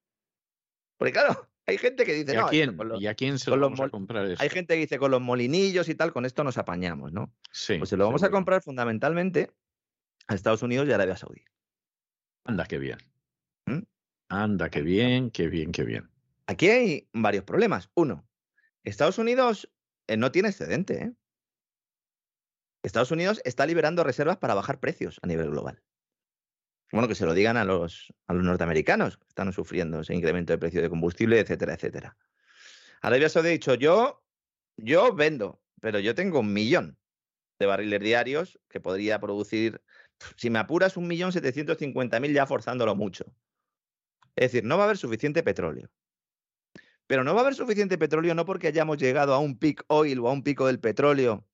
[0.98, 3.50] Porque claro, hay gente que dice, ¿Y a no, quién, los- ¿Y a quién se
[3.50, 4.42] lo los vamos a comprar eso?
[4.44, 7.34] hay gente que dice con los molinillos y tal, con esto nos apañamos, ¿no?
[7.52, 9.52] Sí, Pues se lo vamos a comprar fundamentalmente
[10.28, 11.44] a Estados Unidos y Arabia Saudí.
[12.50, 12.98] Anda, qué bien.
[13.68, 13.84] ¿Mm?
[14.30, 16.10] Anda, qué bien, qué bien, qué bien.
[16.48, 17.92] Aquí hay varios problemas.
[17.94, 18.28] Uno,
[18.84, 19.72] Estados Unidos
[20.08, 21.04] eh, no tiene excedente.
[21.04, 21.14] ¿eh?
[22.82, 25.84] Estados Unidos está liberando reservas para bajar precios a nivel global.
[26.92, 30.52] Bueno, que se lo digan a los, a los norteamericanos que están sufriendo ese incremento
[30.52, 32.18] de precio de combustible, etcétera, etcétera.
[33.04, 34.26] Arabia Saudí ha dicho, yo,
[34.76, 36.98] yo vendo, pero yo tengo un millón
[37.60, 39.84] de barriles diarios que podría producir,
[40.36, 43.26] si me apuras, un millón setecientos cincuenta mil ya forzándolo mucho.
[44.36, 45.90] Es decir, no va a haber suficiente petróleo.
[47.08, 50.20] Pero no va a haber suficiente petróleo no porque hayamos llegado a un peak oil
[50.20, 51.46] o a un pico del petróleo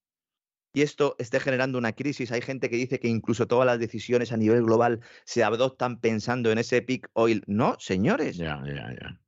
[0.74, 2.34] y esto esté generando una crisis.
[2.34, 6.52] Hay gente que dice que incluso todas las decisiones a nivel global se adoptan pensando
[6.52, 7.44] en ese peak oil.
[7.48, 8.36] No, señores.
[8.36, 9.22] Ya, ya, ya.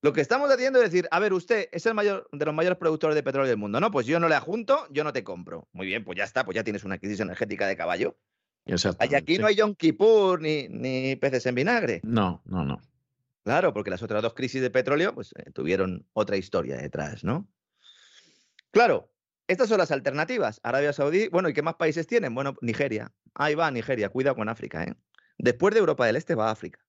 [0.00, 2.78] Lo que estamos haciendo es decir, a ver, usted es el mayor de los mayores
[2.78, 3.78] productores de petróleo del mundo.
[3.78, 5.68] No, pues yo no le adjunto, yo no te compro.
[5.72, 8.18] Muy bien, pues ya está, pues ya tienes una crisis energética de caballo.
[8.66, 9.16] Exactamente.
[9.16, 12.00] aquí no hay Yom Kippur ni, ni peces en vinagre.
[12.02, 12.80] No, no, no.
[13.42, 17.46] Claro, porque las otras dos crisis de petróleo pues, eh, tuvieron otra historia detrás, ¿no?
[18.70, 19.12] Claro,
[19.46, 20.60] estas son las alternativas.
[20.62, 22.34] Arabia Saudí, bueno, ¿y qué más países tienen?
[22.34, 23.12] Bueno, Nigeria.
[23.34, 24.94] Ahí va Nigeria, cuidado con África, ¿eh?
[25.36, 26.80] Después de Europa del Este va África.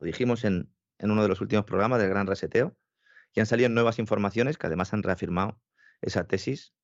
[0.00, 2.76] Lo dijimos en, en uno de los últimos programas del Gran Reseteo
[3.34, 5.60] y han salido nuevas informaciones que además han reafirmado
[6.00, 6.74] esa tesis.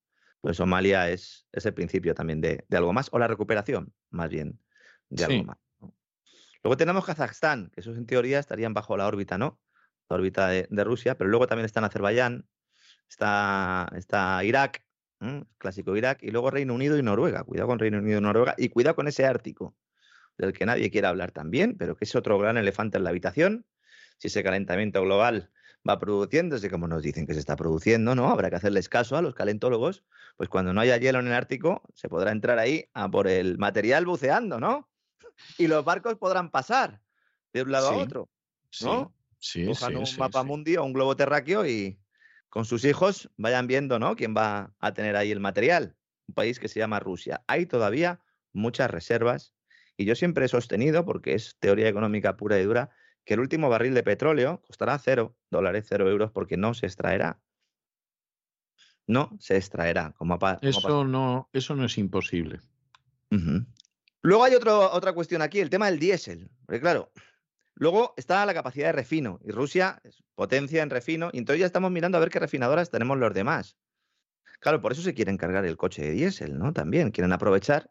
[0.40, 4.31] Pues Somalia es, es el principio también de, de algo más, o la recuperación, más
[4.31, 4.60] bien,
[5.09, 5.32] de Sí.
[5.32, 5.59] algo más.
[5.81, 5.94] ¿no?
[6.62, 9.60] Luego tenemos Kazajstán, que esos en teoría estarían bajo la órbita, ¿no?
[10.09, 12.48] La órbita de, de Rusia, pero luego también están Azerbaiyán,
[13.09, 14.85] está, está Irak,
[15.59, 17.43] clásico Irak, y luego Reino Unido y Noruega.
[17.44, 19.77] Cuidado con Reino Unido y Noruega, y cuidado con ese Ártico,
[20.36, 23.66] del que nadie quiere hablar también, pero que es otro gran elefante en la habitación.
[24.19, 25.51] Si ese calentamiento global
[25.89, 28.31] va produciéndose, como nos dicen que se está produciendo, ¿no?
[28.31, 30.05] Habrá que hacerles caso a los calentólogos,
[30.36, 33.59] pues cuando no haya hielo en el Ártico, se podrá entrar ahí a por el
[33.59, 34.89] material buceando, ¿no?
[35.59, 37.01] Y los barcos podrán pasar
[37.52, 38.28] de un lado a otro.
[38.82, 39.15] ¿No?
[39.39, 41.98] sí, cojan sí, un sí, mapa mundi o un globo terráqueo y
[42.51, 44.16] con sus hijos vayan viendo, ¿no?
[44.16, 45.97] Quién va a tener ahí el material.
[46.27, 47.43] Un país que se llama Rusia.
[47.47, 48.20] Hay todavía
[48.52, 49.55] muchas reservas
[49.97, 52.90] y yo siempre he sostenido, porque es teoría económica pura y dura,
[53.24, 57.40] que el último barril de petróleo costará cero dólares, cero euros, porque no se extraerá.
[59.07, 61.01] No se extraerá, como como pasado.
[61.01, 62.61] Eso no, eso no es imposible.
[64.23, 66.51] Luego hay otro- otra cuestión aquí, el tema del diésel.
[66.66, 67.11] Porque claro,
[67.74, 71.66] luego está la capacidad de refino y Rusia es potencia en refino y entonces ya
[71.66, 73.78] estamos mirando a ver qué refinadoras tenemos los demás.
[74.61, 76.73] Claro, por eso se quieren cargar el coche de diésel, ¿no?
[76.73, 77.90] También quieren aprovechar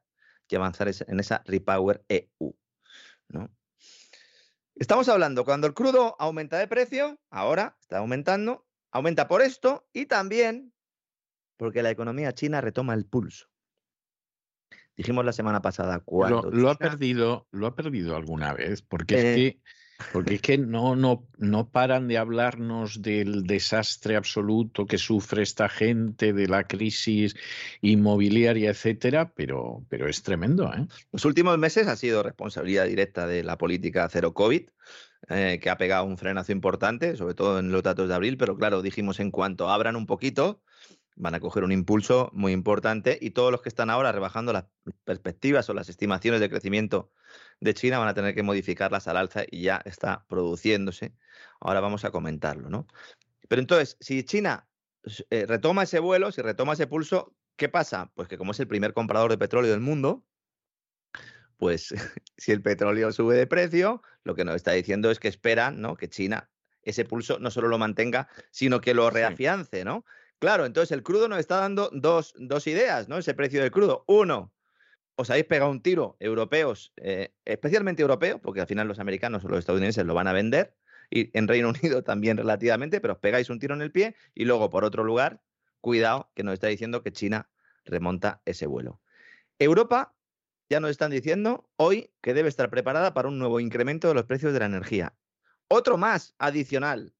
[0.49, 2.56] y avanzar en esa Repower EU,
[3.30, 3.49] ¿no?
[4.80, 10.06] Estamos hablando, cuando el crudo aumenta de precio, ahora está aumentando, aumenta por esto y
[10.06, 10.72] también
[11.58, 13.48] porque la economía china retoma el pulso.
[14.95, 19.16] Dijimos la semana pasada Lo, cuando lo ha perdido, lo ha perdido alguna vez, porque
[19.16, 19.18] Eh.
[19.18, 19.62] es que,
[20.14, 25.69] porque es que no, no, no paran de hablarnos del desastre absoluto que sufre esta
[25.69, 27.36] gente, de la crisis
[27.82, 30.88] inmobiliaria, etcétera, pero, pero es tremendo, ¿eh?
[31.11, 34.69] Los últimos meses ha sido responsabilidad directa de la política cero COVID,
[35.30, 38.56] eh, que ha pegado un frenazo importante, sobre todo en los datos de abril, pero
[38.56, 40.61] claro, dijimos en cuanto abran un poquito,
[41.18, 44.65] van a coger un impulso muy importante y todos los que están ahora rebajando las
[45.03, 47.11] perspectivas o las estimaciones de crecimiento
[47.60, 51.14] de China van a tener que modificarlas al alza y ya está produciéndose.
[51.60, 52.88] Ahora vamos a comentarlo, ¿no?
[53.48, 54.68] Pero entonces, si China
[55.30, 58.11] eh, retoma ese vuelo, si retoma ese pulso, ¿qué pasa?
[58.14, 60.23] Pues que como es el primer comprador de petróleo del mundo,
[61.57, 61.94] pues
[62.38, 65.98] si el petróleo sube de precio, lo que nos está diciendo es que esperan ¿no?
[65.98, 66.49] que China
[66.84, 70.06] ese pulso no solo lo mantenga, sino que lo reafiance, ¿no?
[70.39, 73.18] Claro, entonces el crudo nos está dando dos, dos ideas, ¿no?
[73.18, 74.03] Ese precio del crudo.
[74.07, 74.53] Uno,
[75.15, 79.47] os habéis pegado un tiro, europeos, eh, especialmente europeos, porque al final los americanos o
[79.47, 80.76] los estadounidenses lo van a vender,
[81.09, 84.45] y en Reino Unido también relativamente, pero os pegáis un tiro en el pie, y
[84.45, 85.41] luego, por otro lugar,
[85.81, 87.49] cuidado, que nos está diciendo que China
[87.84, 89.01] remonta ese vuelo.
[89.57, 90.15] Europa
[90.69, 94.26] ya nos están diciendo hoy que debe estar preparada para un nuevo incremento de los
[94.26, 95.15] precios de la energía.
[95.68, 97.14] Otro más adicional.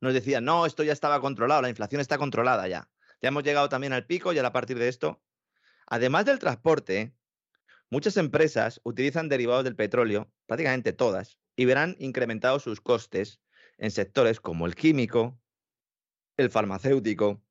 [0.00, 2.90] Nos decían, no, esto ya estaba controlado, la inflación está controlada ya.
[3.22, 5.22] Ya hemos llegado también al pico y a partir de esto,
[5.86, 7.14] además del transporte,
[7.90, 13.40] muchas empresas utilizan derivados del petróleo, prácticamente todas, y verán incrementados sus costes
[13.76, 15.38] en sectores como el químico,
[16.36, 17.42] el farmacéutico,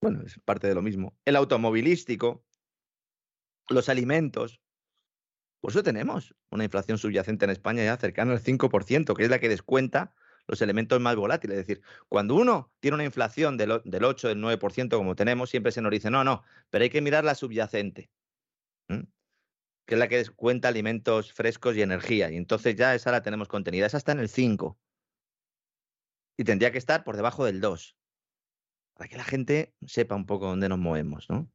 [0.00, 2.44] bueno, es parte de lo mismo, el automovilístico,
[3.68, 4.60] los alimentos.
[5.60, 9.38] Por eso tenemos una inflación subyacente en España ya cercana al 5%, que es la
[9.38, 10.14] que descuenta
[10.46, 11.58] los elementos más volátiles.
[11.58, 15.80] Es decir, cuando uno tiene una inflación del, 8, del 9%, como tenemos, siempre se
[15.80, 18.10] nos dice, no, no, pero hay que mirar la subyacente,
[18.88, 22.30] que es la que descuenta alimentos frescos y energía.
[22.30, 23.86] Y entonces ya esa la tenemos contenida.
[23.86, 24.78] Esa está en el 5.
[26.36, 27.96] Y tendría que estar por debajo del 2.
[28.94, 31.50] Para que la gente sepa un poco dónde nos movemos, ¿no?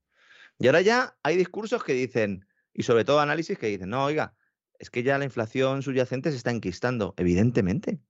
[0.57, 4.36] Y ahora ya hay discursos que dicen, y sobre todo análisis que dicen, no, oiga,
[4.78, 7.14] es que ya la inflación subyacente se está enquistando.
[7.18, 8.02] Evidentemente.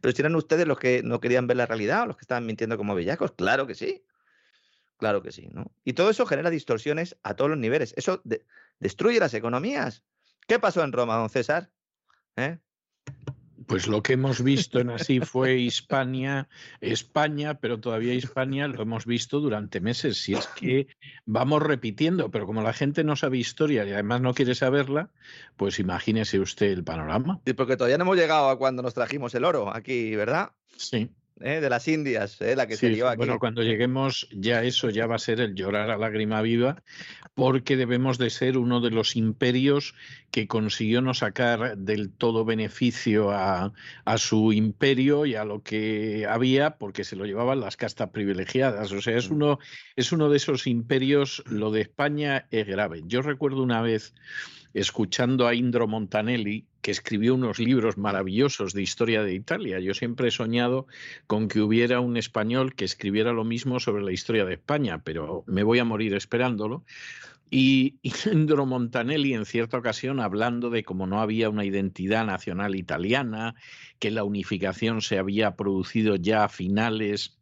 [0.00, 2.46] Pero si eran ustedes los que no querían ver la realidad o los que estaban
[2.46, 4.04] mintiendo como bellacos, claro que sí.
[4.98, 5.72] Claro que sí, ¿no?
[5.84, 7.92] Y todo eso genera distorsiones a todos los niveles.
[7.96, 8.22] Eso
[8.78, 10.04] destruye las economías.
[10.46, 11.72] ¿Qué pasó en Roma, don César?
[12.36, 12.58] ¿Eh?
[13.66, 16.48] Pues lo que hemos visto en así fue Hispania,
[16.80, 20.18] España, pero todavía Hispania lo hemos visto durante meses.
[20.18, 20.86] Si es que
[21.26, 25.10] vamos repitiendo, pero como la gente no sabe historia y además no quiere saberla,
[25.56, 27.40] pues imagínese usted el panorama.
[27.46, 30.52] Sí, porque todavía no hemos llegado a cuando nos trajimos el oro aquí, ¿verdad?
[30.76, 31.10] Sí.
[31.42, 31.60] ¿Eh?
[31.60, 32.56] de las Indias, ¿eh?
[32.56, 33.18] la que se dio aquí.
[33.18, 36.82] Bueno, cuando lleguemos ya eso ya va a ser el llorar a lágrima viva,
[37.34, 39.94] porque debemos de ser uno de los imperios
[40.30, 43.72] que consiguió no sacar del todo beneficio a,
[44.04, 48.92] a su imperio y a lo que había, porque se lo llevaban las castas privilegiadas.
[48.92, 49.34] O sea, es mm.
[49.34, 49.58] uno,
[49.96, 53.02] es uno de esos imperios, lo de España es grave.
[53.06, 54.14] Yo recuerdo una vez
[54.74, 59.78] escuchando a Indro Montanelli, que escribió unos libros maravillosos de historia de Italia.
[59.78, 60.86] Yo siempre he soñado
[61.28, 65.44] con que hubiera un español que escribiera lo mismo sobre la historia de España, pero
[65.46, 66.84] me voy a morir esperándolo.
[67.50, 68.00] Y
[68.32, 73.54] Indro Montanelli, en cierta ocasión, hablando de cómo no había una identidad nacional italiana,
[74.00, 77.38] que la unificación se había producido ya a finales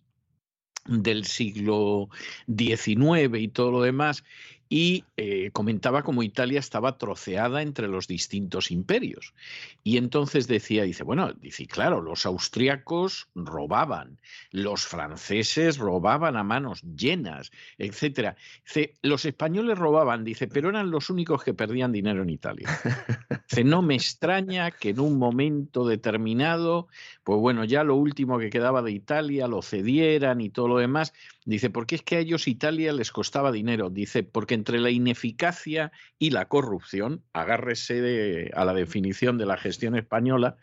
[0.87, 2.09] del siglo
[2.47, 4.25] XIX y todo lo demás,
[4.73, 9.35] y eh, comentaba cómo Italia estaba troceada entre los distintos imperios.
[9.83, 14.21] Y entonces decía, dice, bueno, dice, claro, los austriacos robaban,
[14.53, 18.37] los franceses robaban a manos llenas, etcétera.
[18.65, 22.69] Dice, los españoles robaban, dice, pero eran los únicos que perdían dinero en Italia.
[23.51, 26.87] Dice, no me extraña que en un momento determinado,
[27.25, 31.13] pues bueno, ya lo último que quedaba de Italia lo cedieran y todo lo demás.
[31.45, 33.91] Dice, porque es que a ellos Italia les costaba dinero.
[33.91, 39.97] Dice, porque entre la ineficacia y la corrupción, agárrese a la definición de la gestión
[39.97, 40.57] española,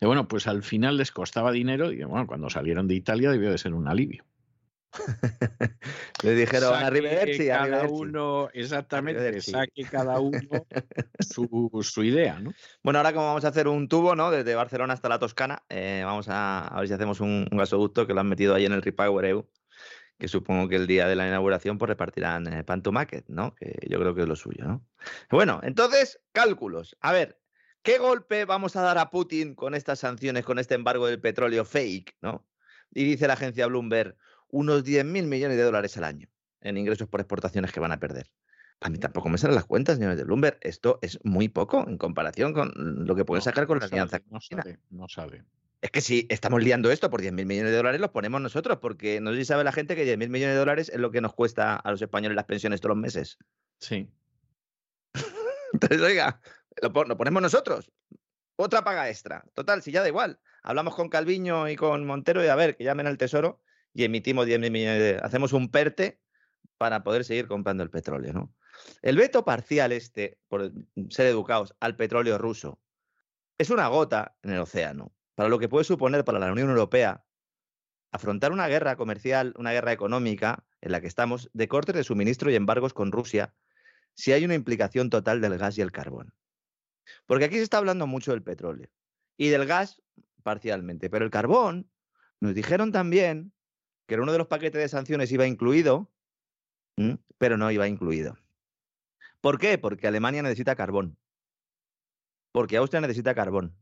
[0.00, 3.52] y bueno, pues al final les costaba dinero y bueno, cuando salieron de Italia debió
[3.52, 4.24] de ser un alivio.
[6.22, 10.40] Le dijeron a Riversi, cada uno, exactamente, saque cada uno
[11.20, 12.52] su, idea, ¿no?
[12.82, 14.30] Bueno, ahora como vamos a hacer un tubo, ¿no?
[14.30, 18.20] Desde Barcelona hasta la Toscana, eh, vamos a, ver si hacemos un, gasoducto que lo
[18.20, 19.46] han metido ahí en el Repower EU
[20.18, 23.54] que supongo que el día de la inauguración pues repartirán eh, pan to market, ¿no?
[23.54, 24.86] Que yo creo que es lo suyo, ¿no?
[25.30, 26.96] Bueno, entonces, cálculos.
[27.00, 27.40] A ver,
[27.82, 31.64] ¿qué golpe vamos a dar a Putin con estas sanciones, con este embargo del petróleo
[31.64, 32.46] fake, ¿no?
[32.92, 34.16] Y dice la agencia Bloomberg,
[34.48, 36.28] unos 10.000 millones de dólares al año
[36.60, 38.30] en ingresos por exportaciones que van a perder.
[38.80, 40.58] A mí tampoco me salen las cuentas, señores de Bloomberg.
[40.60, 44.20] Esto es muy poco en comparación con lo que pueden sacar con la alianza.
[44.30, 45.44] No sabe, no sabe.
[45.84, 49.20] Es que si estamos liando esto por 10.000 millones de dólares, los ponemos nosotros, porque
[49.20, 51.34] no sé si sabe la gente que 10.000 millones de dólares es lo que nos
[51.34, 53.36] cuesta a los españoles las pensiones todos los meses.
[53.80, 54.10] Sí.
[55.74, 56.40] Entonces, oiga,
[56.80, 57.92] lo, ponemos nosotros.
[58.56, 59.44] Otra paga extra.
[59.52, 60.40] Total, si ya da igual.
[60.62, 63.60] Hablamos con Calviño y con Montero y a ver, que llamen al Tesoro
[63.92, 65.20] y emitimos 10.000 millones de...
[65.22, 66.18] Hacemos un PERTE
[66.78, 68.54] para poder seguir comprando el petróleo, ¿no?
[69.02, 70.72] El veto parcial este, por
[71.10, 72.80] ser educados al petróleo ruso,
[73.58, 77.24] es una gota en el océano para lo que puede suponer para la Unión Europea
[78.12, 82.50] afrontar una guerra comercial, una guerra económica en la que estamos de cortes de suministro
[82.50, 83.54] y embargos con Rusia,
[84.14, 86.32] si hay una implicación total del gas y el carbón.
[87.26, 88.88] Porque aquí se está hablando mucho del petróleo
[89.36, 90.00] y del gas
[90.44, 91.90] parcialmente, pero el carbón
[92.38, 93.52] nos dijeron también
[94.06, 96.12] que uno de los paquetes de sanciones iba incluido,
[97.38, 98.38] pero no iba incluido.
[99.40, 99.76] ¿Por qué?
[99.78, 101.18] Porque Alemania necesita carbón.
[102.52, 103.76] Porque Austria necesita carbón.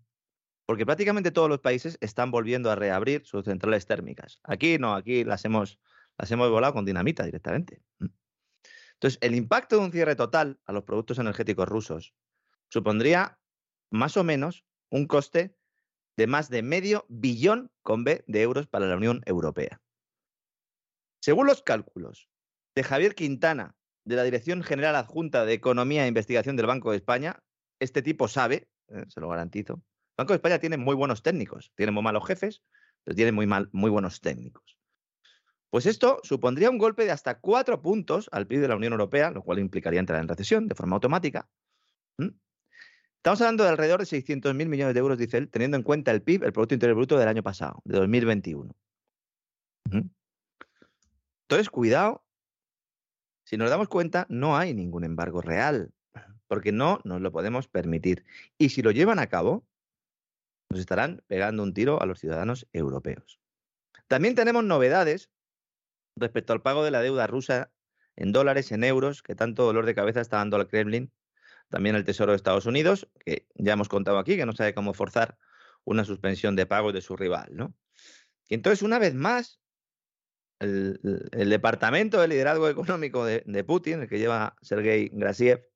[0.66, 4.40] Porque prácticamente todos los países están volviendo a reabrir sus centrales térmicas.
[4.44, 5.78] Aquí no, aquí las hemos,
[6.18, 7.82] las hemos volado con dinamita directamente.
[7.98, 8.06] Mm.
[8.94, 12.14] Entonces, el impacto de un cierre total a los productos energéticos rusos
[12.68, 13.40] supondría
[13.90, 15.56] más o menos un coste
[16.16, 19.80] de más de medio billón con B de euros para la Unión Europea.
[21.20, 22.28] Según los cálculos
[22.74, 23.74] de Javier Quintana,
[24.04, 27.42] de la Dirección General Adjunta de Economía e Investigación del Banco de España,
[27.80, 29.82] este tipo sabe, eh, se lo garantizo,
[30.22, 32.62] Banco de España tiene muy buenos técnicos, tiene muy malos jefes,
[33.02, 34.78] pero tiene muy, mal, muy buenos técnicos.
[35.68, 39.32] Pues esto supondría un golpe de hasta cuatro puntos al PIB de la Unión Europea,
[39.32, 41.48] lo cual implicaría entrar en recesión de forma automática.
[43.16, 46.22] Estamos hablando de alrededor de 600.000 millones de euros, dice él, teniendo en cuenta el
[46.22, 48.72] PIB, el Producto Interior Bruto del año pasado, de 2021.
[51.48, 52.24] Entonces, cuidado.
[53.44, 55.92] Si nos damos cuenta, no hay ningún embargo real,
[56.46, 58.24] porque no nos lo podemos permitir.
[58.58, 59.66] Y si lo llevan a cabo,
[60.72, 63.38] nos estarán pegando un tiro a los ciudadanos europeos.
[64.08, 65.30] También tenemos novedades
[66.16, 67.72] respecto al pago de la deuda rusa
[68.16, 71.12] en dólares, en euros, que tanto dolor de cabeza está dando al Kremlin
[71.68, 74.92] también el Tesoro de Estados Unidos, que ya hemos contado aquí, que no sabe cómo
[74.92, 75.38] forzar
[75.84, 77.74] una suspensión de pago de su rival, ¿no?
[78.46, 79.58] Y entonces, una vez más,
[80.60, 81.00] el,
[81.32, 85.66] Departamento de Liderazgo Económico de, Putin, el que lleva Sergei Grasiev,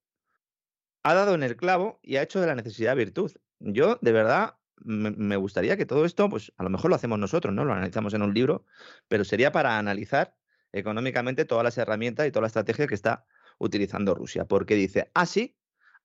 [1.02, 3.32] ha dado en el clavo y ha hecho de la necesidad virtud.
[3.59, 7.55] Yo, de verdad, me, gustaría que todo esto, pues a lo mejor lo hacemos nosotros,
[7.55, 7.65] ¿no?
[7.65, 8.65] Lo analizamos en un libro,
[9.09, 10.36] pero sería para analizar
[10.73, 13.27] económicamente todas las herramientas y toda la estrategia que está
[13.59, 14.44] utilizando Rusia.
[14.44, 15.57] Porque dice, ah, sí,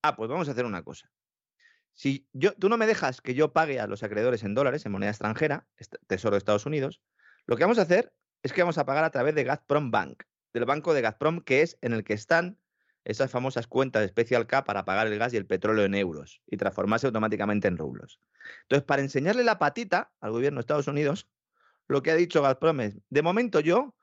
[0.02, 1.12] ah, pues vamos a hacer una cosa.
[1.94, 4.94] Si yo, tú no me dejas que yo pague a los acreedores en dólares, en
[4.94, 5.68] moneda extranjera,
[6.08, 7.02] Tesoro de Estados Unidos,
[7.46, 10.24] lo que vamos a hacer es que vamos a pagar a través de Gazprom Bank,
[10.54, 12.58] del banco de Gazprom, que es en el que están
[13.04, 16.42] esas famosas cuentas de Special K para pagar el gas y el petróleo en euros
[16.48, 18.20] y transformarse automáticamente en rublos.
[18.64, 21.28] Entonces, para enseñarle la patita al gobierno de Estados Unidos,
[21.88, 23.96] lo que ha dicho Gazprom es, de momento yo,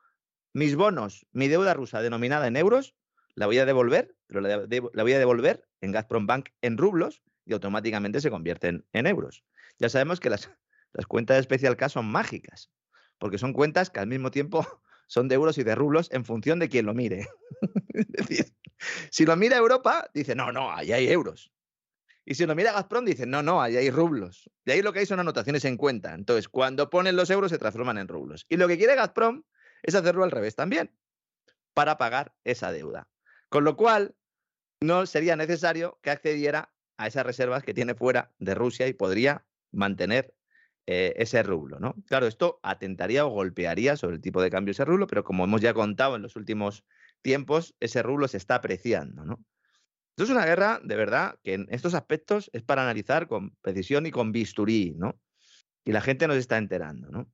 [0.52, 2.94] mis bonos, mi deuda rusa denominada en euros,
[3.34, 4.58] la voy a devolver, pero la,
[5.02, 9.44] voy a devolver en Gazprom Bank en rublos y automáticamente se convierten en euros.
[9.78, 10.50] Ya sabemos que las,
[10.92, 12.70] las cuentas de Special K son mágicas,
[13.18, 14.66] porque son cuentas que al mismo tiempo
[15.08, 17.26] son de euros y de rublos en función de quien lo mire.
[17.94, 18.54] es decir,
[19.10, 21.50] si lo mira Europa, dice, no, no, ahí hay euros.
[22.24, 24.50] Y si lo mira Gazprom, dice, no, no, ahí hay rublos.
[24.66, 26.14] De ahí lo que hay son anotaciones en cuenta.
[26.14, 28.44] Entonces, cuando ponen los euros, se transforman en rublos.
[28.50, 29.44] Y lo que quiere Gazprom
[29.82, 30.94] es hacerlo al revés también,
[31.72, 33.08] para pagar esa deuda.
[33.48, 34.14] Con lo cual,
[34.80, 39.46] no sería necesario que accediera a esas reservas que tiene fuera de Rusia y podría
[39.72, 40.34] mantener
[40.90, 41.78] eh, ese rublo.
[41.78, 41.94] ¿no?
[42.06, 45.60] Claro, esto atentaría o golpearía sobre el tipo de cambio ese rublo, pero como hemos
[45.60, 46.82] ya contado en los últimos
[47.20, 49.22] tiempos, ese rublo se está apreciando.
[49.22, 49.44] ¿no?
[50.12, 54.06] Esto es una guerra, de verdad, que en estos aspectos es para analizar con precisión
[54.06, 55.20] y con bisturí, ¿no?
[55.84, 57.30] Y la gente nos está enterando, ¿no?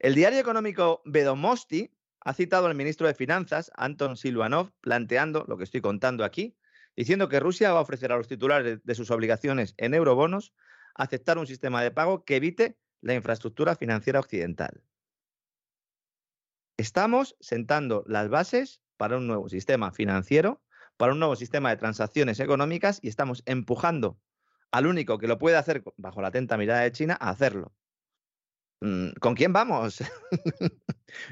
[0.00, 1.88] El diario económico Vedomosti
[2.18, 6.56] ha citado al ministro de Finanzas, Anton Silvanov, planteando lo que estoy contando aquí,
[6.96, 10.52] diciendo que Rusia va a ofrecer a los titulares de sus obligaciones en eurobonos
[10.94, 14.82] aceptar un sistema de pago que evite la infraestructura financiera occidental.
[16.76, 20.62] Estamos sentando las bases para un nuevo sistema financiero,
[20.96, 24.18] para un nuevo sistema de transacciones económicas y estamos empujando
[24.70, 27.72] al único que lo puede hacer bajo la atenta mirada de China a hacerlo.
[28.80, 30.02] Mm, ¿Con quién vamos?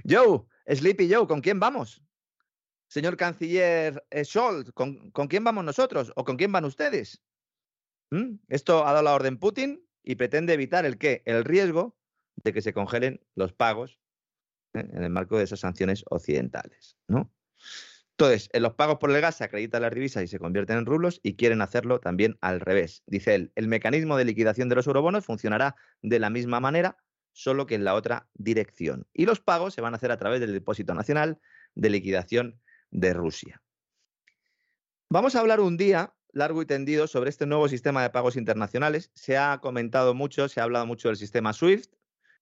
[0.09, 2.03] Joe, Sleepy Joe, ¿con quién vamos?
[2.89, 6.13] Señor canciller eh, Scholz, ¿con, quién vamos nosotros?
[6.15, 7.23] ¿O con quién van ustedes?
[8.13, 8.41] ¿Mm?
[8.49, 11.23] Esto ha dado la orden Putin y pretende evitar el qué?
[11.25, 11.97] El riesgo
[12.45, 13.99] de que se congelen los pagos
[14.75, 14.87] ¿eh?
[14.93, 16.99] en el marco de esas sanciones occidentales.
[17.09, 17.33] ¿no?
[18.11, 20.85] Entonces, en los pagos por el gas se acreditan las divisas y se convierten en
[20.85, 23.03] rublos y quieren hacerlo también al revés.
[23.07, 26.99] Dice él, el mecanismo de liquidación de los eurobonos funcionará de la misma manera
[27.33, 29.07] solo que en la otra dirección.
[29.15, 31.41] Y los pagos se van a hacer a través del Depósito Nacional
[31.75, 32.61] de Liquidación
[32.91, 33.63] de Rusia.
[35.09, 39.11] Vamos a hablar un día largo y tendido sobre este nuevo sistema de pagos internacionales.
[39.15, 41.93] Se ha comentado mucho, se ha hablado mucho del sistema SWIFT,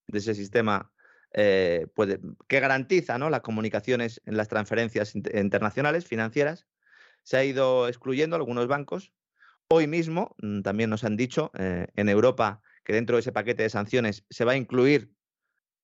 [0.06, 0.92] de ese sistema
[1.32, 1.86] eh,
[2.48, 6.66] que garantiza las comunicaciones en las transferencias internacionales financieras.
[7.22, 9.12] Se ha ido excluyendo algunos bancos.
[9.68, 13.62] Hoy mismo mm, también nos han dicho eh, en Europa que dentro de ese paquete
[13.62, 15.12] de sanciones se va a incluir,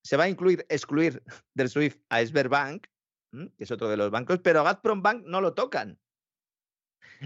[0.03, 1.23] se va a incluir, excluir
[1.55, 2.87] del SWIFT a Sberbank,
[3.31, 5.99] que es otro de los bancos, pero a Gazprom Bank no lo tocan.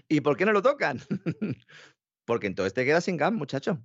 [0.09, 1.01] ¿Y por qué no lo tocan?
[2.25, 3.83] Porque entonces te quedas sin gas, muchacho.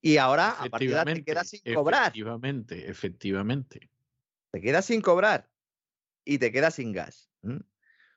[0.00, 2.08] Y ahora, a partir de ahora, te quedas sin cobrar.
[2.08, 3.90] Efectivamente, efectivamente.
[4.50, 5.50] Te quedas sin cobrar
[6.24, 7.30] y te quedas sin gas.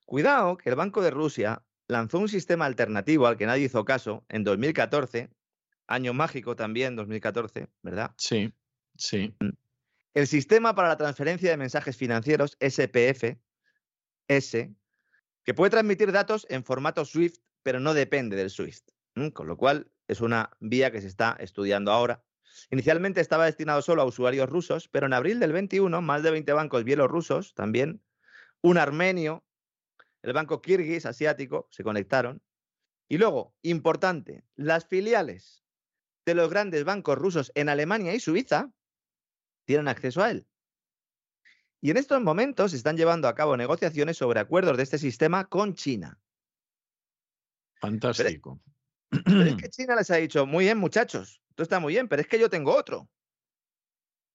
[0.06, 4.26] Cuidado que el Banco de Rusia lanzó un sistema alternativo al que nadie hizo caso
[4.30, 5.30] en 2014
[5.88, 8.12] Año mágico también, 2014, ¿verdad?
[8.18, 8.54] Sí,
[8.98, 9.34] sí.
[9.40, 9.52] Mm.
[10.14, 13.38] El Sistema para la Transferencia de Mensajes Financieros, SPF,
[14.28, 14.76] S,
[15.48, 18.91] que puede transmitir datos en formato SWIFT, pero no depende del SWIFT.
[19.32, 22.22] Con lo cual, es una vía que se está estudiando ahora.
[22.69, 26.52] Inicialmente estaba destinado solo a usuarios rusos, pero en abril del 21, más de 20
[26.52, 28.03] bancos bielorrusos también,
[28.60, 29.45] un armenio,
[30.22, 32.44] el banco Kirguis asiático, se conectaron.
[33.07, 35.64] Y luego, importante, las filiales
[36.26, 38.74] de los grandes bancos rusos en Alemania y Suiza
[39.64, 40.45] tienen acceso a él.
[41.82, 45.45] Y en estos momentos se están llevando a cabo negociaciones sobre acuerdos de este sistema
[45.45, 46.20] con China.
[47.80, 48.60] Fantástico.
[49.10, 52.22] Pero, es que China les ha dicho, muy bien muchachos, esto está muy bien, pero
[52.22, 53.08] es que yo tengo otro.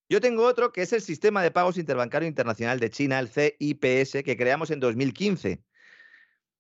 [0.09, 4.23] Yo tengo otro que es el Sistema de Pagos Interbancario Internacional de China, el CIPS,
[4.23, 5.63] que creamos en 2015.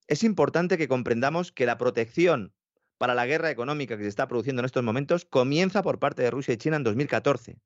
[0.08, 2.54] Es importante que comprendamos que la protección
[2.98, 6.30] para la guerra económica que se está produciendo en estos momentos comienza por parte de
[6.30, 7.58] Rusia y China en 2014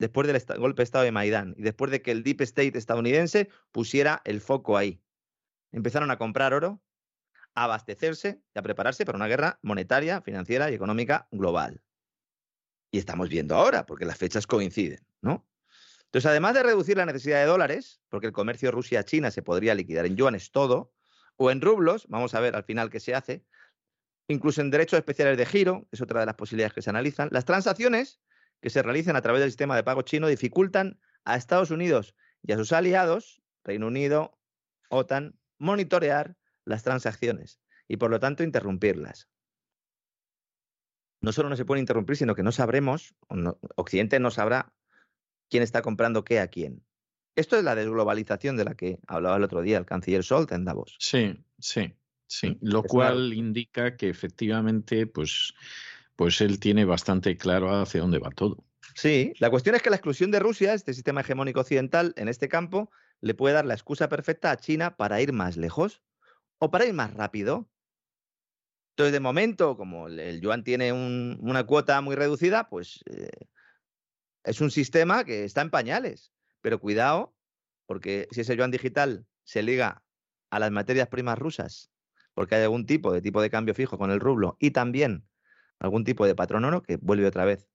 [0.00, 3.50] después del golpe de Estado de Maidán y después de que el Deep State estadounidense
[3.70, 5.02] pusiera el foco ahí.
[5.72, 6.82] Empezaron a comprar oro,
[7.54, 11.82] a abastecerse y a prepararse para una guerra monetaria, financiera y económica global.
[12.90, 15.46] Y estamos viendo ahora, porque las fechas coinciden, ¿no?
[16.06, 20.06] Entonces, además de reducir la necesidad de dólares, porque el comercio Rusia-China se podría liquidar
[20.06, 20.94] en yuanes todo,
[21.36, 23.44] o en rublos, vamos a ver al final qué se hace,
[24.28, 27.44] incluso en derechos especiales de giro, es otra de las posibilidades que se analizan, las
[27.44, 28.18] transacciones
[28.60, 32.52] que se realicen a través del sistema de pago chino dificultan a Estados Unidos y
[32.52, 34.38] a sus aliados, Reino Unido,
[34.88, 39.28] OTAN, monitorear las transacciones y por lo tanto interrumpirlas.
[41.20, 43.14] No solo no se puede interrumpir, sino que no sabremos,
[43.76, 44.72] Occidente no sabrá
[45.50, 46.82] quién está comprando qué a quién.
[47.36, 50.64] Esto es la desglobalización de la que hablaba el otro día el canciller Scholz en
[50.64, 50.96] Davos.
[50.98, 51.94] Sí, sí,
[52.26, 52.58] sí.
[52.60, 55.54] Lo cual indica que efectivamente, pues
[56.20, 58.62] pues él tiene bastante claro hacia dónde va todo.
[58.94, 62.46] Sí, la cuestión es que la exclusión de Rusia, este sistema hegemónico occidental, en este
[62.46, 62.90] campo,
[63.22, 66.02] le puede dar la excusa perfecta a China para ir más lejos
[66.58, 67.70] o para ir más rápido.
[68.92, 73.30] Entonces, de momento, como el yuan tiene una cuota muy reducida, pues eh,
[74.44, 76.34] es un sistema que está en pañales.
[76.60, 77.34] Pero cuidado,
[77.86, 80.04] porque si ese yuan digital se liga
[80.50, 81.90] a las materias primas rusas,
[82.34, 85.29] porque hay algún tipo de tipo de cambio fijo con el rublo y también
[85.80, 87.68] algún tipo de patrón oro que vuelve otra vez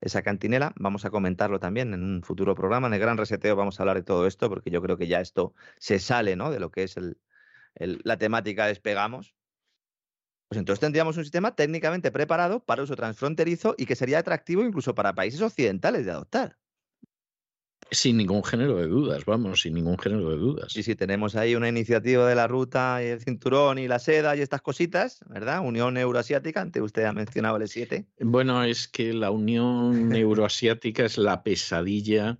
[0.00, 0.72] esa cantinela.
[0.76, 2.86] Vamos a comentarlo también en un futuro programa.
[2.86, 5.20] En el Gran Reseteo vamos a hablar de todo esto porque yo creo que ya
[5.20, 6.50] esto se sale ¿no?
[6.50, 6.96] de lo que es
[7.74, 9.34] la temática despegamos.
[10.48, 14.94] Pues entonces tendríamos un sistema técnicamente preparado para uso transfronterizo y que sería atractivo incluso
[14.94, 16.56] para países occidentales de adoptar.
[17.90, 20.76] Sin ningún género de dudas, vamos, sin ningún género de dudas.
[20.76, 24.36] Y si tenemos ahí una iniciativa de la ruta y el cinturón y la seda
[24.36, 25.60] y estas cositas, ¿verdad?
[25.64, 31.16] Unión Euroasiática, antes usted ha mencionado el 7 Bueno, es que la Unión Euroasiática es
[31.16, 32.38] la pesadilla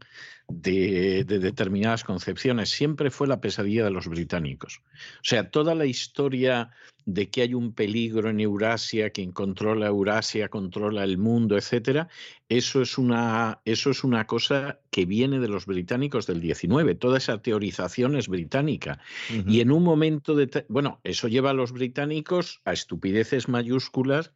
[0.48, 2.70] de, de, determinadas concepciones.
[2.70, 4.82] Siempre fue la pesadilla de los británicos.
[5.16, 6.70] O sea, toda la historia
[7.08, 12.08] de que hay un peligro en Eurasia, quien controla Eurasia controla el mundo, etcétera,
[12.50, 16.94] eso es una, eso es una cosa que viene de los británicos del 19.
[16.94, 19.00] Toda esa teorización es británica.
[19.46, 20.66] Y en un momento de...
[20.68, 24.32] Bueno, eso lleva a los británicos a estupideces mayúsculas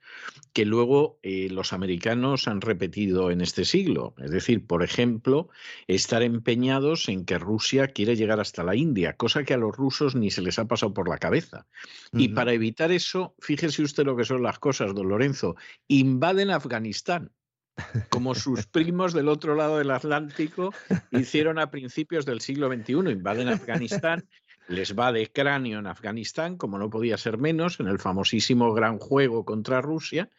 [0.53, 4.15] que luego eh, los americanos han repetido en este siglo.
[4.19, 5.49] Es decir, por ejemplo,
[5.87, 10.15] estar empeñados en que Rusia quiere llegar hasta la India, cosa que a los rusos
[10.15, 11.67] ni se les ha pasado por la cabeza.
[12.13, 15.57] Y para evitar eso, fíjese usted lo que son las cosas, don Lorenzo,
[15.89, 17.33] invaden Afganistán
[18.09, 20.73] como sus primos del otro lado del Atlántico
[21.11, 24.29] hicieron a principios del siglo XXI, invaden Afganistán
[24.69, 28.99] les va de cráneo en Afganistán, como no podía ser menos, en el famosísimo gran
[28.99, 30.31] juego contra Rusia,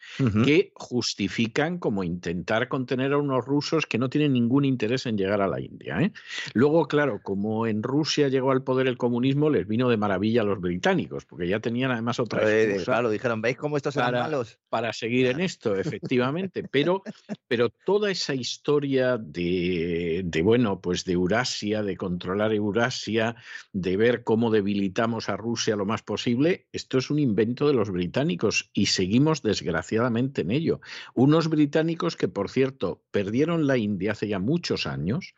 [0.44, 5.42] que justifican como intentar contener a unos rusos que no tienen ningún interés en llegar
[5.42, 6.00] a la India.
[6.00, 6.12] ¿eh?
[6.54, 10.44] Luego, claro, como en Rusia llegó al poder el comunismo, les vino de maravilla a
[10.44, 14.58] los británicos, porque ya tenían además otra excusa claro, dijeron, ¿veis cómo estos para, malos?
[14.68, 16.62] Para seguir en esto, efectivamente.
[16.70, 17.02] pero,
[17.48, 23.36] pero toda esa historia de, de, bueno, pues de Eurasia, de controlar Eurasia,
[23.72, 27.90] de ver cómo debilitamos a Rusia lo más posible, esto es un invento de los
[27.90, 30.80] británicos y seguimos desgraciadamente en ello.
[31.14, 35.34] Unos británicos que, por cierto, perdieron la India hace ya muchos años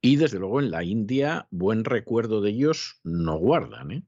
[0.00, 3.90] y desde luego en la India buen recuerdo de ellos no guardan.
[3.92, 4.02] ¿eh?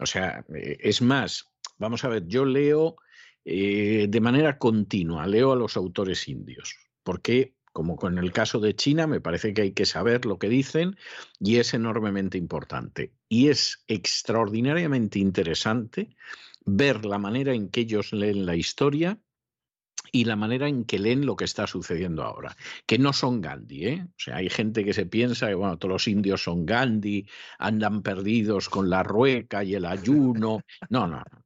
[0.00, 2.96] O sea, eh, es más, vamos a ver, yo leo
[3.44, 8.74] eh, de manera continua, leo a los autores indios, porque como con el caso de
[8.74, 10.96] China, me parece que hay que saber lo que dicen
[11.40, 13.12] y es enormemente importante.
[13.28, 16.14] Y es extraordinariamente interesante
[16.64, 19.18] ver la manera en que ellos leen la historia
[20.10, 22.54] y la manera en que leen lo que está sucediendo ahora,
[22.86, 24.06] que no son Gandhi, ¿eh?
[24.06, 27.26] O sea, hay gente que se piensa que, bueno, todos los indios son Gandhi,
[27.58, 30.60] andan perdidos con la rueca y el ayuno.
[30.90, 31.44] No, no, no.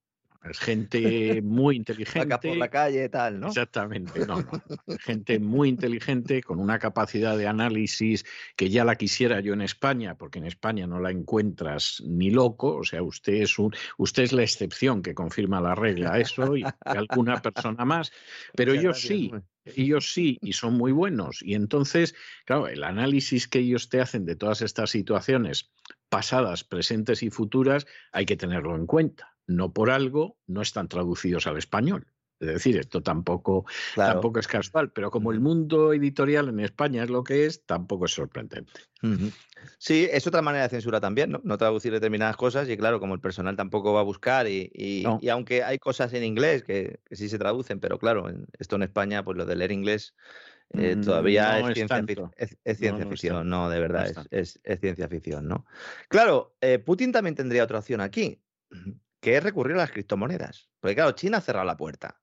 [0.51, 2.35] Es gente muy inteligente.
[2.35, 3.49] Acá por la calle tal, ¿no?
[3.49, 4.51] Exactamente, no, no.
[5.01, 8.25] Gente muy inteligente, con una capacidad de análisis
[8.57, 12.77] que ya la quisiera yo en España, porque en España no la encuentras ni loco.
[12.77, 16.65] O sea, usted es un, usted es la excepción que confirma la regla, eso y
[16.81, 18.13] alguna persona más.
[18.55, 19.33] Pero ellos sí,
[19.65, 21.43] ellos sí, y son muy buenos.
[21.43, 22.15] Y entonces,
[22.45, 25.71] claro, el análisis que ellos te hacen de todas estas situaciones
[26.09, 31.47] pasadas, presentes y futuras, hay que tenerlo en cuenta no por algo no están traducidos
[31.47, 32.07] al español.
[32.39, 33.65] Es decir, esto tampoco,
[33.95, 38.05] tampoco es casual, pero como el mundo editorial en España es lo que es, tampoco
[38.05, 38.73] es sorprendente.
[39.79, 41.41] Sí, es otra manera de censura también, ¿no?
[41.45, 45.29] No traducir determinadas cosas y claro, como el personal tampoco va a buscar y, y,
[45.31, 48.27] aunque hay cosas en inglés que, sí se traducen, pero claro,
[48.59, 50.15] esto en España, pues lo de leer inglés
[50.75, 55.65] eh, mm, todavía es, ciencia, ficción, no, de verdad, es, ciencia ficción, ¿no?
[56.09, 58.43] Claro, eh, Putin también tendría otra opción aquí
[59.21, 60.71] que es recurrir a las criptomonedas.
[60.81, 62.21] Porque claro, China ha cerrado la puerta.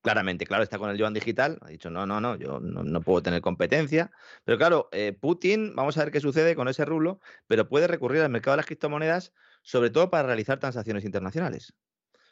[0.00, 3.20] Claramente, claro, está con el yuan digital, ha dicho, no, no, no, yo no, puedo
[3.20, 4.12] tener competencia.
[4.44, 8.22] Pero claro, eh, Putin, vamos a ver qué sucede con ese rublo, pero puede recurrir
[8.22, 9.32] al mercado de las criptomonedas,
[9.62, 11.74] sobre todo para realizar transacciones internacionales.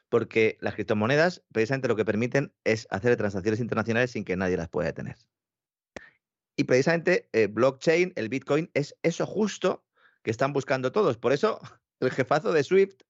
[0.09, 4.69] Porque las criptomonedas, precisamente lo que permiten es hacer transacciones internacionales sin que nadie las
[4.69, 5.17] pueda detener.
[6.57, 9.85] Y precisamente eh, blockchain, el Bitcoin, es eso justo
[10.23, 11.19] que están buscando todos.
[11.19, 11.61] Por eso
[12.01, 13.03] el jefazo de Swift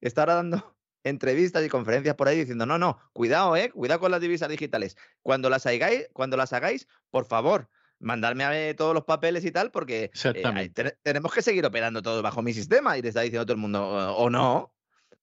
[0.00, 4.10] está ahora dando entrevistas y conferencias por ahí diciendo, no, no, cuidado, eh, cuidado con
[4.10, 4.96] las divisas digitales.
[5.22, 7.68] Cuando las hagáis, cuando las hagáis, por favor,
[8.00, 10.72] mandarme a ver todos los papeles y tal, porque eh,
[11.02, 12.98] tenemos que seguir operando todo bajo mi sistema.
[12.98, 13.86] Y te está diciendo todo el mundo,
[14.16, 14.74] o no,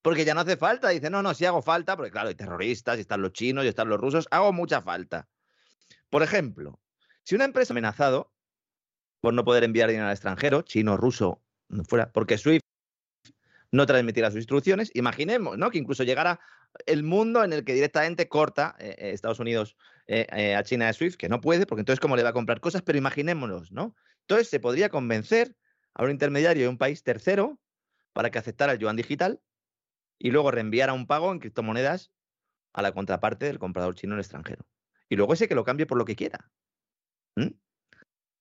[0.01, 0.89] porque ya no hace falta.
[0.89, 3.67] Dice, no, no, sí hago falta, porque claro, hay terroristas, y están los chinos, y
[3.67, 5.27] están los rusos, hago mucha falta.
[6.09, 6.79] Por ejemplo,
[7.23, 8.31] si una empresa amenazado
[9.19, 11.41] por no poder enviar dinero al extranjero, chino, ruso,
[11.87, 12.66] fuera, porque SWIFT
[13.71, 14.91] no transmitirá sus instrucciones.
[14.93, 15.69] Imaginemos, ¿no?
[15.69, 16.39] Que incluso llegara
[16.85, 19.75] el mundo en el que directamente corta eh, eh, Estados Unidos
[20.07, 22.59] eh, a China de SWIFT, que no puede, porque entonces cómo le va a comprar
[22.59, 23.95] cosas, pero imaginémonos, ¿no?
[24.21, 25.55] Entonces se podría convencer
[25.93, 27.59] a un intermediario de un país tercero
[28.13, 29.41] para que aceptara el yuan digital
[30.19, 32.11] y luego reenviara un pago en criptomonedas
[32.73, 34.65] a la contraparte del comprador chino en el extranjero.
[35.09, 36.51] Y luego ese que lo cambie por lo que quiera.
[37.35, 37.53] Es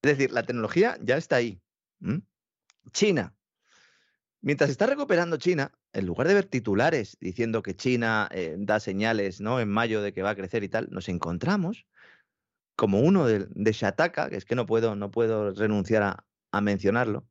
[0.02, 1.60] decir, la tecnología ya está ahí.
[2.92, 3.34] China,
[4.46, 9.40] Mientras está recuperando China, en lugar de ver titulares diciendo que China eh, da señales
[9.40, 9.58] ¿no?
[9.58, 11.84] en mayo de que va a crecer y tal, nos encontramos
[12.76, 17.26] como uno de, de Shataka, que es que no puedo, no puedo renunciar a, mencionarlo,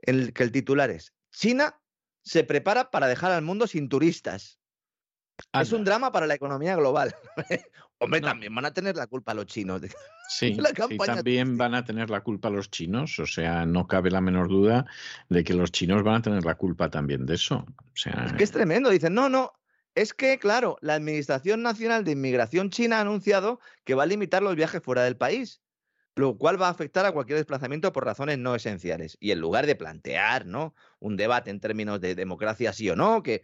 [0.00, 1.80] en el que el titular es China
[2.24, 4.58] se prepara para dejar al mundo sin turistas.
[5.52, 7.14] Es un drama para la economía global.
[7.98, 9.80] Hombre, también van a tener la culpa los chinos.
[10.28, 10.56] Sí,
[11.06, 13.18] también van a tener la culpa los chinos.
[13.20, 14.86] O sea, no cabe la menor duda
[15.28, 17.64] de que los chinos van a tener la culpa también de eso.
[17.78, 18.90] O sea, es que es tremendo.
[18.90, 19.52] Dicen, no, no.
[19.94, 24.42] Es que, claro, la Administración Nacional de Inmigración China ha anunciado que va a limitar
[24.42, 25.60] los viajes fuera del país,
[26.16, 29.18] lo cual va a afectar a cualquier desplazamiento por razones no esenciales.
[29.20, 30.74] Y en lugar de plantear ¿no?
[30.98, 33.42] un debate en términos de democracia sí o no, que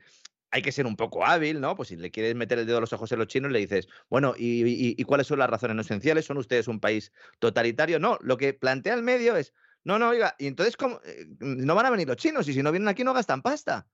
[0.51, 1.77] hay que ser un poco hábil, ¿no?
[1.77, 3.89] Pues si le quieres meter el dedo a los ojos a los chinos, le dices,
[4.09, 6.25] bueno, ¿y, cuáles son las razones no esenciales?
[6.25, 7.99] ¿Son ustedes un país totalitario?
[7.99, 9.53] No, lo que plantea el medio es,
[9.85, 10.77] no, no, oiga, y entonces.
[11.05, 13.87] Eh, no van a venir los chinos y si no vienen aquí no gastan pasta.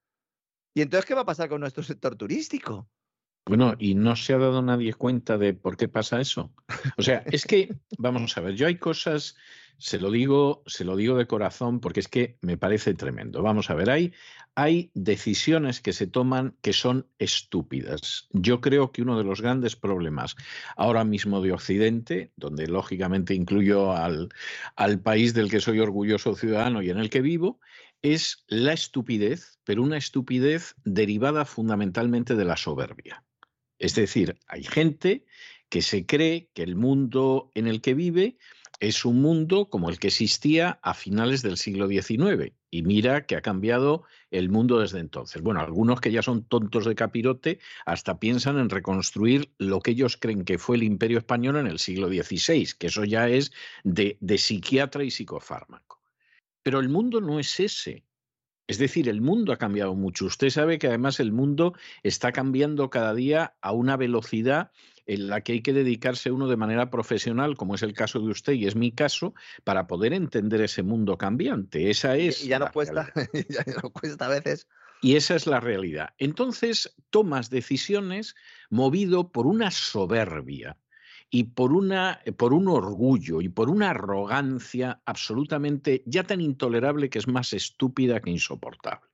[0.75, 2.89] ¿Y entonces qué va a pasar con nuestro sector turístico?
[3.47, 6.53] Bueno, y no se ha dado nadie cuenta de por qué pasa eso.
[6.97, 9.37] O sea, es que, vamos a ver, yo hay cosas
[9.79, 13.43] se lo digo, se lo digo de corazón porque es que me parece tremendo.
[13.43, 14.13] Vamos a ver, hay,
[14.55, 18.29] hay decisiones que se toman que son estúpidas.
[18.31, 20.37] Yo creo que uno de los grandes problemas
[20.77, 24.29] ahora mismo de Occidente, donde lógicamente incluyo al,
[24.77, 27.61] al país del que soy orgulloso ciudadano y en el que vivo,
[28.03, 33.25] es la estupidez, pero una estupidez derivada fundamentalmente de la soberbia.
[33.79, 35.25] Es decir, hay gente
[35.69, 38.37] que se cree que el mundo en el que vive
[38.81, 42.53] es un mundo como el que existía a finales del siglo XIX.
[42.71, 45.43] Y mira que ha cambiado el mundo desde entonces.
[45.43, 50.17] Bueno, algunos que ya son tontos de capirote hasta piensan en reconstruir lo que ellos
[50.17, 53.53] creen que fue el imperio español en el siglo XVI, que eso ya es
[53.85, 56.01] de, psiquiatra y psicofármaco.
[56.63, 58.05] Pero el mundo no es ese.
[58.67, 60.25] Es decir, el mundo ha cambiado mucho.
[60.25, 64.73] Usted sabe que además el mundo está cambiando cada día a una velocidad
[65.07, 68.31] en la que hay que dedicarse uno de manera profesional, como es el caso de
[68.31, 71.91] usted y es mi caso, para poder entender ese mundo cambiante.
[71.91, 72.45] Esa es.
[72.45, 73.13] Y ya no cuesta,
[73.49, 74.69] ya no cuesta a veces
[75.03, 76.11] Y esa es la realidad.
[76.19, 78.35] Entonces tomas decisiones
[78.71, 80.77] movido por una soberbia
[81.31, 87.19] y por, una, por un orgullo y por una arrogancia absolutamente ya tan intolerable que
[87.19, 89.11] es más estúpida que insoportable.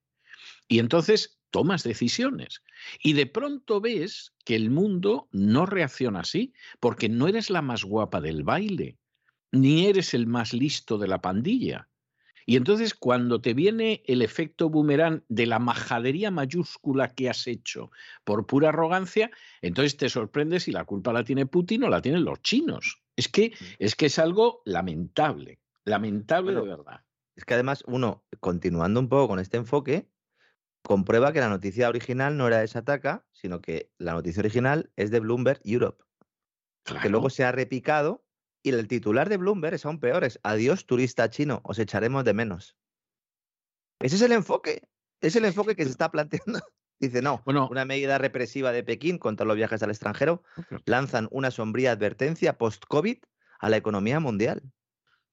[0.69, 2.62] Y entonces tomas decisiones
[3.02, 7.85] y de pronto ves que el mundo no reacciona así, porque no eres la más
[7.85, 8.98] guapa del baile,
[9.52, 11.89] ni eres el más listo de la pandilla.
[12.47, 17.90] Y entonces cuando te viene el efecto boomerang de la majadería mayúscula que has hecho
[18.24, 19.31] por pura arrogancia,
[19.62, 23.02] entonces te sorprendes si la culpa la tiene Putin o la tienen los chinos.
[23.14, 23.64] Es que mm.
[23.78, 27.02] es, que es algo lamentable, lamentable de verdad.
[27.36, 30.09] Es que además uno, continuando un poco con este enfoque,
[30.82, 35.11] comprueba que la noticia original no era de Sataka, sino que la noticia original es
[35.11, 36.05] de Bloomberg Europe.
[37.02, 38.24] Que luego se ha repicado
[38.62, 42.35] y el titular de Bloomberg es aún peor, es Adiós turista chino, os echaremos de
[42.35, 42.77] menos.
[44.01, 44.89] Ese es el enfoque,
[45.20, 46.61] es el enfoque que se está planteando.
[47.01, 50.43] Dice, no, una medida represiva de Pekín contra los viajes al extranjero
[50.85, 53.19] lanzan una sombría advertencia post-COVID
[53.59, 54.62] a la economía mundial.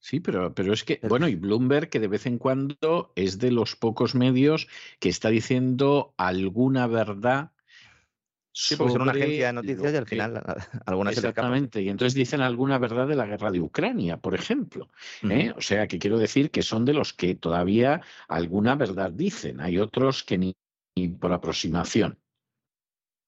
[0.00, 3.50] Sí, pero, pero es que, bueno, y Bloomberg, que de vez en cuando es de
[3.50, 4.68] los pocos medios
[5.00, 7.52] que está diciendo alguna verdad.
[8.52, 10.42] Sí, porque son una agencia de noticias y al final
[10.86, 14.88] algunas Exactamente, y entonces dicen alguna verdad de la guerra de Ucrania, por ejemplo.
[15.22, 15.52] ¿eh?
[15.56, 19.60] O sea, que quiero decir que son de los que todavía alguna verdad dicen.
[19.60, 20.56] Hay otros que ni,
[21.20, 22.18] por aproximación.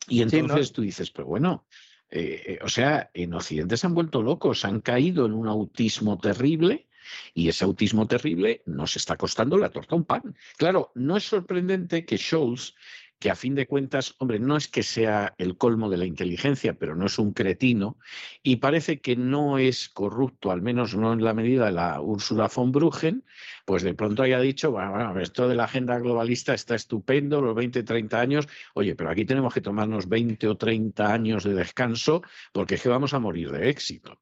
[0.08, 1.64] Y entonces tú dices, pero bueno,
[2.10, 6.18] eh, eh, o sea, en Occidente se han vuelto locos, han caído en un autismo
[6.18, 6.88] terrible
[7.34, 10.36] y ese autismo terrible nos está costando la torta un pan.
[10.56, 12.74] Claro, no es sorprendente que Scholz
[13.20, 16.72] que a fin de cuentas, hombre, no es que sea el colmo de la inteligencia,
[16.72, 17.98] pero no es un cretino,
[18.42, 22.50] y parece que no es corrupto, al menos no en la medida de la Úrsula
[22.52, 23.24] von Bruggen,
[23.66, 27.82] pues de pronto haya dicho, bueno, esto de la agenda globalista está estupendo, los 20,
[27.82, 32.22] 30 años, oye, pero aquí tenemos que tomarnos 20 o 30 años de descanso
[32.52, 34.18] porque es que vamos a morir de éxito.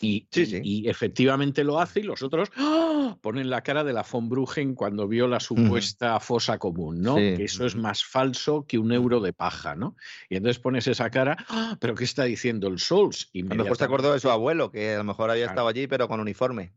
[0.00, 3.16] Y, y, efectivamente lo hace y los otros ¡ah!
[3.20, 7.16] ponen la cara de la von Bruggen cuando vio la supuesta fosa común, ¿no?
[7.16, 9.96] que eso es más falso que un euro de paja, ¿no?
[10.28, 11.76] Y entonces pones esa cara, ¡ah!
[11.80, 13.30] ¿pero qué está diciendo el Sols?
[13.34, 15.88] A lo mejor se acordó de su abuelo, que a lo mejor había estado allí,
[15.88, 16.72] pero con uniforme.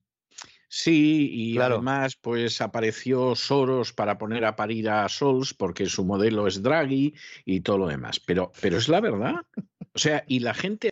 [0.73, 6.47] Sí, y además pues apareció Soros para poner a parir a Sols porque su modelo
[6.47, 7.13] es Draghi
[7.43, 8.21] y todo lo demás.
[8.21, 9.35] Pero, pero es la verdad.
[9.93, 10.89] O sea, y la gente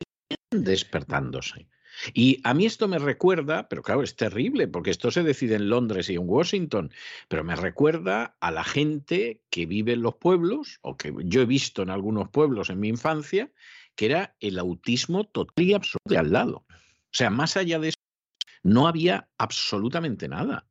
[0.52, 1.70] despertándose.
[2.14, 5.70] Y a mí esto me recuerda, pero claro, es terrible, porque esto se decide en
[5.70, 6.92] Londres y en Washington,
[7.28, 11.46] pero me recuerda a la gente que vive en los pueblos, o que yo he
[11.46, 13.52] visto en algunos pueblos en mi infancia,
[13.96, 16.66] que era el autismo total y absoluto de al lado.
[16.70, 17.98] O sea, más allá de eso,
[18.64, 20.68] no había absolutamente nada.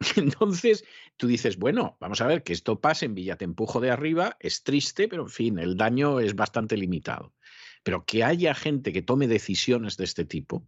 [0.16, 0.84] Entonces,
[1.16, 5.08] tú dices, bueno, vamos a ver que esto pase en Villatempujo de arriba, es triste,
[5.08, 7.34] pero en fin, el daño es bastante limitado.
[7.82, 10.64] Pero que haya gente que tome decisiones de este tipo,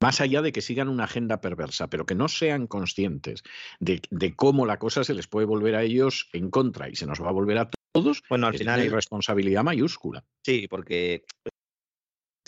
[0.00, 3.42] más allá de que sigan una agenda perversa, pero que no sean conscientes
[3.78, 4.00] de,
[4.34, 7.28] cómo la cosa se les puede volver a ellos en contra y se nos va
[7.28, 10.24] a volver a todos, bueno, al final, una irresponsabilidad mayúscula.
[10.42, 11.52] Sí, porque es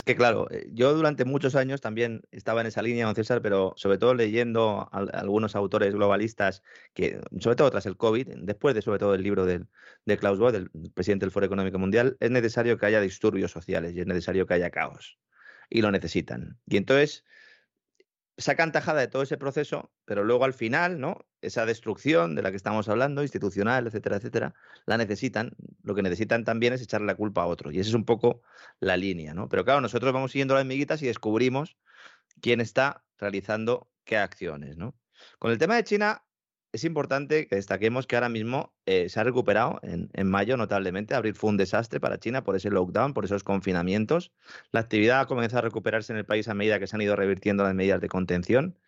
[0.04, 3.72] que claro, eh, yo durante muchos años también estaba en esa línea, don César, pero
[3.76, 6.62] sobre todo leyendo algunos autores globalistas,
[6.94, 9.66] que sobre todo tras el COVID, después de sobre todo el libro de
[10.18, 14.00] Klaus Bohr, del presidente del Foro Económico Mundial, es necesario que haya disturbios sociales y
[14.00, 15.18] es necesario que haya caos.
[15.70, 16.58] Y lo necesitan.
[16.66, 17.24] Y entonces
[18.42, 21.26] sacan tajada de todo ese proceso, pero luego al final, ¿no?
[21.40, 24.54] Esa destrucción de la que estamos hablando, institucional, etcétera, etcétera,
[24.86, 25.52] la necesitan.
[25.82, 27.70] Lo que necesitan también es echarle la culpa a otro.
[27.70, 28.42] Y esa es un poco
[28.80, 29.48] la línea, ¿no?
[29.48, 31.76] Pero claro, nosotros vamos siguiendo las miguitas y descubrimos
[32.40, 34.94] quién está realizando qué acciones, ¿no?
[35.38, 36.24] Con el tema de China,
[36.72, 41.14] es importante que destaquemos que ahora mismo eh, se ha recuperado en, mayo notablemente.
[41.14, 44.32] Abril fue un desastre para China por ese lockdown, por esos confinamientos.
[44.70, 47.14] La actividad ha comenzado a recuperarse en el país a medida que se han ido
[47.14, 48.78] revirtiendo las medidas de contención.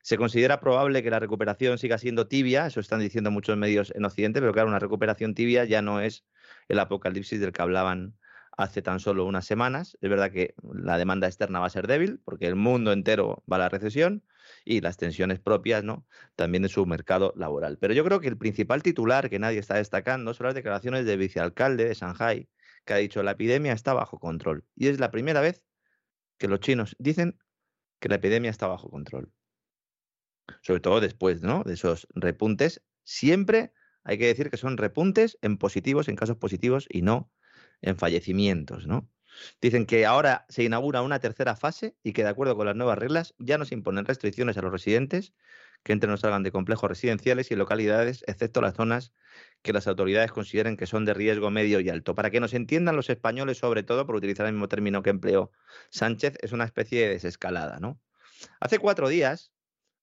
[0.00, 4.04] Se considera probable que la recuperación siga siendo tibia, eso están diciendo muchos medios en
[4.04, 6.24] Occidente, pero claro, una recuperación tibia ya no es
[6.68, 8.14] el apocalipsis del que hablaban
[8.56, 9.98] hace tan solo unas semanas.
[10.00, 13.56] Es verdad que la demanda externa va a ser débil porque el mundo entero va
[13.56, 14.22] a la recesión
[14.64, 16.06] y las tensiones propias ¿no?
[16.36, 17.78] también de su mercado laboral.
[17.78, 21.18] Pero yo creo que el principal titular que nadie está destacando son las declaraciones del
[21.18, 22.48] vicealcalde de Shanghai,
[22.84, 24.64] que ha dicho la epidemia está bajo control.
[24.74, 25.62] Y es la primera vez
[26.38, 27.38] que los chinos dicen
[28.00, 29.32] que la epidemia está bajo control.
[30.62, 31.62] Sobre todo después ¿no?
[31.64, 32.82] de esos repuntes.
[33.04, 33.72] Siempre
[34.02, 37.30] hay que decir que son repuntes en positivos, en casos positivos y no
[37.80, 39.10] en fallecimientos, ¿no?
[39.60, 42.98] Dicen que ahora se inaugura una tercera fase y que de acuerdo con las nuevas
[42.98, 45.32] reglas ya no se imponen restricciones a los residentes
[45.84, 49.12] que entren o salgan de complejos residenciales y localidades, excepto las zonas
[49.62, 52.14] que las autoridades consideren que son de riesgo medio y alto.
[52.14, 55.52] Para que nos entiendan los españoles, sobre todo, por utilizar el mismo término que empleó
[55.90, 58.00] Sánchez, es una especie de desescalada, ¿no?
[58.60, 59.52] Hace cuatro días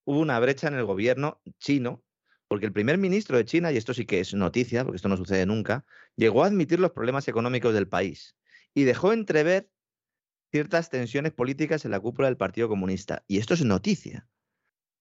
[0.06, 2.04] hubo una brecha en el gobierno chino,
[2.48, 5.18] porque el primer ministro de China, y esto sí que es noticia, porque esto no
[5.18, 5.86] sucede nunca,
[6.16, 8.36] llegó a admitir los problemas económicos del país
[8.74, 9.70] y dejó entrever
[10.52, 13.24] ciertas tensiones políticas en la cúpula del Partido Comunista.
[13.28, 14.28] Y esto es noticia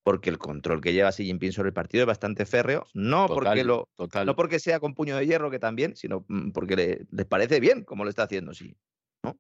[0.03, 3.65] porque el control que lleva Xi Jinping sobre el partido es bastante férreo, no, porque,
[3.65, 3.89] lo,
[4.25, 7.61] no porque sea con puño de hierro, que también, sino mm, porque le, les parece
[7.61, 8.53] bien como lo está haciendo.
[9.23, 9.39] ¿no?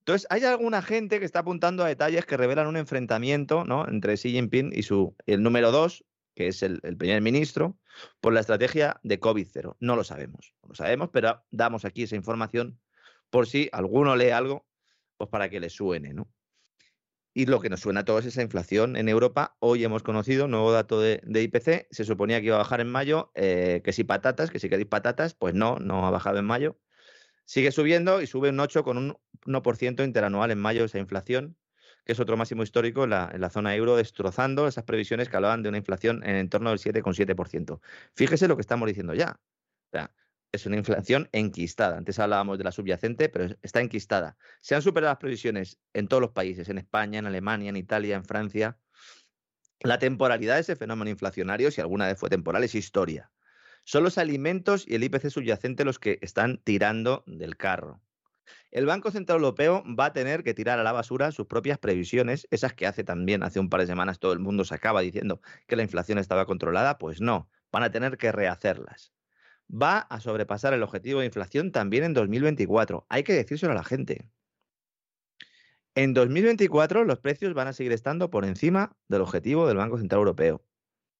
[0.00, 3.88] Entonces, hay alguna gente que está apuntando a detalles que revelan un enfrentamiento ¿no?
[3.88, 6.04] entre Xi Jinping y su, el número dos,
[6.34, 7.78] que es el, el primer ministro,
[8.20, 9.76] por la estrategia de COVID-0.
[9.80, 12.78] No lo sabemos, no lo sabemos, pero damos aquí esa información
[13.34, 14.64] por si alguno lee algo,
[15.16, 16.32] pues para que le suene, ¿no?
[17.32, 19.56] Y lo que nos suena a todos es esa inflación en Europa.
[19.58, 21.88] Hoy hemos conocido nuevo dato de, IPC.
[21.90, 23.32] Se suponía que iba a bajar en mayo.
[23.34, 26.78] Eh, que si patatas, que si queréis patatas, pues no, no ha bajado en mayo.
[27.44, 31.56] Sigue subiendo y sube un 8 con un 1% interanual en mayo esa inflación,
[32.04, 35.70] que es otro máximo histórico en la, zona euro, destrozando esas previsiones que hablaban de
[35.70, 37.80] una inflación en el entorno del 7,7%.
[38.14, 39.40] Fíjese lo que estamos diciendo ya.
[39.88, 40.12] O sea,
[40.54, 41.96] es una inflación enquistada.
[41.96, 44.36] Antes hablábamos de la subyacente, pero está enquistada.
[44.60, 48.14] Se han superado las previsiones en todos los países, en España, en Alemania, en Italia,
[48.14, 48.78] en Francia.
[49.80, 53.32] La temporalidad de ese fenómeno inflacionario, si alguna vez fue temporal, es historia.
[53.82, 58.00] Son los alimentos y el IPC subyacente los que están tirando del carro.
[58.70, 62.46] El Banco Central Europeo va a tener que tirar a la basura sus propias previsiones,
[62.50, 65.40] esas que hace también, hace un par de semanas todo el mundo se acaba diciendo
[65.66, 69.12] que la inflación estaba controlada, pues no, van a tener que rehacerlas
[69.68, 73.06] va a sobrepasar el objetivo de inflación también en 2024.
[73.08, 74.28] Hay que decírselo a la gente.
[75.94, 80.20] En 2024 los precios van a seguir estando por encima del objetivo del Banco Central
[80.20, 80.64] Europeo.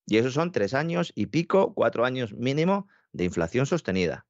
[0.06, 4.26] Y esos son tres años y pico, cuatro años mínimo de inflación sostenida.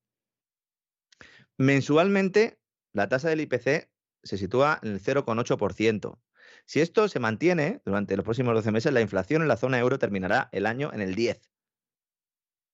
[1.57, 2.59] Mensualmente,
[2.93, 3.91] la tasa del IPC
[4.23, 6.19] se sitúa en el 0,8%.
[6.67, 9.99] Si esto se mantiene durante los próximos 12 meses, la inflación en la zona euro
[9.99, 11.41] terminará el año en el 10.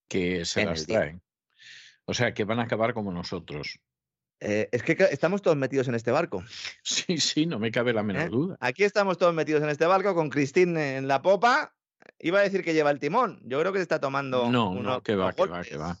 [0.07, 1.21] Que se las traen.
[2.05, 3.79] O sea, que van a acabar como nosotros.
[4.39, 6.43] Eh, es que estamos todos metidos en este barco.
[6.83, 8.29] Sí, sí, no me cabe la menor ¿Eh?
[8.29, 8.57] duda.
[8.59, 11.75] Aquí estamos todos metidos en este barco con Cristín en la popa.
[12.19, 13.39] Iba a decir que lleva el timón.
[13.43, 14.49] Yo creo que se está tomando.
[14.49, 15.97] No, no, que va, que va, que va.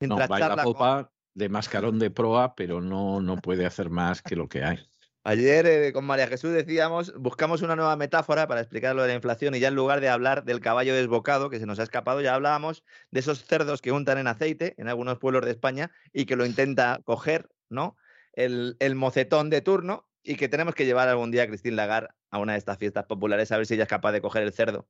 [0.00, 4.22] No, va en la popa de mascarón de proa, pero no, no puede hacer más
[4.22, 4.78] que lo que hay.
[5.24, 9.14] Ayer eh, con María Jesús decíamos, buscamos una nueva metáfora para explicar lo de la
[9.14, 12.20] inflación y ya en lugar de hablar del caballo desbocado que se nos ha escapado,
[12.20, 12.82] ya hablábamos
[13.12, 16.44] de esos cerdos que untan en aceite en algunos pueblos de España y que lo
[16.44, 17.96] intenta coger, ¿no?
[18.32, 22.38] El, mocetón de turno y que tenemos que llevar algún día a Cristín Lagar a
[22.38, 24.88] una de estas fiestas populares a ver si ella es capaz de coger el cerdo.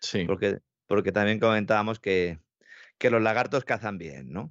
[0.00, 0.24] Sí.
[0.24, 2.38] Porque, porque también comentábamos que,
[2.96, 4.50] que los lagartos cazan bien, ¿no?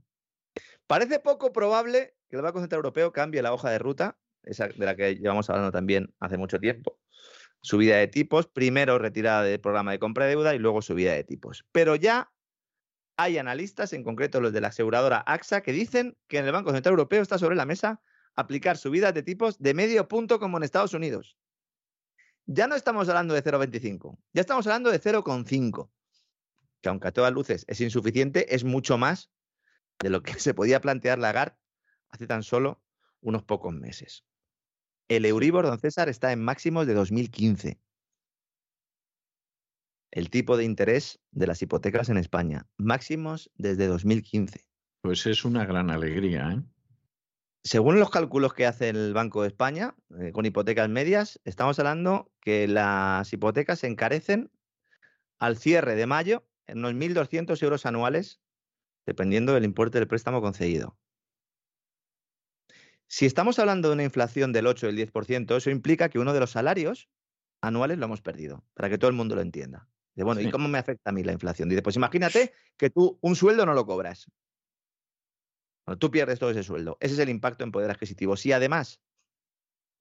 [0.86, 4.18] Parece poco probable que el Banco Central Europeo cambie la hoja de ruta
[4.48, 7.00] esa de la que llevamos hablando también hace mucho tiempo.
[7.62, 11.24] Subida de tipos, primero retirada del programa de compra de deuda y luego subida de
[11.24, 11.66] tipos.
[11.72, 12.32] Pero ya
[13.18, 16.72] hay analistas, en concreto los de la aseguradora AXA, que dicen que en el Banco
[16.72, 18.00] Central Europeo está sobre la mesa
[18.36, 21.36] aplicar subidas de tipos de medio punto como en Estados Unidos.
[22.46, 25.90] Ya no estamos hablando de 0,25, ya estamos hablando de 0,5,
[26.80, 29.32] que aunque a todas luces es insuficiente, es mucho más
[30.00, 31.58] de lo que se podía plantear Lagarde
[32.10, 32.82] hace tan solo
[33.22, 34.24] unos pocos meses.
[35.08, 37.80] El Euribor, don César, está en máximos de 2015.
[40.12, 44.66] El tipo de interés de las hipotecas en España, máximos desde 2015.
[45.02, 46.52] Pues es una gran alegría.
[46.52, 46.64] ¿eh?
[47.64, 52.32] Según los cálculos que hace el Banco de España, eh, con hipotecas medias, estamos hablando
[52.42, 54.52] que las hipotecas se encarecen
[55.40, 58.42] al cierre de mayo en unos 1.200 euros anuales,
[59.06, 60.98] dependiendo del importe del préstamo concedido.
[63.08, 66.34] Si estamos hablando de una inflación del 8 o el 10%, eso implica que uno
[66.34, 67.10] de los salarios
[67.62, 69.90] anuales lo hemos perdido, para que todo el mundo lo entienda.
[70.14, 71.70] De, bueno, ¿y cómo me afecta a mí la inflación?
[71.70, 74.30] Dice, pues imagínate que tú un sueldo no lo cobras.
[76.00, 76.98] tú pierdes todo ese sueldo.
[77.00, 78.36] Ese es el impacto en poder adquisitivo.
[78.36, 79.02] Si además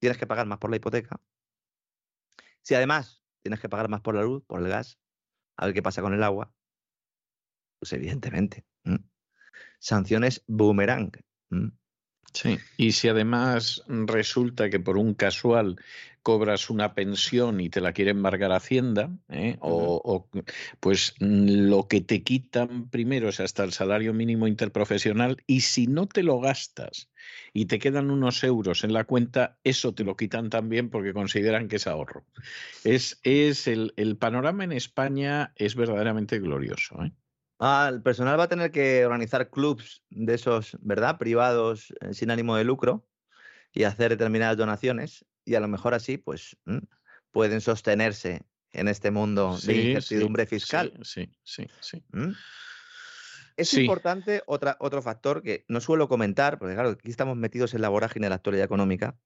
[0.00, 1.20] tienes que pagar más por la hipoteca,
[2.62, 4.98] si además tienes que pagar más por la luz, por el gas,
[5.56, 6.52] a ver qué pasa con el agua,
[7.78, 8.66] pues evidentemente.
[9.78, 11.12] Sanciones boomerang.
[12.36, 15.76] Sí, y si además resulta que por un casual
[16.22, 19.56] cobras una pensión y te la quiere embargar Hacienda, ¿eh?
[19.60, 20.28] o, o,
[20.80, 25.86] pues mm, lo que te quitan primero es hasta el salario mínimo interprofesional y si
[25.86, 27.08] no te lo gastas
[27.54, 31.68] y te quedan unos euros en la cuenta, eso te lo quitan también porque consideran
[31.68, 32.24] que es ahorro.
[32.84, 37.02] Es, es el, el panorama en España es verdaderamente glorioso.
[37.02, 37.12] ¿eh?
[37.58, 41.18] Ah, el personal va a tener que organizar clubs de esos, ¿verdad?
[41.18, 43.06] Privados eh, sin ánimo de lucro
[43.72, 46.78] y hacer determinadas donaciones y a lo mejor así, pues, mm,
[47.32, 50.92] pueden sostenerse en este mundo de incertidumbre sí, fiscal.
[51.02, 52.04] sí, sí, sí, sí.
[52.12, 52.32] ¿Mm?
[53.56, 53.80] Es Sí.
[53.80, 57.88] importante otra, otro factor que no suelo comentar, porque claro, aquí estamos metidos en la
[57.90, 59.18] vorágine de la actualidad económica.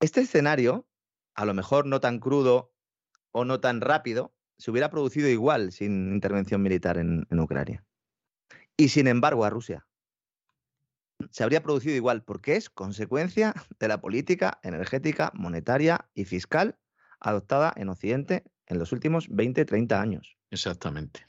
[0.00, 0.88] Este escenario,
[1.34, 2.74] a lo mejor no tan crudo
[3.32, 7.84] o no tan rápido, se hubiera producido igual sin intervención militar en, en Ucrania.
[8.76, 9.86] Y sin embargo, a Rusia
[11.30, 16.78] se habría producido igual, porque es consecuencia de la política energética, monetaria y fiscal
[17.20, 20.36] adoptada en Occidente en los últimos 20, 30 años.
[20.50, 21.26] Exactamente.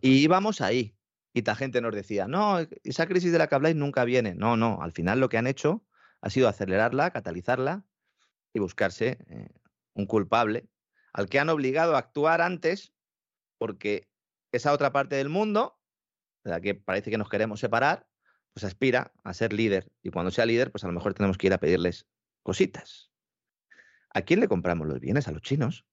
[0.00, 0.94] Y íbamos ahí.
[1.32, 4.34] Y la gente nos decía, no, esa crisis de la que habláis nunca viene.
[4.34, 5.84] No, no, al final lo que han hecho
[6.20, 7.84] ha sido acelerarla, catalizarla
[8.52, 9.48] y buscarse eh,
[9.94, 10.68] un culpable
[11.14, 12.92] al que han obligado a actuar antes
[13.56, 14.10] porque
[14.52, 15.78] esa otra parte del mundo,
[16.42, 18.06] de la que parece que nos queremos separar,
[18.52, 19.90] pues aspira a ser líder.
[20.02, 22.06] Y cuando sea líder, pues a lo mejor tenemos que ir a pedirles
[22.42, 23.10] cositas.
[24.10, 25.26] ¿A quién le compramos los bienes?
[25.26, 25.86] A los chinos.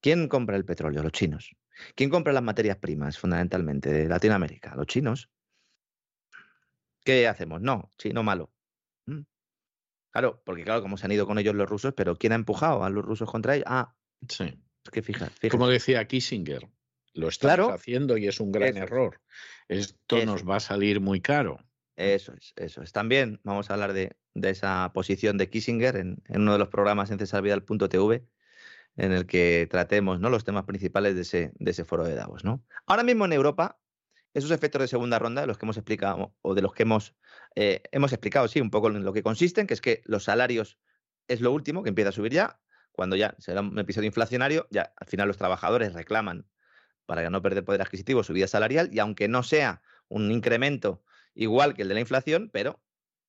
[0.00, 1.02] ¿Quién compra el petróleo?
[1.02, 1.56] Los chinos.
[1.94, 4.74] ¿Quién compra las materias primas, fundamentalmente, de Latinoamérica?
[4.74, 5.30] Los chinos.
[7.04, 7.60] ¿Qué hacemos?
[7.60, 8.52] No, chino malo.
[9.06, 9.22] Mm.
[10.10, 12.84] Claro, porque claro, como se han ido con ellos los rusos, pero ¿quién ha empujado
[12.84, 13.66] a los rusos contra ellos?
[13.68, 13.94] Ah,
[14.28, 14.44] Sí.
[14.84, 15.30] es que fija.
[15.50, 16.68] Como decía Kissinger,
[17.14, 17.72] lo estamos Claro.
[17.72, 19.20] haciendo y es un gran Eso error.
[19.68, 21.58] Esto Eso nos va a salir muy caro.
[21.96, 22.92] Eso es, eso es.
[22.92, 26.68] También vamos a hablar de, de esa posición de Kissinger en, en uno de los
[26.68, 28.24] programas en cesarvidal.tv
[28.96, 30.30] en el que tratemos ¿no?
[30.30, 32.44] los temas principales de ese, de ese foro de Davos.
[32.44, 32.64] ¿no?
[32.86, 33.78] Ahora mismo en Europa,
[34.34, 37.14] esos efectos de segunda ronda, de los que hemos explicado, o de los que hemos,
[37.54, 40.78] eh, hemos explicado, sí, un poco en lo que consisten, que es que los salarios
[41.28, 42.60] es lo último, que empieza a subir ya,
[43.00, 46.46] cuando ya será un episodio inflacionario, ya al final los trabajadores reclaman
[47.06, 51.02] para no perder poder adquisitivo subida salarial, y aunque no sea un incremento
[51.32, 52.78] igual que el de la inflación, pero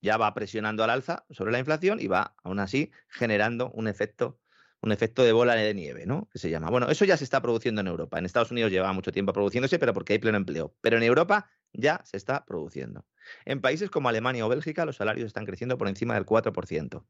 [0.02, 4.42] ya va presionando al alza sobre la inflación y va, aún así, generando un efecto,
[4.82, 6.28] un efecto de bola de nieve, ¿no?
[6.34, 6.70] Que se llama.
[6.70, 8.20] Bueno, eso ya se está produciendo en Europa.
[8.20, 10.76] En Estados Unidos lleva mucho tiempo produciéndose, pero porque hay pleno empleo.
[10.82, 13.06] Pero en Europa ya se está produciendo.
[13.46, 17.06] En países como Alemania o Bélgica, los salarios están creciendo por encima del 4%.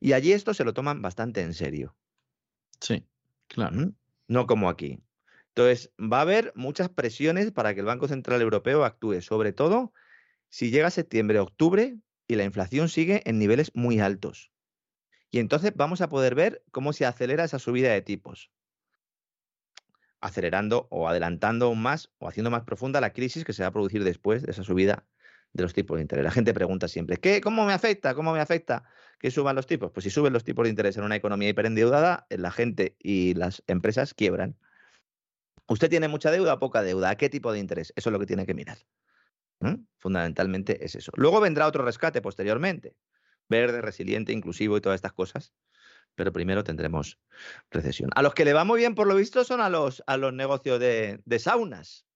[0.00, 1.96] Y allí esto se lo toman bastante en serio.
[2.80, 3.06] Sí,
[3.48, 3.76] claro.
[3.76, 3.94] ¿Mm?
[4.28, 5.00] No como aquí.
[5.48, 9.92] Entonces, va a haber muchas presiones para que el Banco Central Europeo actúe, sobre todo
[10.48, 11.96] si llega septiembre, octubre
[12.28, 14.52] y la inflación sigue en niveles muy altos.
[15.30, 18.50] Y entonces vamos a poder ver cómo se acelera esa subida de tipos,
[20.20, 23.72] acelerando o adelantando aún más o haciendo más profunda la crisis que se va a
[23.72, 25.06] producir después de esa subida
[25.56, 26.24] de los tipos de interés.
[26.24, 28.14] La gente pregunta siempre, ¿qué, ¿cómo me afecta?
[28.14, 28.84] ¿Cómo me afecta
[29.18, 29.90] que suban los tipos?
[29.90, 33.62] Pues si suben los tipos de interés en una economía hiperendeudada, la gente y las
[33.66, 34.56] empresas quiebran.
[35.68, 37.10] ¿Usted tiene mucha deuda o poca deuda?
[37.10, 37.92] ¿A qué tipo de interés?
[37.96, 38.78] Eso es lo que tiene que mirar.
[39.98, 41.10] Fundamentalmente es eso.
[41.16, 42.94] Luego vendrá otro rescate posteriormente.
[43.48, 45.52] Verde, resiliente, inclusivo y todas estas cosas.
[46.14, 47.18] Pero primero tendremos
[47.70, 48.10] recesión.
[48.14, 50.32] A los que le va muy bien, por lo visto, son a los, a los
[50.32, 52.06] negocios de, de saunas.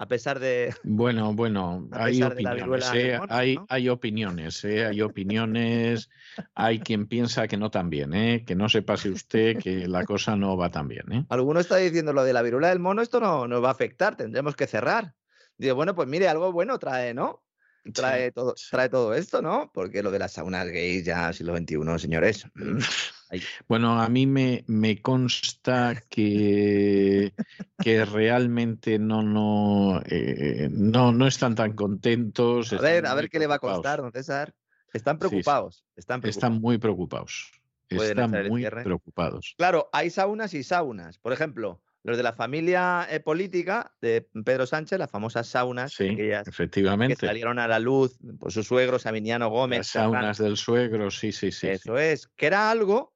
[0.00, 0.72] A pesar de.
[0.84, 3.18] Bueno, bueno, A hay opiniones, ¿eh?
[3.28, 3.66] hay, ¿no?
[3.68, 4.86] hay opiniones, ¿eh?
[4.86, 6.08] hay opiniones,
[6.54, 8.44] hay quien piensa que no tan bien, ¿eh?
[8.46, 11.12] que no se pase usted que la cosa no va tan bien.
[11.12, 11.26] ¿eh?
[11.28, 14.16] Alguno está diciendo lo de la viruela del mono, esto no nos va a afectar,
[14.16, 15.14] tendremos que cerrar.
[15.56, 17.42] Digo, bueno, pues mire, algo bueno trae, ¿no?
[17.92, 18.68] Trae, todo, sí.
[18.70, 19.72] trae todo esto, ¿no?
[19.74, 22.46] Porque lo de las saunas gays ya siglo XXI, señores.
[23.30, 27.32] Ahí- Bueno, a mí me, me consta que,
[27.78, 32.72] que realmente no, no, eh, no, no están tan contentos.
[32.72, 34.54] A ver, a ver qué le va a costar, don César.
[34.92, 35.28] Están Sí, sí.
[35.28, 35.84] preocupados.
[35.96, 36.36] Están preocupados.
[36.44, 37.50] Están muy preocupados.
[37.90, 39.54] Están muy preocupados.
[39.56, 41.18] Claro, hay saunas y saunas.
[41.18, 46.08] Por ejemplo, los de la familia eh, política de Pedro Sánchez, las famosas saunas, Sí,
[46.08, 47.26] aquellas que efectivamente.
[47.26, 49.78] salieron a la luz por su suegro, Sabiniano Gómez.
[49.78, 51.60] Las saunas del suegro, sí, sí, sí.
[51.60, 51.68] sí.
[51.68, 53.14] Eso es, que era algo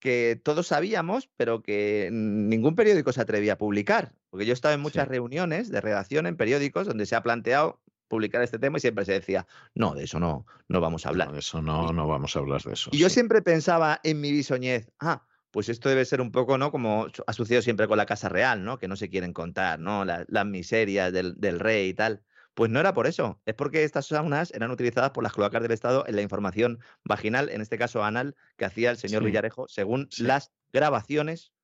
[0.00, 4.12] que todos sabíamos, pero que ningún periódico se atrevía a publicar.
[4.30, 5.10] Porque yo he estado en muchas Sí.
[5.10, 9.12] reuniones de redacción en periódicos donde se ha planteado publicar este tema y siempre se
[9.12, 11.28] decía, no, de eso no, no vamos a hablar.
[11.28, 12.90] No, de eso no, no vamos a hablar de eso.
[12.92, 16.70] Y yo siempre pensaba en mi bisoñez, ah, pues esto debe ser un poco, ¿no?
[16.72, 18.78] Como ha sucedido siempre con la Casa Real, ¿no?
[18.78, 20.04] Que no se quieren contar, ¿no?
[20.04, 22.22] La- las miserias del, del rey y tal.
[22.60, 25.70] Pues no era por eso, es porque estas saunas eran utilizadas por las cloacas del
[25.72, 29.28] Estado en la información vaginal, en este caso anal, que hacía el señor Sí.
[29.28, 30.24] Villarejo, según Sí.
[30.24, 31.54] las grabaciones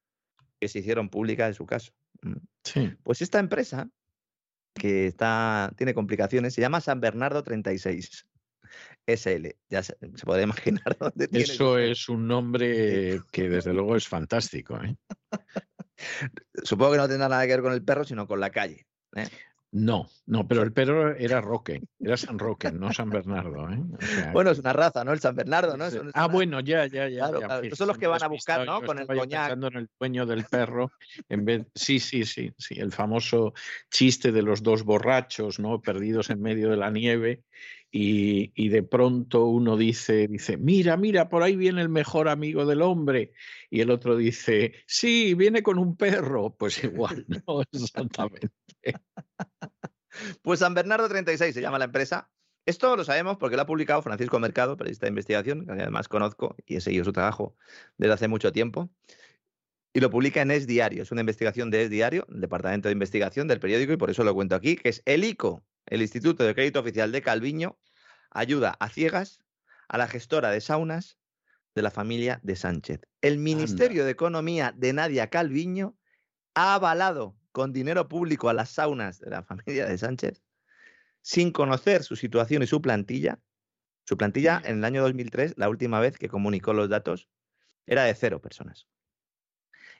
[0.58, 1.92] que se hicieron públicas en su caso.
[2.22, 2.36] Mm.
[2.64, 2.96] Sí.
[3.02, 3.90] Pues esta empresa,
[4.72, 8.26] que está, tiene complicaciones, se llama San Bernardo 36
[9.04, 9.54] SL.
[9.68, 11.44] Ya se, se podrá imaginar dónde tiene.
[11.44, 14.82] Eso es un nombre que desde luego es fantástico.
[14.82, 14.96] ¿eh?
[16.62, 18.86] Supongo que no tendrá nada que ver con el perro, sino con la calle.
[19.14, 19.28] ¿eh?
[19.78, 23.70] No, no, pero el perro era Roque, era San Roque, no San Bernardo.
[23.70, 23.78] ¿eh?
[23.92, 25.12] O sea, Bueno, es una raza, ¿no?
[25.12, 25.84] El San Bernardo, ¿no?
[26.14, 27.28] Ah, bueno, ya, ya, ya.
[27.28, 28.80] Claro, ya, son los que van a buscar, ¿no?
[28.80, 29.42] Con el coñac.
[29.42, 30.92] pensando en el dueño del perro,
[31.28, 33.52] en vez, sí, sí, sí, sí, el famoso
[33.90, 35.82] chiste de los dos borrachos, ¿no?
[35.82, 37.42] Perdidos en medio de la nieve
[37.98, 42.82] y, de pronto uno dice, dice, mira, mira, por ahí viene el mejor amigo del
[42.82, 43.32] hombre
[43.70, 48.50] y el otro dice, sí, viene con un perro, pues igual, no exactamente.
[50.42, 52.30] Pues San Bernardo 36 se llama la empresa.
[52.66, 56.56] Esto lo sabemos porque lo ha publicado Francisco Mercado, periodista de investigación, que además conozco
[56.66, 57.56] y he seguido su trabajo
[57.96, 58.90] desde hace mucho tiempo.
[59.94, 61.02] Y lo publica en Es Diario.
[61.02, 64.34] Es una investigación de Es Diario, departamento de investigación del periódico, y por eso lo
[64.34, 67.78] cuento aquí, que es el ICO, el Instituto de Crédito Oficial de Calviño,
[68.36, 69.40] ayuda a ciegas
[69.88, 71.18] a la gestora de saunas
[71.74, 73.00] de la familia de Sánchez.
[73.20, 75.96] El Ministerio de Economía de Nadia Calviño
[76.54, 80.42] ha avalado con dinero público a las saunas de la familia de Sánchez
[81.22, 83.40] sin conocer su situación y su plantilla.
[84.04, 87.28] Su plantilla en el año 2003, la última vez que comunicó los datos,
[87.86, 88.86] era de cero personas.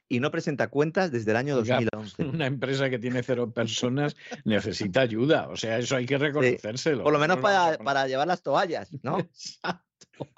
[0.08, 2.24] Y no presenta cuentas desde el año Oiga, 2011.
[2.24, 7.02] Una empresa que tiene cero personas necesita ayuda, o sea, eso hay que reconocérselo.
[7.02, 9.18] Por lo menos para, para llevar las toallas, ¿no?
[9.18, 10.28] Exacto.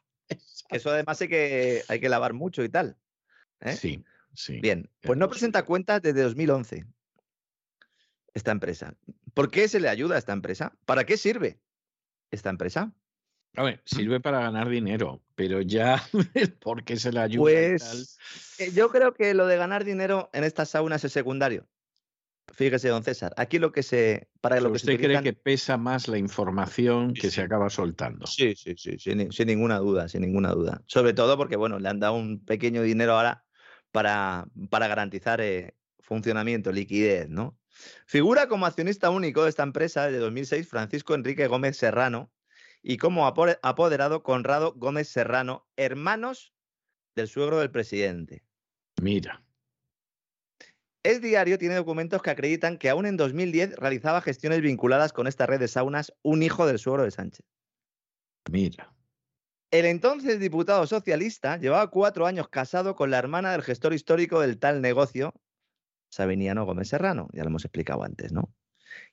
[0.70, 2.96] Eso además hay que, hay que lavar mucho y tal.
[3.60, 3.74] ¿eh?
[3.74, 4.04] Sí,
[4.34, 4.60] sí.
[4.60, 6.86] Bien, pues no presenta cuentas desde 2011
[8.34, 8.94] esta empresa.
[9.34, 10.72] ¿Por qué se le ayuda a esta empresa?
[10.84, 11.60] ¿Para qué sirve
[12.30, 12.92] esta empresa?
[13.58, 16.02] A ver, sirve para ganar dinero, pero ya
[16.60, 17.78] ¿por qué se le ayuda y tal?
[17.78, 18.18] Pues
[18.58, 21.68] eh, yo creo que lo de ganar dinero en estas saunas es secundario.
[22.54, 24.30] Fíjese, don César, aquí lo que se...
[24.40, 27.68] Para lo que se ¿Usted cree utilizan- que pesa más la información que se acaba
[27.68, 28.26] soltando?
[28.26, 30.82] Sí, sí, sí, sin ninguna duda, sin ninguna duda.
[30.86, 33.44] Sobre todo porque, bueno, le han dado un pequeño dinero ahora
[33.92, 37.58] para, para garantizar eh, funcionamiento, liquidez, ¿no?
[38.06, 42.32] Figura como accionista único de esta empresa desde 2006 Francisco Enrique Gómez Serrano
[42.82, 46.54] y como apo- apoderado Conrado Gómez Serrano, hermanos
[47.14, 48.44] del suegro del presidente.
[49.02, 49.42] Mira,
[51.04, 55.46] Es Diario tiene documentos que acreditan que aún en 2010 realizaba gestiones vinculadas con esta
[55.46, 57.46] red de saunas un hijo del suegro de Sánchez.
[58.50, 58.94] mira.
[59.70, 64.58] El entonces diputado socialista llevaba cuatro años casado con la hermana del gestor histórico del
[64.58, 65.34] tal negocio,
[66.10, 68.54] Sabiniano Gómez Serrano, ya lo hemos explicado antes, ¿no?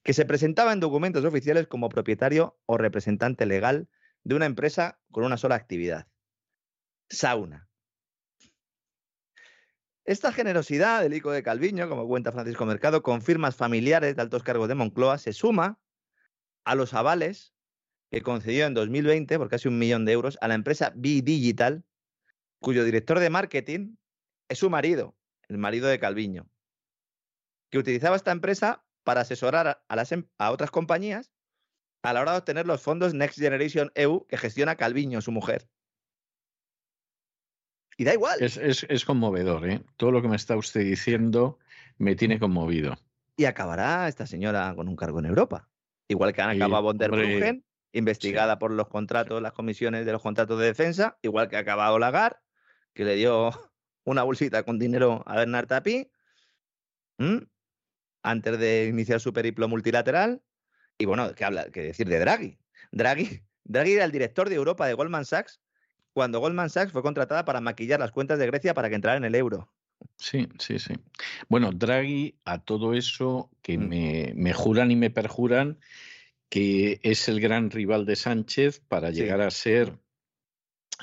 [0.04, 3.88] Que se presentaba en documentos oficiales como propietario o representante legal
[4.24, 6.08] de una empresa con una sola actividad,
[7.10, 7.70] sauna.
[10.06, 14.44] Esta generosidad del ICO de Calviño, como cuenta Francisco Mercado, con firmas familiares de altos
[14.44, 15.80] cargos de Moncloa, se suma
[16.64, 17.56] a los avales
[18.12, 21.84] que concedió en 2020 por casi un millón de euros a la empresa B-Digital,
[22.60, 23.96] cuyo director de marketing
[24.48, 25.16] es su marido,
[25.48, 26.48] el marido de Calviño,
[27.72, 31.32] que utilizaba esta empresa para asesorar a, a las, em- a otras compañías
[32.04, 35.70] a la hora de obtener los fondos Next Generation EU que gestiona Calviño, su mujer.
[37.98, 38.38] Y da igual.
[38.42, 39.82] Es, es- es conmovedor, ¿eh?
[39.96, 41.58] Todo lo que me está usted diciendo
[41.98, 42.96] me tiene conmovido.
[43.38, 45.70] Y acabará esta señora con un cargo en Europa.
[46.08, 50.22] Igual que han acabado von der Bruggen, investigada por los contratos, las comisiones de los
[50.22, 52.38] contratos de defensa, igual que ha acabado Lagarde,
[52.94, 53.50] que le dio
[54.04, 56.12] una bolsita con dinero a Bernard Tapie,
[57.18, 57.48] ¿m?
[58.26, 60.42] Antes de iniciar su periplo multilateral.
[60.98, 61.70] Y bueno, ¿qué habla?
[61.72, 62.58] ¿Qué decir de Draghi?
[62.92, 65.62] Draghi, Draghi era el director de Europa de Goldman Sachs
[66.14, 69.26] cuando Goldman Sachs fue contratada para maquillar las cuentas de Grecia para que entrara en
[69.26, 69.72] el euro.
[70.18, 70.94] Sí, sí, sí.
[71.50, 73.88] Bueno, Draghi, a todo eso que Mm.
[73.88, 75.80] me, me juran y me perjuran
[76.50, 79.16] que es el gran rival de Sánchez para Sí.
[79.18, 80.00] llegar a ser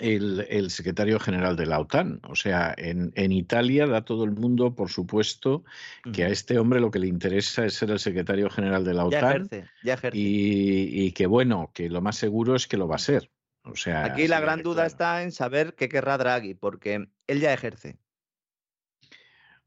[0.01, 2.21] el, el secretario general de la OTAN.
[2.29, 5.65] O sea, en, en Italia da todo el mundo, por supuesto,
[6.13, 9.09] que a este hombre lo que le interesa es ser el secretario general de la
[9.09, 10.19] Ya OTAN ejerce, ya ejerce.
[10.19, 13.31] y, y que, bueno, que lo más seguro es que lo va a ser.
[13.65, 14.87] O sea, Aquí la gran duda claro.
[14.89, 17.99] está en saber qué querrá Draghi, porque él ya ejerce.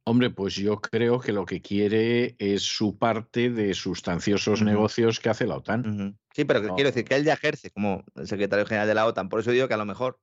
[0.08, 5.30] Hombre, pues yo creo que lo que quiere es su parte de sustanciosos negocios que
[5.30, 6.16] hace la OTAN.
[6.32, 6.76] Sí, pero No.
[6.76, 9.30] quiero decir que él ya ejerce como el secretario general de la OTAN.
[9.30, 10.20] Por eso digo que a lo mejor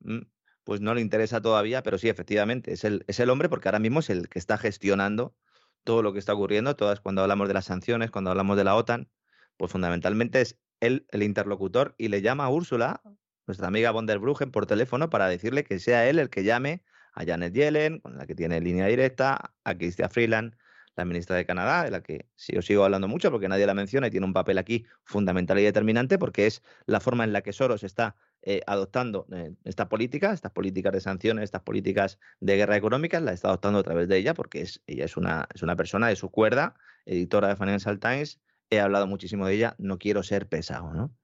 [0.00, 0.20] mm,
[0.62, 3.80] pues no le interesa todavía, pero sí, efectivamente, es el, es el hombre porque ahora
[3.80, 5.34] mismo es el que está gestionando
[5.82, 6.76] todo lo que está ocurriendo.
[6.76, 9.08] Todas cuando hablamos de las sanciones, cuando hablamos de la OTAN,
[9.56, 13.00] Pues fundamentalmente es él el interlocutor y le llama a Úrsula,
[13.46, 16.84] nuestra amiga von der Bruggen, por teléfono para decirle que sea él el que llame
[17.16, 20.54] a Janet Yellen, con la que tiene línea directa, a Chrystia Freeland,
[20.96, 22.26] la ministra de Canadá, de la que
[22.56, 25.62] os sigo hablando mucho porque nadie la menciona y tiene un papel aquí fundamental y
[25.62, 30.32] determinante porque es la forma en la que Soros está eh, adoptando eh, esta política,
[30.32, 34.16] estas políticas de sanciones, estas políticas de guerra económica, la está adoptando a través de
[34.16, 37.98] ella porque es, ella es una, es una persona de su cuerda, editora de Financial
[37.98, 38.40] Times,
[38.70, 41.14] he hablado muchísimo de ella, no quiero ser pesado, ¿no?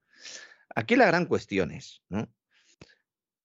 [0.75, 2.29] Aquí la gran cuestión es, ¿no?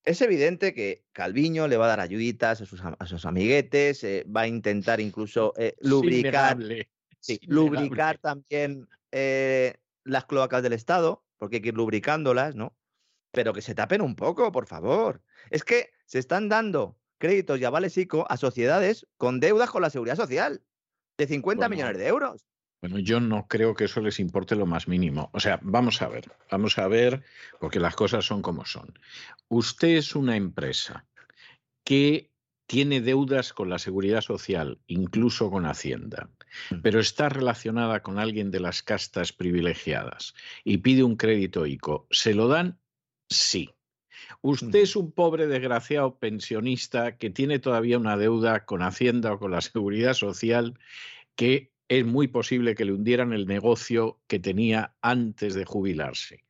[0.08, 4.24] Es evidente que Calviño le va a dar ayuditas a sus, a sus amiguetes, eh,
[4.24, 6.56] va a intentar incluso eh, lubricar,
[7.20, 9.74] sí, lubricar también eh,
[10.04, 12.74] las cloacas del Estado, porque hay que ir lubricándolas, ¿no?
[13.32, 15.20] Pero que se tapen un poco, por favor.
[15.50, 19.90] Es que se están dando créditos y avales ICO a sociedades con deudas con la
[19.90, 20.62] seguridad social
[21.18, 22.46] de 50 millones de euros.
[22.80, 25.30] Bueno, yo no creo que eso les importe lo más mínimo.
[25.32, 27.24] O sea, vamos a ver, vamos a ver,
[27.58, 28.98] porque las cosas son como son.
[29.48, 31.04] Usted es una empresa
[31.84, 32.30] que
[32.68, 36.30] tiene deudas con la seguridad social, incluso con Hacienda,
[36.70, 36.82] mm.
[36.82, 40.34] pero está relacionada con alguien de las castas privilegiadas
[40.64, 42.06] y pide un crédito ICO.
[42.10, 42.78] ¿Se lo dan?
[43.28, 43.70] Sí.
[44.42, 49.50] Usted es un pobre desgraciado pensionista que tiene todavía una deuda con Hacienda o con
[49.50, 50.78] la Seguridad Social
[51.34, 56.44] que es muy posible que le hundieran el negocio que tenía antes de jubilarse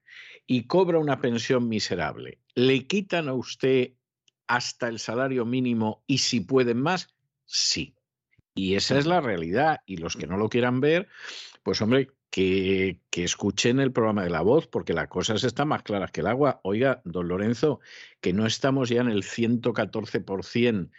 [0.46, 2.38] y cobra una pensión miserable.
[2.54, 3.92] ¿Le quitan a usted
[4.46, 7.14] hasta el salario mínimo y si pueden más?
[7.44, 7.94] Sí.
[8.54, 9.80] Y esa es la realidad.
[9.86, 11.06] Y los que no lo quieran ver,
[11.62, 16.12] pues hombre, que, escuchen el programa de la voz, porque las cosas están más claras
[16.12, 16.60] que el agua.
[16.62, 17.80] Oiga, don Lorenzo,
[18.20, 20.90] que no estamos ya en el 114%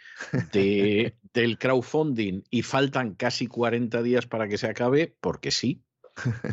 [0.52, 5.82] de, del crowdfunding y faltan casi 40 días para que se acabe, porque sí.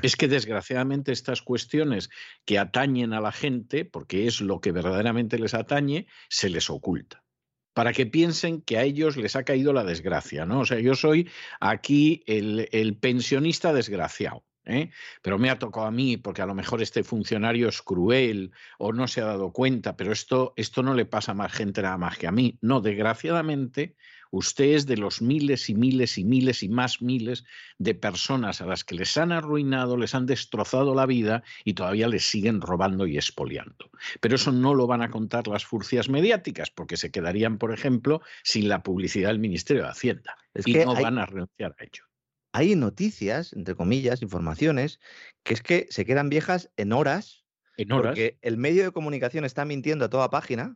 [0.01, 2.09] Es que desgraciadamente estas cuestiones
[2.45, 7.23] que atañen a la gente, porque es lo que verdaderamente les atañe, se les oculta
[7.73, 10.61] para que piensen que a ellos les ha caído la desgracia, ¿no?
[10.61, 11.29] O sea, yo soy
[11.59, 14.43] aquí el, el pensionista desgraciado.
[14.67, 14.91] ¿Eh?
[15.21, 18.93] pero me ha tocado a mí porque a lo mejor este funcionario es cruel o
[18.93, 21.97] no se ha dado cuenta, pero esto, esto no le pasa a más gente nada
[21.97, 22.57] más que a mí.
[22.61, 23.95] No, desgraciadamente,
[24.29, 27.45] usted es de los miles y miles y miles y más miles
[27.77, 32.07] de personas a las que les han arruinado, les han destrozado la vida y todavía
[32.07, 33.89] les siguen robando y expoliando.
[34.19, 38.21] Pero eso no lo van a contar las furcias mediáticas porque se quedarían, por ejemplo,
[38.43, 42.06] sin la publicidad del Ministerio de Hacienda y no van a renunciar a ello
[42.57, 44.99] hay noticias, entre comillas, informaciones,
[45.43, 47.45] que es que se quedan viejas en horas.
[47.77, 48.07] En horas.
[48.07, 50.75] Porque el medio de comunicación está mintiendo a toda página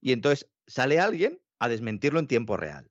[0.00, 2.90] y entonces sale alguien a desmentirlo en tiempo real.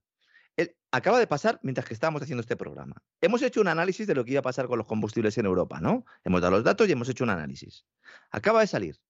[0.91, 2.95] acaba de pasar mientras que estábamos haciendo este programa.
[3.19, 5.81] Hemos hecho un análisis de lo que iba a pasar con los combustibles en Europa,
[5.81, 6.05] ¿no?
[6.23, 7.85] Hemos dado los datos y hemos hecho un análisis.
[8.31, 9.01] Acaba de salir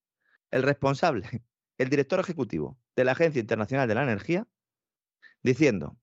[0.49, 1.27] el responsable,
[1.77, 4.47] el director ejecutivo de la Agencia Internacional de la Energía,
[5.43, 5.99] diciendo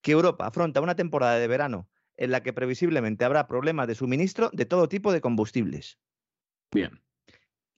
[0.00, 1.88] que Europa afronta una temporada de verano
[2.22, 5.98] en la que previsiblemente habrá problemas de suministro de todo tipo de combustibles.
[6.70, 7.02] Bien.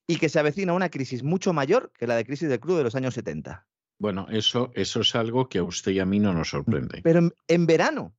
[0.07, 2.85] Y que se avecina una crisis mucho mayor que la de crisis del crudo de
[2.85, 3.67] los años 70.
[3.99, 7.01] Bueno, eso, eso es algo que a usted y a mí no nos sorprende.
[7.03, 8.15] Pero en, verano,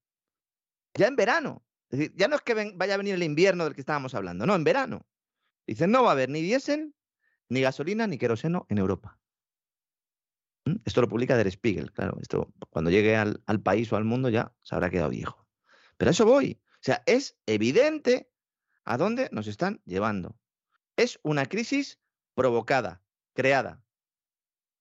[0.95, 1.63] ya en verano.
[1.91, 4.47] Es decir, ya no es que vaya a venir el invierno del que estábamos hablando,
[4.47, 5.05] no, en verano.
[5.67, 6.95] Dicen, no va a haber ni diésel,
[7.49, 9.19] ni gasolina, ni queroseno en Europa.
[10.65, 10.77] ¿Mm?
[10.85, 12.17] Esto lo publica Der Spiegel, claro.
[12.19, 15.44] Esto cuando llegue al, al país o al mundo ya se habrá quedado viejo.
[15.97, 16.59] Pero a eso voy.
[16.73, 18.29] O sea, es evidente
[18.83, 20.37] a dónde nos están llevando.
[20.95, 21.99] Es una crisis
[22.35, 23.01] provocada,
[23.33, 23.83] creada,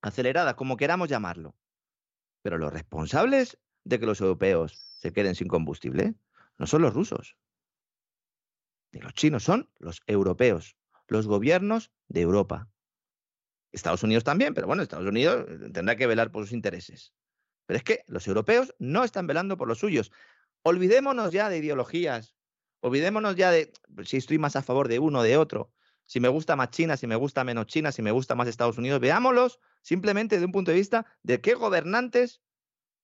[0.02, 1.56] acelerada, como queramos llamarlo.
[2.42, 6.14] Pero los responsables de que los europeos se queden sin combustible
[6.58, 7.36] no son los rusos,
[8.92, 10.76] ni los chinos, son los europeos,
[11.08, 12.68] los gobiernos de Europa.
[13.72, 17.12] Estados Unidos también, pero bueno, Estados Unidos tendrá que velar por sus intereses.
[17.66, 20.12] Pero es que los europeos no están velando por los suyos.
[20.64, 22.34] Olvidémonos ya de ideologías,
[22.80, 25.70] olvidémonos ya de pues, si estoy más a favor de uno o de otro,
[26.06, 28.78] si me gusta más China, si me gusta menos China, si me gusta más Estados
[28.78, 29.00] Unidos.
[29.00, 32.40] Veámoslos simplemente desde un punto de vista de qué gobernantes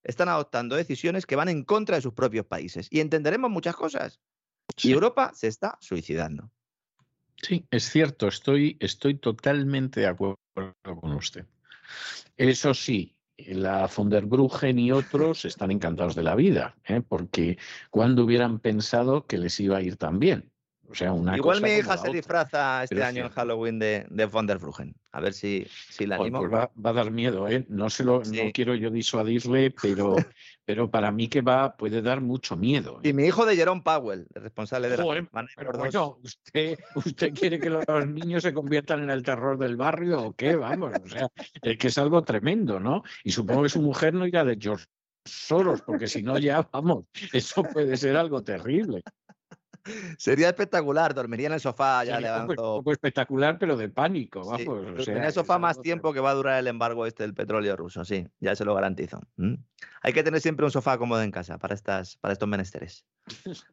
[0.03, 2.89] están adoptando decisiones que van en contra de sus propios países.
[2.91, 4.21] Y entenderemos muchas cosas.
[4.83, 6.51] Y Europa se está suicidando.
[7.43, 10.39] Sí, es cierto, estoy, estoy totalmente de acuerdo
[10.83, 11.47] con usted.
[12.37, 13.17] Eso sí,
[13.49, 17.03] la von der Bruggen y otros están encantados de la vida, ¿eh?
[17.07, 17.59] porque
[17.91, 20.50] cuando hubieran pensado que les iba a ir tan bien.
[20.91, 23.31] O sea, una Igual mi hija la se disfraza este Pero año en.
[23.31, 24.59] Halloween de, de Von der.
[25.13, 26.41] A ver si, si la animo.
[26.41, 27.65] pues va, va a dar miedo, ¿eh?
[27.69, 28.43] No, se lo, Sí.
[28.43, 30.17] no quiero yo disuadirle, pero,
[30.65, 33.01] pero para mí que va puede dar mucho miedo.
[33.03, 33.11] ¿eh?
[33.11, 35.05] Y mi hijo de Jerome Powell, el responsable de la.
[35.05, 39.11] Joder, van a ir Pero bueno, ¿usted, ¿usted quiere que los niños se conviertan en
[39.11, 40.57] el terror del barrio o qué?
[40.57, 41.29] Vamos, o sea,
[41.63, 43.03] es que es algo tremendo, ¿no?
[43.23, 44.87] Y supongo que su mujer no irá de George
[45.25, 49.03] Soros, porque si no ya, vamos, eso puede ser algo terrible.
[50.19, 54.67] Sería espectacular, dormiría en el sofá, ya le un poco- espectacular, pero de pánico, Sí,
[54.67, 57.35] o sea, en el sofá más tiempo que va a durar el embargo este del
[57.35, 59.21] petróleo ruso, sí, ya se lo garantizo.
[60.03, 63.05] Hay que tener siempre un sofá cómodo en casa para, estas, para estos menesteres.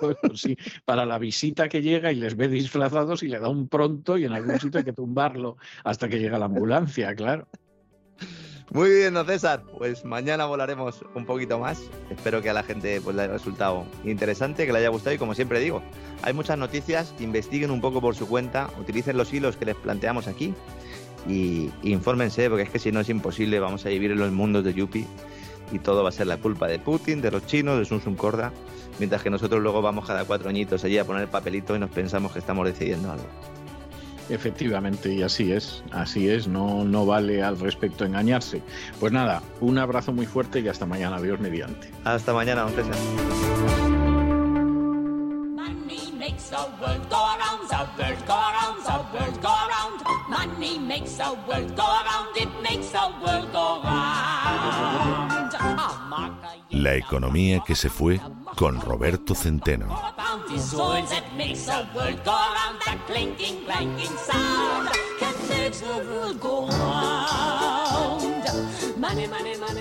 [0.00, 3.68] Bueno, sí, para la visita que llega y les ve disfrazados y le da un
[3.68, 7.48] pronto y en algún sitio hay que tumbarlo hasta que llega la ambulancia, claro.
[8.70, 9.62] Muy bien, don César.
[9.76, 11.82] Pues mañana volaremos un poquito más.
[12.10, 15.18] Espero que a la gente pues, le haya resultado interesante, que le haya gustado y
[15.18, 15.82] como siempre digo,
[16.22, 20.26] hay muchas noticias, investiguen un poco por su cuenta, utilicen los hilos que les planteamos
[20.26, 20.54] aquí
[21.28, 24.64] y infórmense, porque es que si no es imposible, vamos a vivir en los mundos
[24.64, 25.06] de Yuppie
[25.70, 28.14] y todo va a ser la culpa de Putin, de los chinos, de Sun Sun
[28.14, 28.52] Corda,
[28.98, 31.90] mientras que nosotros luego vamos cada cuatro añitos allí a poner el papelito y nos
[31.90, 33.26] pensamos que estamos decidiendo algo.
[34.28, 38.62] Efectivamente, y así es, así es, no, no vale al respecto engañarse.
[39.00, 41.88] Pues nada, un abrazo muy fuerte y hasta mañana, Dios mediante.
[42.04, 43.91] Hasta mañana, don.
[46.22, 49.98] Makes the world go around, the world go around, the world go around.
[50.30, 55.52] Money makes the world go around, it makes the world go round.
[56.70, 58.20] La economía que se fue
[58.54, 59.88] con Roberto Centeno.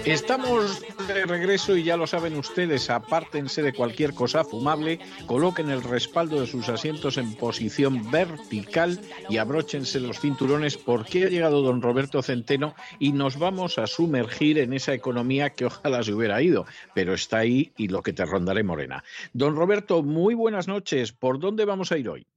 [0.05, 5.83] Estamos de regreso y ya lo saben ustedes, apártense de cualquier cosa fumable, coloquen el
[5.83, 8.99] respaldo de sus asientos en posición vertical
[9.29, 14.57] y abróchense los cinturones porque ha llegado don Roberto Centeno y nos vamos a sumergir
[14.57, 18.25] en esa economía que ojalá se hubiera ido, pero está ahí y lo que te
[18.25, 19.03] rondaré morena.
[19.33, 21.11] Don Roberto, muy buenas noches.
[21.13, 22.27] ¿Por dónde vamos a ir hoy?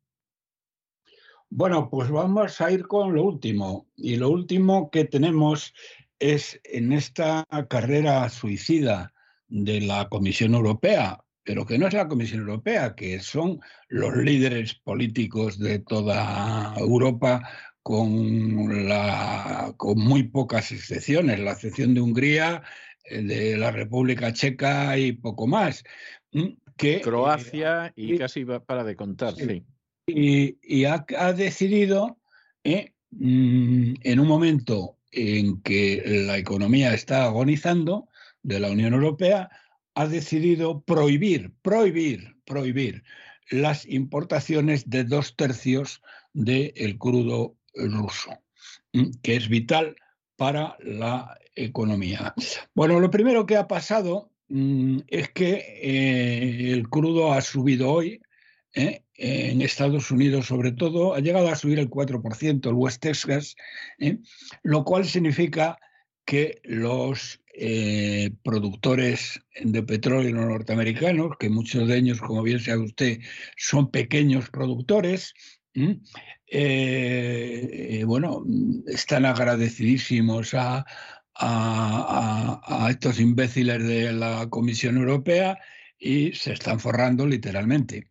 [1.50, 3.86] Bueno, pues vamos a ir con lo último.
[3.96, 5.72] Y lo último que tenemos
[6.18, 9.12] es en esta carrera suicida
[9.48, 14.74] de la Comisión Europea, pero que no es la Comisión Europea, que son los líderes
[14.74, 17.46] políticos de toda Europa
[17.82, 22.62] con, la, con muy pocas excepciones, la excepción de Hungría,
[23.04, 25.84] eh, de la República Checa y poco más.
[26.32, 29.44] mm, Que, eh, Croacia y y- casi para de contar, Sí.
[29.44, 29.64] sí.
[30.06, 32.18] y, y ha, ha decidido,
[32.64, 38.08] eh, mm, en un momento en que la economía está agonizando
[38.42, 39.48] de la Unión Europea,
[39.94, 43.04] ha decidido prohibir, prohibir, prohibir
[43.50, 48.38] las importaciones de dos tercios del crudo ruso,
[49.22, 49.96] que es vital
[50.36, 52.34] para la economía.
[52.74, 58.20] Bueno, lo primero que ha pasado es que eh, el crudo ha subido hoy,
[58.74, 59.03] ¿eh?
[59.16, 63.54] En Estados Unidos sobre todo, ha llegado a subir el 4%, el West Texas,
[63.98, 64.18] ¿eh?
[64.62, 65.78] lo cual significa
[66.24, 73.20] que los eh, productores de petróleo norteamericanos, que muchos de ellos, como bien sabe usted,
[73.56, 75.34] son pequeños productores.
[76.46, 78.44] Eh, bueno,
[78.86, 80.84] están agradecidísimos a
[82.88, 85.58] estos imbéciles de la Comisión Europea
[85.98, 88.08] y se están forrando literalmente.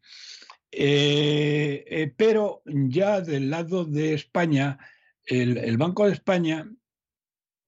[0.76, 4.80] Eh, eh, pero ya del lado de España,
[5.26, 6.68] el, Banco de España,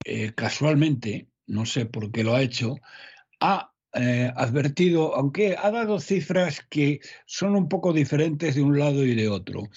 [0.03, 2.77] eh, casualmente, no sé por qué lo ha hecho,
[3.39, 3.71] ha
[4.35, 9.29] advertido, aunque ha dado cifras que son un poco diferentes de un lado y de
[9.29, 9.69] otro.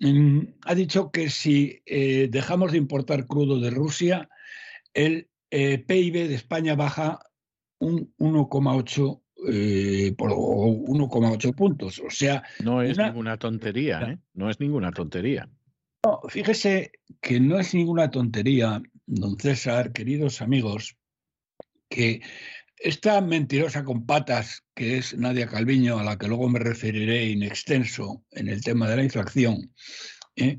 [0.00, 4.28] Mm, ha dicho que si dejamos de importar crudo de Rusia,
[4.92, 7.20] el PIB de España baja
[7.78, 11.98] un 1,8 eh, por- o 1,8 puntos.
[12.00, 14.18] O sea, No es Una- ninguna tontería, ¿eh?
[14.34, 15.48] No es ninguna tontería.
[16.04, 20.96] No, fíjese que no es ninguna tontería, don César, queridos amigos,
[21.88, 22.22] que
[22.78, 27.42] esta mentirosa con patas, que es Nadia Calviño, a la que luego me referiré in
[27.42, 29.72] extenso en el tema de la inflación,
[30.36, 30.56] ¿eh?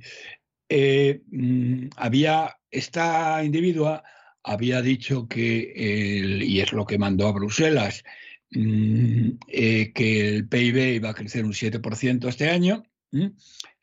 [0.70, 4.04] Eh, mm, había, esta individua
[4.44, 8.04] había dicho que, el- y es lo que mandó a Bruselas,
[8.52, 12.84] eh, que el PIB iba a crecer un 7% este año.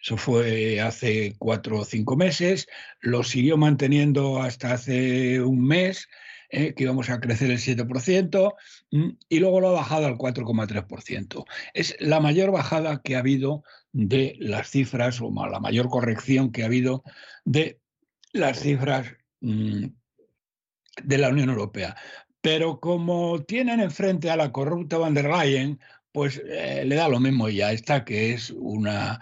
[0.00, 2.68] Eso fue hace cuatro o cinco meses,
[3.00, 6.08] lo siguió manteniendo hasta hace un mes
[6.50, 8.54] eh, que íbamos a crecer el 7%,
[8.90, 11.44] mm, y luego lo ha bajado al 4,3%.
[11.74, 16.62] Es la mayor bajada que ha habido de las cifras, o la mayor corrección que
[16.62, 17.02] ha habido
[17.44, 17.80] de
[18.32, 19.08] las cifras
[19.40, 19.88] mm,
[21.02, 21.96] de la Unión Europea.
[22.48, 25.78] Pero como tienen enfrente a la corrupta van der Leyen,
[26.12, 29.20] pues eh, le da lo mismo ya esta, que es una,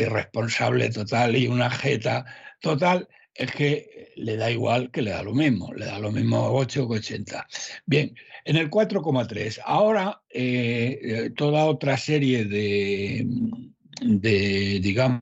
[0.00, 2.24] irresponsable total y una jeta
[2.62, 6.38] total, es que le da igual que le da lo mismo, le da lo mismo
[6.54, 7.46] 8 que 80.
[7.84, 8.14] Bien,
[8.46, 9.60] en el 4,3.
[9.66, 13.26] Ahora eh, eh, toda otra serie de,
[14.80, 15.20] digamos,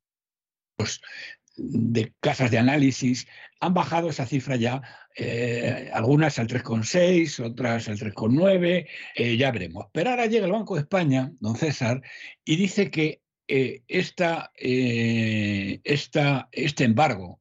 [1.56, 3.26] de casas de análisis
[3.60, 4.82] han bajado esa cifra ya,
[5.16, 9.86] eh, algunas al 3,6, otras al 3,9, ya veremos.
[9.92, 12.02] Pero ahora llega el Banco de España, don César,
[12.44, 17.40] y dice que esta, esta, este embargo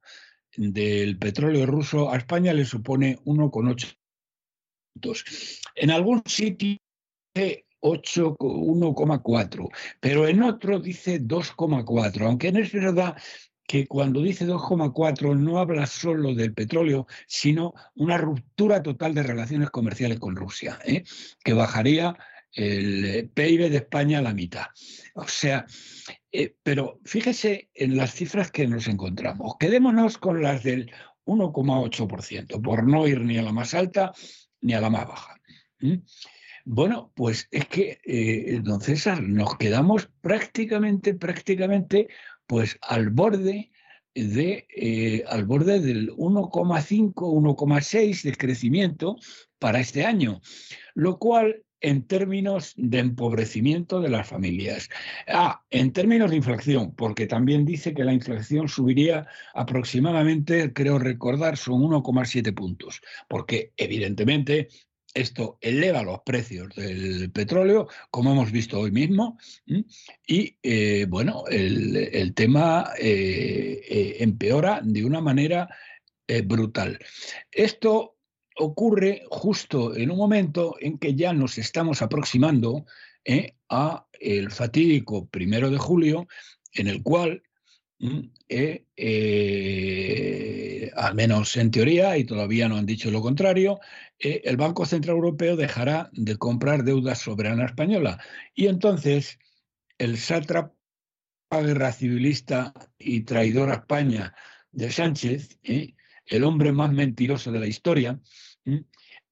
[0.56, 3.96] del petróleo ruso a España le supone 1,8
[5.76, 6.78] en algún sitio
[7.34, 9.70] dice 1,4,
[10.00, 13.16] pero en otro dice 2,4, aunque no es verdad
[13.68, 19.70] que cuando dice 2,4 no habla solo del petróleo, sino una ruptura total de relaciones
[19.70, 21.04] comerciales con Rusia, ¿eh?
[21.44, 22.16] que bajaría
[22.54, 24.68] el PIB de España a la mitad.
[25.14, 25.66] O sea,
[26.32, 29.56] eh, pero fíjese en las cifras que nos encontramos.
[29.60, 30.92] Quedémonos con las del
[31.26, 34.14] 1,8%, por no ir ni a la más alta
[34.62, 35.40] ni a la más baja.
[36.68, 42.08] Bueno, pues es que, eh, don César, nos quedamos prácticamente, prácticamente,
[42.48, 43.72] pues al borde
[44.14, 49.18] de, eh, al borde del 1,5, 1,6 de crecimiento
[49.60, 50.42] para este año,
[50.94, 54.90] lo cual en términos de empobrecimiento de las familias.
[55.28, 61.58] Ah, en términos de inflación, porque también dice que la inflación subiría aproximadamente, creo recordar,
[61.58, 64.70] son 1,7 puntos, porque evidentemente
[65.16, 69.40] esto eleva los precios del petróleo, como hemos visto hoy mismo,
[70.28, 75.68] y eh, bueno, el, tema eh, eh, empeora de una manera
[76.46, 77.00] brutal.
[77.52, 78.16] Esto
[78.56, 82.86] ocurre justo en un momento en que ya nos estamos aproximando
[83.24, 86.28] eh, a el fatídico primero de julio,
[86.74, 87.44] en el cual,
[88.50, 93.80] eh, eh, al menos en teoría, y todavía no han dicho lo contrario,
[94.20, 98.20] el Banco Central Europeo dejará de comprar deuda soberana española.
[98.54, 99.40] Y entonces
[99.98, 100.74] el sátrapa
[101.52, 104.34] guerra civilista y traidor a España
[104.72, 108.20] de Sánchez, el hombre más mentiroso de la historia,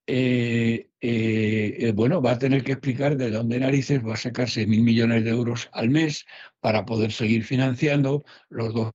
[0.05, 4.83] eh, eh, bueno, va a tener que explicar de dónde narices va a sacar mil
[4.83, 6.25] millones de euros al mes
[6.59, 8.91] para poder seguir financiando los dos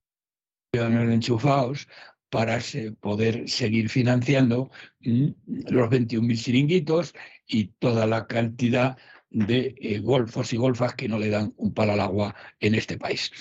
[0.73, 1.87] millones enchufados
[2.29, 2.59] para
[2.99, 4.69] poder seguir financiando
[4.99, 7.15] los 21.000 chiringuitos
[7.47, 8.95] y toda la cantidad
[9.31, 12.97] de eh, golfos y golfas que no le dan un palo al agua en este
[12.99, 13.31] país.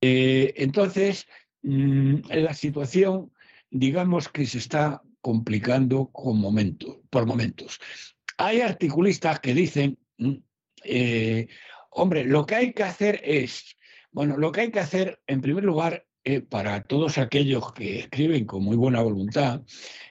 [0.00, 1.26] entonces,
[1.62, 3.32] mm, la situación,
[3.70, 7.80] digamos que se está complicando con momentos, por momentos.
[8.38, 10.34] Hay articulistas que dicen, mm,
[10.84, 11.48] eh,
[11.90, 13.76] hombre, lo que hay que hacer es,
[14.12, 18.44] bueno, lo que hay que hacer, en primer lugar, eh, para todos aquellos que escriben
[18.44, 19.62] con muy buena voluntad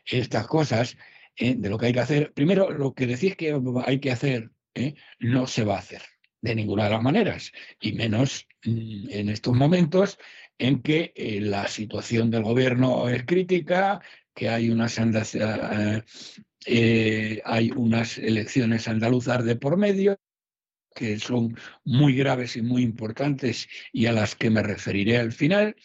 [0.03, 0.97] estas cosas,
[1.37, 4.51] eh, de lo que hay que hacer, primero, lo que decís que hay que hacer
[5.19, 6.01] no se va a hacer
[6.41, 10.19] de ninguna de las maneras, y menos mm, en estos momentos
[10.57, 14.01] en que la situación del gobierno es crítica,
[14.35, 16.03] que hay unas, eh,
[16.65, 20.19] eh, hay unas elecciones andaluzas de por medio
[20.93, 25.75] que son muy graves y muy importantes y a las que me referiré al final.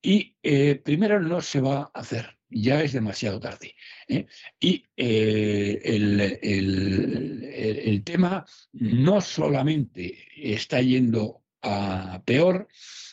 [0.00, 3.74] Y eh, primero no se va a hacer, ya es demasiado tarde.
[4.58, 6.38] Y el,
[7.52, 12.68] el, tema no solamente está yendo a peor,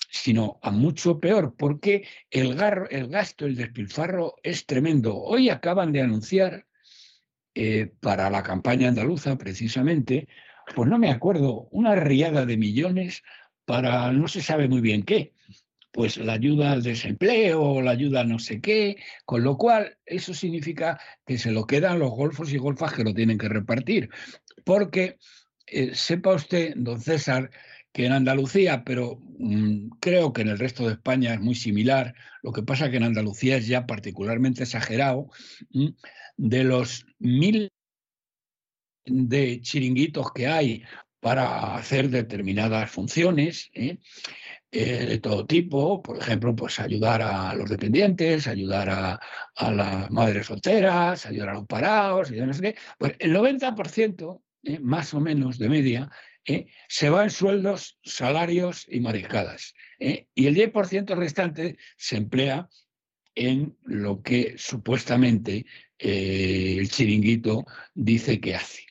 [0.10, 2.58] sino a mucho peor, porque el,
[2.90, 5.16] el gasto, el despilfarro es tremendo.
[5.16, 6.66] Hoy acaban de anunciar
[7.54, 10.28] eh, para la campaña andaluza, precisamente,
[10.76, 13.24] pues no me acuerdo, una riada de millones
[13.66, 15.34] para no se sabe muy bien qué,
[15.92, 20.34] pues la ayuda al desempleo, la ayuda a no sé qué, con lo cual eso
[20.34, 24.10] significa que se lo quedan los golfos y golfas que lo tienen que repartir.
[24.64, 25.18] Porque
[25.68, 27.52] eh, sepa usted, don César,
[28.06, 32.16] en Andalucía, pero mm, creo que en el resto de España es muy similar.
[32.42, 35.30] Lo que pasa que en Andalucía es ya particularmente exagerado.
[36.38, 37.72] De los mil
[39.06, 40.84] de chiringuitos que hay
[41.20, 43.70] para hacer determinadas funciones.
[43.74, 43.98] ¿eh?
[44.72, 49.20] eh, de todo tipo, por ejemplo, pues ayudar a los dependientes, ayudar a,
[49.56, 52.76] a las madres solteras, ayudar a los parados, y no sé qué.
[52.98, 56.12] Pues el 90%, eh, más o menos de media,
[56.50, 59.74] eh, se va en sueldos, salarios y mariscadas.
[60.00, 62.70] eh, y el 10% restante se emplea
[63.36, 65.66] en lo que supuestamente
[65.98, 68.84] eh, el chiringuito dice que hace.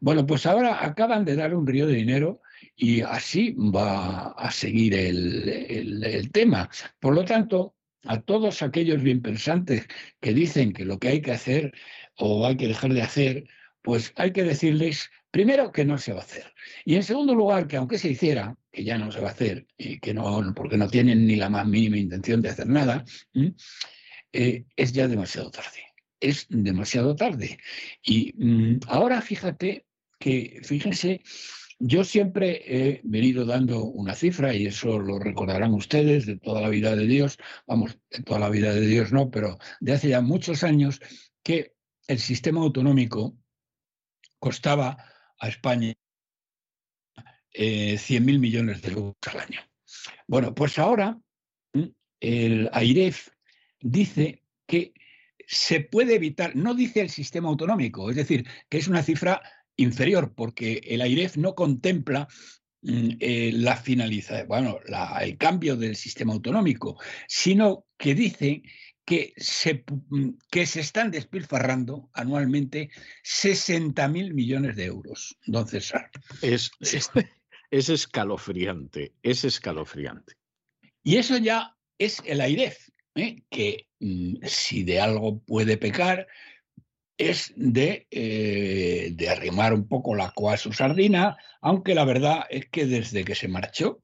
[0.00, 2.40] Bueno, pues ahora acaban de dar un río de dinero
[2.76, 6.70] y así va a seguir el, el- el tema.
[6.98, 9.86] Por lo tanto, a todos aquellos bien pensantes
[10.20, 11.72] que dicen que lo que hay que hacer
[12.16, 13.44] o hay que dejar de hacer,
[13.82, 16.44] pues hay que decirles, primero, que no se va a hacer.
[16.84, 19.66] Y en segundo lugar, que aunque se hiciera, que ya no se va a hacer,
[19.76, 23.04] y que no, porque no tienen ni la más mínima intención de hacer nada,
[24.32, 25.92] eh, es ya demasiado tarde.
[26.20, 27.58] Es demasiado tarde.
[28.04, 29.86] Y mm, ahora fíjate
[30.20, 31.20] que, fíjense,
[31.80, 36.68] yo siempre he venido dando una cifra, y eso lo recordarán ustedes de toda la
[36.68, 40.20] vida de Dios, vamos, de toda la vida de Dios no, pero de hace ya
[40.20, 41.00] muchos años,
[41.42, 41.74] que
[42.06, 43.36] el sistema autonómico
[44.38, 44.96] costaba
[45.44, 45.92] a España
[47.52, 49.60] eh, 100.000 millones de euros al año.
[50.26, 51.18] Bueno, pues ahora
[52.20, 53.28] el AIREF
[53.80, 54.92] dice que
[55.46, 59.42] se puede evitar, no dice el sistema autonómico, es decir, que es una cifra
[59.76, 62.26] inferior, porque el AIREF no contempla
[62.86, 66.98] eh, la finalización, bueno, la- el cambio del sistema autonómico,
[67.28, 68.62] sino que dice
[69.04, 72.90] que se, mm, que se están despilfarrando anualmente
[73.22, 76.10] 60.000 millones de euros, don César.
[76.42, 77.10] Es, es,
[77.70, 80.34] es escalofriante, es escalofriante.
[81.02, 83.42] Y eso ya es el AIREF, ¿eh?
[83.50, 86.26] que mm, si de algo puede pecar
[87.16, 92.44] es de, eh, de arrimar un poco la coa a su sardina, aunque la verdad
[92.50, 94.02] es que desde que se marchó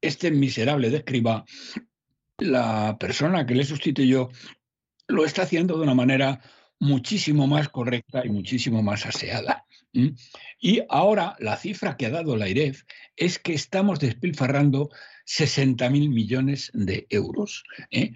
[0.00, 1.44] este miserable de escriba,
[2.40, 4.30] la persona que le sustituyó
[5.08, 6.40] lo está haciendo de una manera
[6.78, 9.66] muchísimo más correcta y muchísimo más aseada.
[10.60, 12.84] Y ahora la cifra que ha dado la IREF
[13.16, 14.88] es que estamos despilfarrando
[15.26, 18.12] 60.000 millones de euros, ¿eh?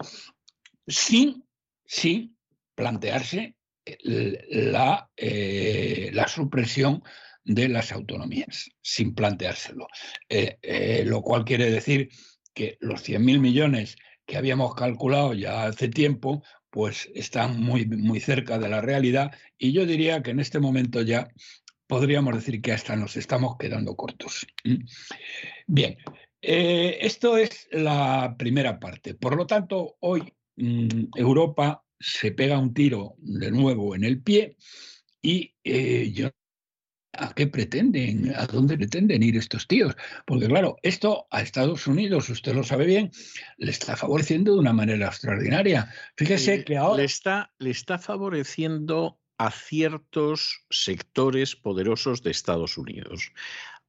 [0.87, 1.45] sin,
[1.85, 2.37] sin
[2.75, 7.03] plantearse la, eh, la supresión
[7.45, 9.87] de las autonomías, sin planteárselo.
[10.29, 12.09] Eh, eh, lo cual quiere decir
[12.55, 13.97] que los 100.000 millones
[14.27, 19.73] que habíamos calculado ya hace tiempo, pues están muy, muy cerca de la realidad y
[19.73, 21.29] yo diría que en este momento ya
[21.87, 24.47] podríamos decir que hasta nos estamos quedando cortos.
[24.65, 24.85] ¿m?
[25.67, 25.97] Bien,
[26.43, 29.15] eh, esto es la primera parte.
[29.15, 34.57] Por lo tanto, hoy mm, Europa se pega un tiro de nuevo en el pie
[35.23, 36.31] y eh, yo
[37.19, 38.35] ¿A qué pretenden?
[38.37, 39.95] ¿A dónde pretenden ir estos tíos?
[40.27, 43.11] Porque claro, esto a Estados Unidos, usted lo sabe bien,
[43.57, 45.93] le está favoreciendo de una manera extraordinaria.
[46.17, 46.99] Fíjese Le- que ahora...
[46.99, 53.33] le, está, le está favoreciendo a ciertos sectores poderosos de Estados Unidos.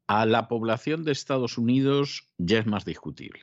[0.08, 3.42] A la población de Estados Unidos ya es más discutible.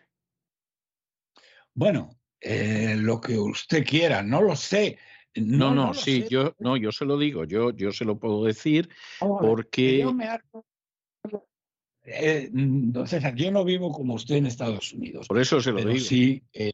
[1.74, 4.98] Bueno, eh, lo que usted quiera, no lo sé.
[5.34, 6.28] No, no, sí, sé.
[6.28, 8.88] yo, no, yo se lo digo, yo, yo se lo puedo decir
[9.18, 10.64] porque yo me harto-
[12.04, 12.92] Eh, mm,
[13.36, 15.28] yo no vivo como usted en Estados Unidos.
[15.28, 16.04] por eso se lo pero digo.
[16.04, 16.72] sí, eh,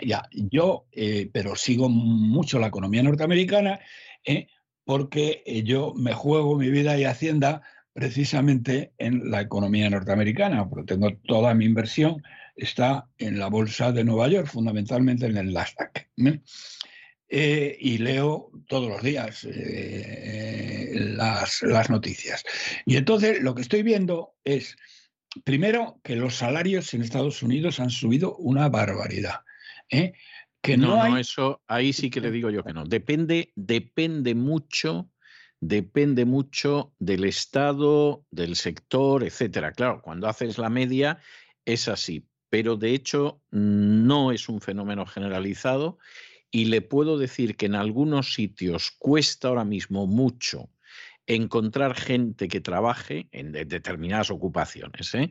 [0.00, 3.80] ya, yo, eh, pero sigo mucho la economía norteamericana
[4.84, 11.16] porque yo me juego mi vida y hacienda precisamente en la economía norteamericana, porque tengo
[11.26, 12.22] toda mi inversión,
[12.56, 16.08] está en la bolsa de Nueva York, fundamentalmente en el Nasdaq.
[17.30, 17.52] ¿Eh?
[17.70, 22.44] Eh, y leo todos los días eh, las, las noticias.
[22.84, 24.76] Y entonces lo que estoy viendo es,
[25.44, 29.40] primero, que los salarios en Estados Unidos han subido una barbaridad.
[29.88, 30.12] ¿eh?
[30.60, 32.84] Que no, no, eso ahí sí que le digo yo que no.
[32.84, 35.08] Depende, depende mucho,
[35.60, 39.72] depende mucho del estado, del sector, etcétera.
[39.72, 41.18] Claro, cuando haces la media
[41.64, 45.98] es así, pero de hecho no es un fenómeno generalizado
[46.50, 50.70] y le puedo decir que en algunos sitios cuesta ahora mismo mucho
[51.26, 55.30] encontrar gente que trabaje en de- determinadas ocupaciones, ¿eh?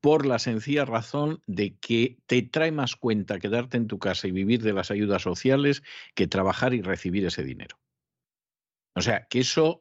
[0.00, 4.32] por la sencilla razón de que te trae más cuenta quedarte en tu casa y
[4.32, 5.82] vivir de las ayudas sociales
[6.14, 7.78] que trabajar y recibir ese dinero.
[8.94, 9.80] O sea, que eso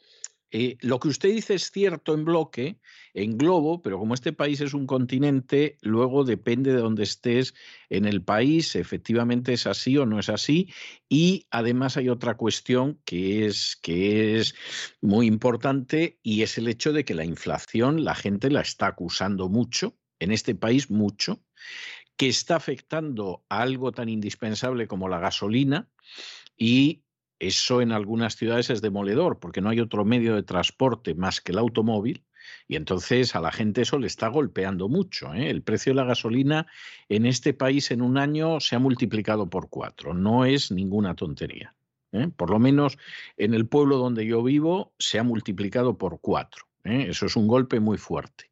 [0.51, 2.80] eh, lo que usted dice es cierto en bloque,
[3.14, 7.53] en globo, pero como este país es un continente, luego depende de dónde estés
[7.90, 10.72] en el país, efectivamente es así o no es así.
[11.09, 14.56] Y además hay otra cuestión que es, que es
[15.01, 19.50] muy importante y es el hecho de que la inflación la gente la está acusando
[19.50, 21.43] mucho, en este país mucho,
[22.16, 25.90] que está afectando a algo tan indispensable como la gasolina
[26.58, 27.03] y
[27.40, 31.51] eso en algunas ciudades es demoledor porque no hay otro medio de transporte más que
[31.51, 32.24] el automóvil
[32.67, 35.33] y entonces a la gente eso le está golpeando mucho.
[35.33, 35.49] ¿eh?
[35.49, 36.67] El precio de la gasolina
[37.09, 40.14] en este país en un año se ha multiplicado por cuatro.
[40.14, 41.75] No es ninguna tontería.
[42.11, 42.30] ¿eh?
[42.35, 42.98] Por lo menos
[43.38, 46.66] en el pueblo donde yo vivo se ha multiplicado por cuatro.
[46.83, 47.07] ¿eh?
[47.09, 48.49] Eso es un golpe muy fuerte.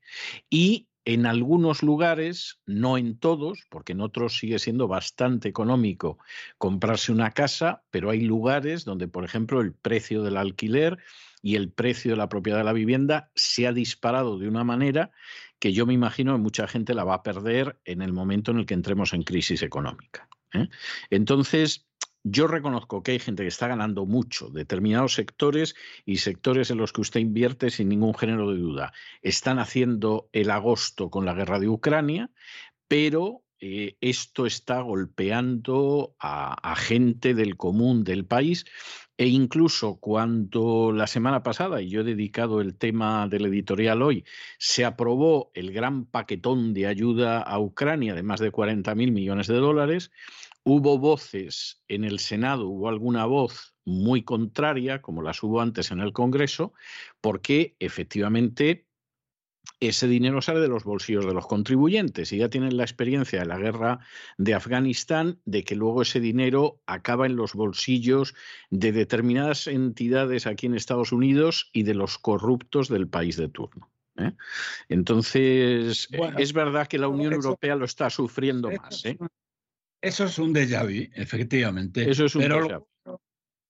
[0.50, 6.18] Y en algunos lugares, no en todos, porque en otros sigue siendo bastante económico
[6.58, 10.98] comprarse una casa, pero hay lugares donde, por ejemplo, el precio del alquiler
[11.44, 15.12] y el precio de la propiedad de la vivienda se ha disparado de una manera
[15.60, 18.58] que yo me imagino que mucha gente la va a perder en el momento en
[18.58, 20.28] el que entremos en crisis económica.
[20.54, 20.70] ¿eh?
[21.12, 21.88] Entonces,
[22.28, 26.92] yo reconozco que hay gente que está ganando mucho, determinados sectores y sectores en los
[26.92, 28.94] que usted invierte sin ningún género de duda.
[29.22, 32.32] Están haciendo el agosto con la guerra de Ucrania,
[32.88, 38.66] pero eh, esto está golpeando a, a, gente del común del país
[39.18, 44.26] e incluso cuando la semana pasada, y yo he dedicado el tema del editorial hoy,
[44.58, 49.46] se aprobó el gran paquetón de ayuda a Ucrania de más de 40 mil millones
[49.46, 50.12] de dólares,
[50.68, 56.00] Hubo voces en el Senado, hubo alguna voz muy contraria, como las hubo antes en
[56.00, 56.74] el Congreso,
[57.22, 58.88] porque efectivamente
[59.80, 63.46] ese dinero sale de los bolsillos de los contribuyentes y ya tienen la experiencia de
[63.46, 64.00] la guerra
[64.40, 68.34] de Afganistán de que luego ese dinero acaba en los bolsillos
[68.72, 73.92] de determinadas entidades aquí en Estados Unidos y de los corruptos del país de turno.
[74.18, 74.32] ¿eh?
[74.90, 79.06] Entonces, bueno, es verdad que la Unión Europea lo está sufriendo más.
[79.06, 79.18] ¿eh?
[80.06, 82.08] Eso es un déjà vu, efectivamente.
[82.08, 83.20] Eso es un Pero déjà vu.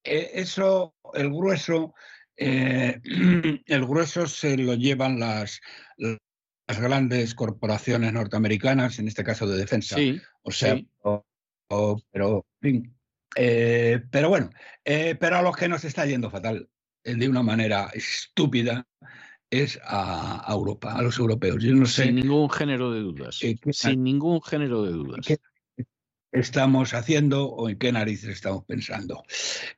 [0.04, 1.94] Eh, eso, el grueso,
[2.36, 3.00] eh,
[3.66, 5.62] el grueso se lo llevan las,
[5.98, 9.96] las grandes corporaciones norteamericanas, en este caso de defensa.
[9.96, 10.90] Sí, o sea, sí.
[11.04, 11.26] o-
[11.70, 12.98] o- pero, en fin.
[13.38, 14.50] Eh, pero bueno,
[14.84, 16.70] eh, pero a los que nos está yendo fatal,
[17.04, 18.86] de una manera estúpida,
[19.50, 21.64] es a, a Europa, a los europeos.
[21.64, 23.42] Yo no sé Sin ningún género de dudas.
[23.42, 25.26] Eh, ¿qué- Sin ningún género de dudas.
[26.36, 29.24] ¿Qué estamos haciendo o en qué narices estamos pensando.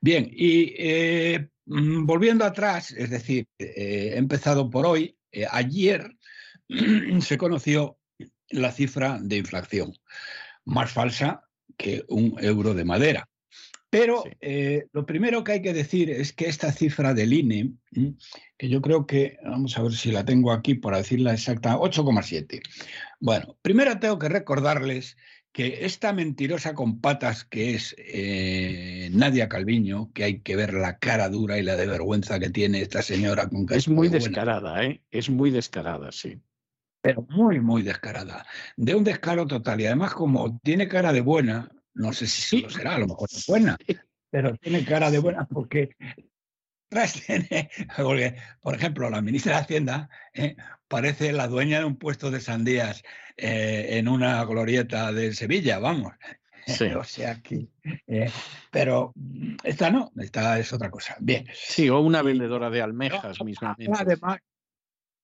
[0.00, 6.16] Bien, y eh, mm, volviendo atrás, es decir, eh, he empezado por hoy, eh, ayer
[7.20, 8.00] se conoció
[8.48, 9.94] la cifra de inflación,
[10.64, 11.44] más falsa
[11.76, 13.28] que un euro de madera.
[13.88, 14.30] Pero Sí.
[14.40, 17.70] eh, lo primero que hay que decir es que esta cifra del INE,
[18.58, 22.60] que yo creo que, vamos a ver si la tengo aquí para decirla exacta, 8,7.
[23.20, 25.16] Bueno, primero tengo que recordarles
[25.52, 30.98] que esta mentirosa con patas que es eh, Nadia Calviño, que hay que ver la
[30.98, 34.84] cara dura y la de vergüenza que tiene esta señora con Es muy buena, descarada,
[34.84, 35.02] ¿eh?
[35.10, 36.40] Es muy descarada, sí.
[37.00, 38.46] pero muy, muy descarada.
[38.76, 39.80] De un descaro total.
[39.80, 43.08] Y además, como tiene cara de buena, no sé si se lo será, a lo
[43.08, 43.76] mejor es buena,
[44.30, 45.90] pero tiene cara de buena porque
[47.96, 50.56] porque, por ejemplo, la ministra de Hacienda eh,
[50.88, 53.02] parece la dueña de un puesto de sandías
[53.36, 56.12] eh, en una glorieta de Sevilla, vamos.
[56.66, 56.84] Sí.
[56.84, 57.66] o sea que,
[58.06, 58.30] eh,
[58.70, 61.16] pero mm, esta no, esta es otra cosa.
[61.18, 61.46] Bien.
[61.54, 63.90] Sí, o una vendedora de almejas No, mismamente.
[63.98, 64.40] Además,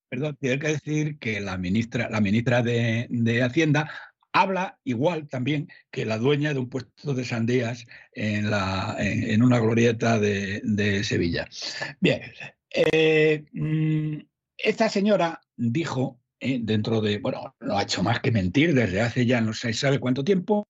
[0.08, 3.90] perdón, tiene que decir que la ministra, la ministra de, de Hacienda
[4.34, 9.60] habla igual también que la dueña de un puesto de sandías en, la, en, una
[9.60, 11.48] glorieta de, Sevilla.
[12.00, 12.20] Bien,
[12.70, 14.18] eh, mm,
[14.58, 19.24] esta señora dijo eh, dentro de, bueno, no ha hecho más que mentir desde hace
[19.24, 20.66] ya no se sabe cuánto tiempo,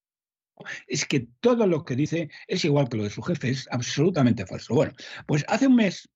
[0.86, 4.46] es que todo lo que dice es igual que lo de su jefe, es absolutamente
[4.46, 4.74] falso.
[4.74, 4.92] Bueno,
[5.26, 6.10] pues hace un mes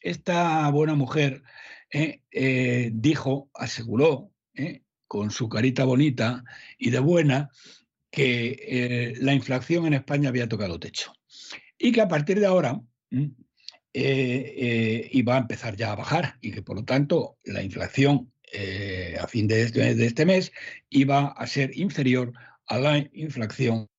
[0.00, 1.42] esta buena mujer
[1.90, 4.81] eh, dijo, aseguró, eh,
[5.12, 6.42] con su carita bonita
[6.78, 7.50] y de buena,
[8.10, 11.12] que eh, la inflación en España había tocado techo
[11.76, 13.30] y que a partir de ahora eh,
[13.92, 18.32] eh, iba a empezar ya a bajar y que por lo tanto la inflación
[19.20, 20.50] a fin de este, de este mes
[20.88, 22.32] iba a ser inferior
[22.66, 23.90] a la inflación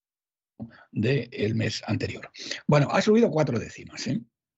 [0.92, 2.32] del mes anterior.
[2.66, 4.10] Bueno, ha subido cuatro décimas.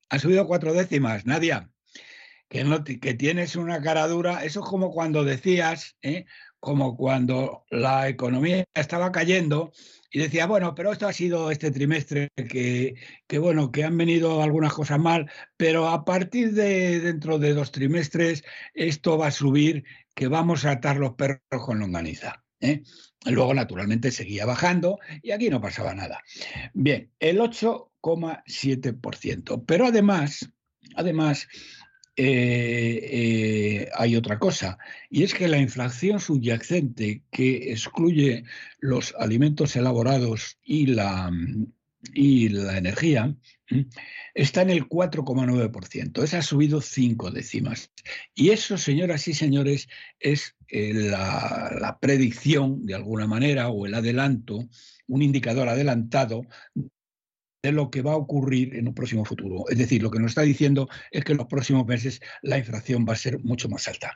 [0.07, 1.69] Ha subido cuatro décimas, Nadia.
[2.47, 4.43] Que, no, que tienes una cara dura.
[4.43, 6.25] Eso es como cuando decías, ¿eh?
[6.59, 9.71] como cuando la economía estaba cayendo
[10.09, 12.95] y decía, bueno, pero esto ha sido este trimestre que,
[13.27, 17.71] que, bueno, que han venido algunas cosas mal, pero a partir de dentro de dos
[17.71, 18.43] trimestres
[18.73, 19.83] esto va a subir,
[20.15, 22.43] que vamos a atar los perros con longaniza.
[22.61, 22.83] ¿eh?
[23.25, 26.23] Luego, naturalmente, seguía bajando y aquí no pasaba nada.
[26.73, 29.63] Bien, el 8,7%.
[29.65, 30.49] Pero además,
[30.95, 31.49] además,
[32.17, 34.77] eh, eh, hay otra cosa,
[35.09, 38.45] y es que la inflación subyacente que excluye
[38.79, 41.29] los alimentos elaborados y la,
[42.13, 43.35] y la energía
[44.33, 46.23] está en el 4,9%.
[46.23, 47.91] Esa ha subido cinco décimas.
[48.33, 49.87] Y eso, señoras y señores,
[50.19, 54.69] es eh, la predicción, de alguna manera, o el adelanto,
[55.07, 56.43] un indicador adelantado
[57.65, 59.65] de lo que va a ocurrir en un próximo futuro.
[59.69, 63.07] Es decir, lo que nos está diciendo es que en los próximos meses la inflación
[63.09, 64.13] va a ser mucho más alta.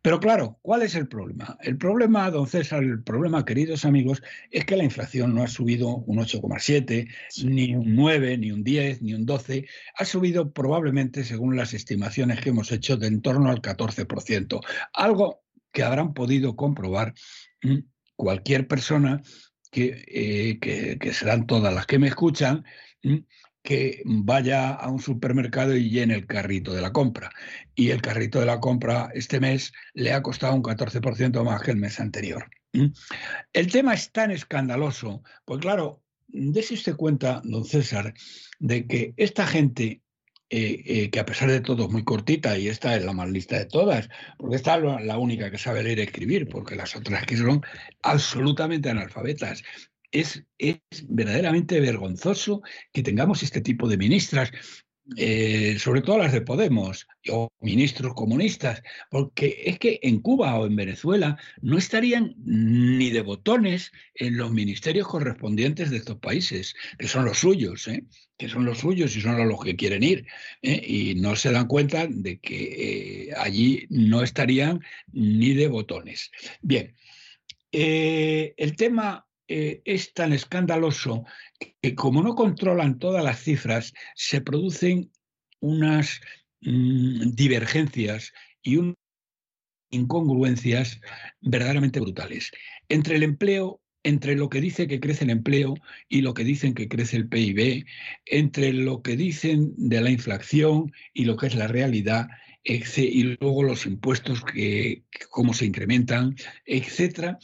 [0.00, 1.58] Pero claro, ¿cuál es el problema?
[1.60, 5.96] El problema, don César, el problema, queridos amigos, es que la inflación no ha subido
[5.96, 7.08] un 8,7,
[7.44, 9.66] ni un 9, ni un 10, ni un 12.
[9.98, 14.60] Ha subido probablemente, según las estimaciones que hemos hecho, de en torno al 14%.
[14.94, 15.42] Algo
[15.72, 17.12] que habrán podido comprobar
[18.16, 19.20] cualquier persona
[19.72, 22.64] eh, que, serán todas las que me escuchan,
[23.62, 27.30] que vaya a un supermercado y llene el carrito de la compra.
[27.74, 31.72] Y el carrito de la compra este mes le ha costado un 14% más que
[31.72, 32.50] el mes anterior.
[33.52, 38.14] El tema es tan escandaloso, pues claro, dése usted cuenta, don César,
[38.58, 40.02] de que esta gente
[40.50, 43.28] eh, eh, que a pesar de todo es muy cortita y esta es la más
[43.28, 46.96] lista de todas, porque esta es la única que sabe leer y escribir, porque las
[46.96, 47.62] otras que son
[48.02, 49.62] absolutamente analfabetas.
[50.10, 52.62] Es, es verdaderamente vergonzoso
[52.92, 54.50] que tengamos este tipo de ministras
[55.16, 60.66] eh, sobre todo las de Podemos o ministros comunistas, porque es que en Cuba o
[60.66, 67.08] en Venezuela no estarían ni de botones en los ministerios correspondientes de estos países, que
[67.08, 68.04] son los suyos, ¿eh?
[68.36, 70.26] que son los suyos y son los que quieren ir,
[70.62, 70.82] ¿eh?
[70.86, 74.80] y no se dan cuenta de que allí no estarían
[75.12, 76.30] ni de botones.
[76.60, 76.94] Bien,
[77.72, 81.24] el tema es tan escandaloso
[81.82, 85.10] que como no controlan todas las cifras, se producen
[85.60, 86.20] unas
[86.60, 88.78] mm, divergencias y
[89.90, 91.00] incongruencias
[91.40, 92.50] verdaderamente brutales.
[92.88, 95.74] Entre el empleo, entre lo que dice que crece el empleo
[96.08, 97.86] y lo que dicen que crece el PIB,
[98.26, 102.28] entre lo que dicen de la inflación y lo que es la realidad,
[102.64, 106.36] y luego los impuestos que, cómo se incrementan,
[106.66, 107.38] etcétera.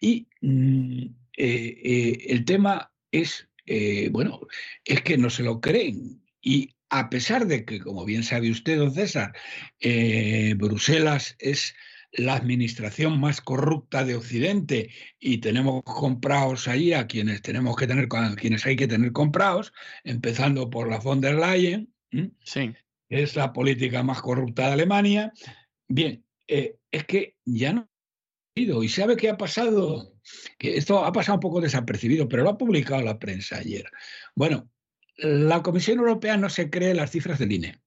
[0.00, 4.40] Y mm, eh, eh, el tema es eh, bueno,
[4.84, 6.22] es que no se lo creen.
[6.40, 9.32] Y a pesar de que, como bien sabe usted, don César,
[10.56, 11.74] Bruselas es
[12.12, 18.08] la administración más corrupta de Occidente y tenemos comprados ahí a quienes tenemos que tener,
[18.10, 19.72] a quienes hay que tener comprados,
[20.04, 21.92] empezando por la von der Leyen,
[22.44, 22.74] sí.
[23.08, 25.32] es la política más corrupta de Alemania.
[25.88, 27.88] Bien, eh, es que ya no
[28.56, 30.14] ¿Y sabe qué ha pasado?
[30.58, 33.84] Que esto ha pasado un poco desapercibido, pero lo ha publicado la prensa ayer.
[34.34, 34.70] Bueno,
[35.18, 37.82] la Comisión Europea no se cree las cifras del INE.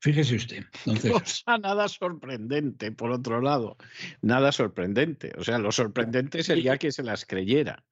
[0.00, 0.64] Fíjese usted.
[0.84, 1.44] Entonces...
[1.62, 3.76] nada sorprendente, por otro lado.
[4.20, 5.30] Nada sorprendente.
[5.38, 7.84] O sea, lo sorprendente sería que se las creyera.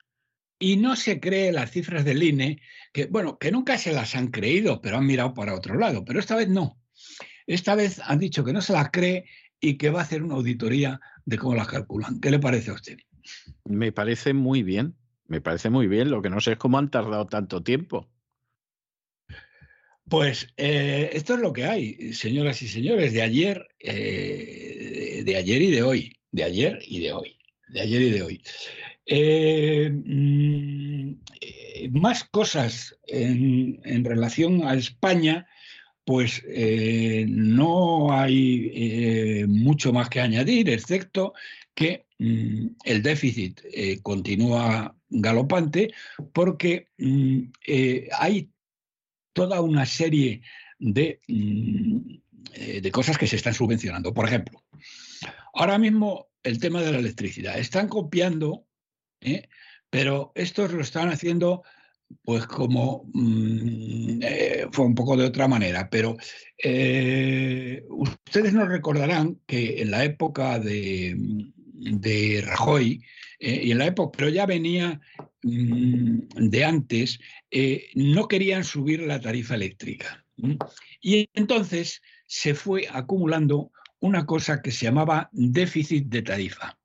[0.58, 2.60] Y no se cree las cifras del INE,
[2.92, 6.04] que, bueno, que nunca se las han creído, pero han mirado para otro lado.
[6.04, 6.80] Pero esta vez no.
[7.46, 9.26] Esta vez han dicho que no se las cree
[9.60, 12.20] y que va a hacer una auditoría de cómo las calculan.
[12.20, 12.96] ¿Qué le parece a usted?
[13.64, 14.94] Me parece muy bien,
[15.26, 16.10] me parece muy bien.
[16.10, 18.08] Lo que no sé es cómo han tardado tanto tiempo.
[20.08, 25.60] Pues eh, esto es lo que hay, señoras y señores, de ayer, eh, de ayer
[25.60, 28.42] y de hoy, de ayer y de hoy, de ayer y de hoy.
[29.04, 31.12] Eh, mm,
[31.90, 35.46] más cosas en, en relación a España
[36.08, 41.34] pues eh, no hay eh, mucho más que añadir, excepto
[41.74, 45.92] que mm, el déficit eh, continúa galopante
[46.32, 47.50] porque mm,
[48.18, 48.50] hay
[49.34, 50.40] toda una serie
[50.78, 51.98] de, mm,
[52.80, 54.14] de cosas que se están subvencionando.
[54.14, 54.64] Por ejemplo,
[55.52, 57.58] ahora mismo el tema de la electricidad.
[57.58, 58.64] Están copiando,
[59.90, 61.64] pero estos lo están haciendo
[62.22, 66.16] pues como mm, eh, fue un poco de otra manera, pero
[66.62, 73.02] eh, ustedes nos recordarán que en la época de, de Rajoy,
[73.40, 75.00] eh, y en la época, pero ya venía
[75.42, 77.18] mm, de antes,
[77.94, 80.24] no querían subir la tarifa eléctrica.
[81.00, 86.77] Y entonces se fue acumulando una cosa que se llamaba déficit de tarifa.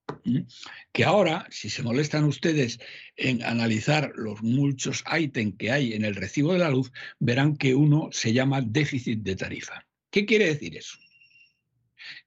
[0.91, 2.79] Que ahora, si se molestan ustedes
[3.15, 7.75] en analizar los muchos ítems que hay en el recibo de la luz, verán que
[7.75, 9.85] uno se llama déficit de tarifa.
[10.09, 10.97] ¿Qué quiere decir eso?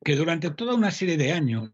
[0.04, 1.70] Que durante toda una serie de años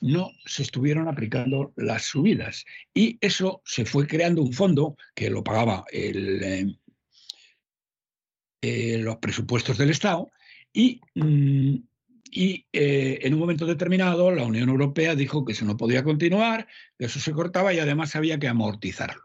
[0.00, 5.42] no se estuvieron aplicando las subidas y eso se fue creando un fondo que lo
[5.42, 6.66] pagaba eh,
[8.60, 10.30] eh, los presupuestos del Estado
[10.72, 11.76] y mm,
[12.36, 16.66] y eh, en un momento determinado la Unión Europea dijo que eso no podía continuar,
[16.98, 19.22] que eso se cortaba y además había que amortizarlo.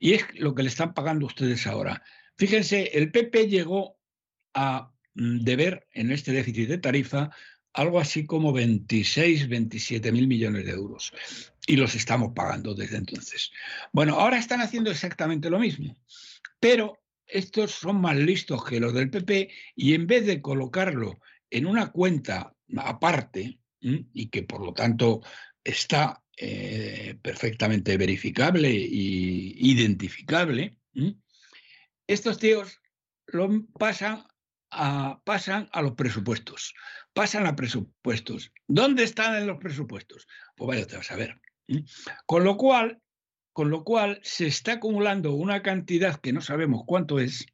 [0.00, 2.02] Y es lo que le están pagando ustedes ahora.
[2.38, 3.98] Fíjense, el PP llegó
[4.54, 7.30] a mm, deber en este déficit de tarifa
[7.74, 11.12] algo así como 26, 27 mil millones de euros.
[11.66, 13.52] Y los estamos pagando desde entonces.
[13.92, 15.94] Bueno, ahora están haciendo exactamente lo mismo,
[16.58, 21.66] pero estos son más listos que los del PP y en vez de colocarlo en
[21.66, 25.20] una cuenta aparte y que por lo tanto
[25.62, 30.78] está eh, perfectamente verificable e identificable,
[32.06, 32.80] estos tíos
[33.26, 34.24] lo pasan
[34.70, 36.74] a, pasan a los presupuestos.
[37.12, 38.52] Pasan a presupuestos.
[38.66, 40.26] ¿Dónde están en los presupuestos?
[40.56, 41.40] Pues vaya te vas a ver.
[42.26, 43.00] Con lo cual,
[43.52, 47.46] con lo cual se está acumulando una cantidad que no sabemos cuánto es,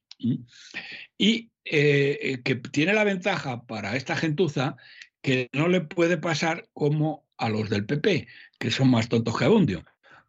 [1.18, 4.76] y eh, eh, que tiene la ventaja para esta gentuza
[5.20, 8.26] que no le puede pasar como a los del PP,
[8.58, 9.84] que son más tontos que abundio,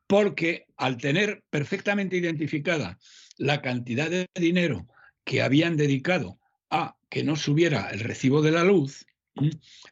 [0.07, 2.99] porque al tener perfectamente identificada
[3.37, 4.87] la cantidad de dinero
[5.23, 6.39] que habían dedicado
[6.69, 9.05] a que no subiera el recibo de la luz,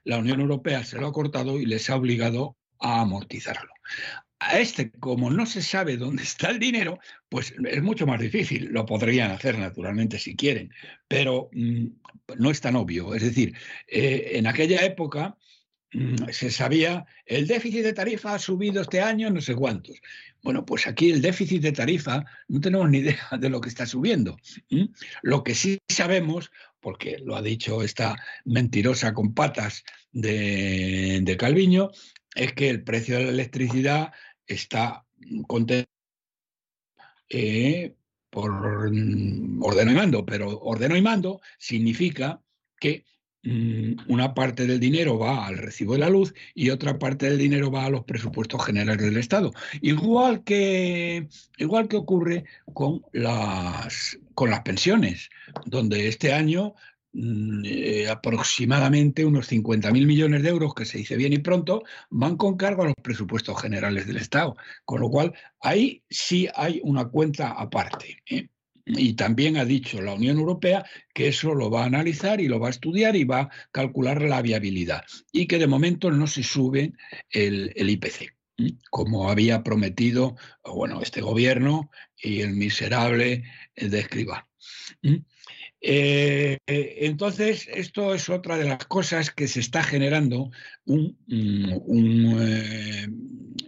[0.03, 3.71] la Unión Europea se lo ha cortado y les ha obligado a amortizarlo
[4.42, 8.70] a este, como no se sabe dónde está el dinero, pues es mucho más difícil.
[8.72, 10.74] Lo podrían hacer naturalmente si quieren,
[11.08, 11.86] pero mm,
[12.40, 13.14] no es tan obvio.
[13.14, 13.53] Es decir,
[13.88, 15.38] eh, en aquella época
[15.94, 20.02] mm, se sabía, el déficit de tarifa ha subido este año no sé cuántos.
[20.42, 23.86] Bueno, pues aquí el déficit de tarifa no tenemos ni idea de lo que está
[23.86, 24.38] subiendo.
[25.22, 31.92] Lo que sí sabemos, porque lo ha dicho esta mentirosa con patas de, de Calviño,
[32.34, 34.14] es que el precio de la electricidad
[34.53, 35.05] está
[35.47, 35.89] contento
[37.30, 37.95] eh,
[38.30, 42.41] por ordeno y mando, pero ordeno y mando significa
[42.80, 43.05] que
[43.43, 47.38] mm, una parte del dinero va al recibo de la luz y otra parte del
[47.38, 49.53] dinero va a los presupuestos generales del Estado.
[49.81, 55.30] Igual que, igual que ocurre con las, con las pensiones,
[55.65, 56.75] donde este año
[57.14, 62.56] eh, aproximadamente unos 50.000 millones de euros, que se dice bien y pronto, van con
[62.56, 64.56] cargo a los presupuestos generales del Estado.
[64.85, 68.23] Con lo cual, ahí sí hay una cuenta aparte.
[68.30, 68.48] ¿eh?
[68.85, 72.59] Y también ha dicho la Unión Europea que eso lo va a analizar y lo
[72.59, 75.03] va a estudiar y va a calcular la viabilidad.
[75.31, 76.93] Y que de momento no se sube
[77.30, 78.33] el, IPC
[78.91, 83.43] como había prometido bueno, este gobierno y el miserable
[83.75, 84.07] de.
[85.82, 90.51] Eh, entonces, esto es otra de las cosas que se está generando
[90.85, 93.08] un, mm, eh,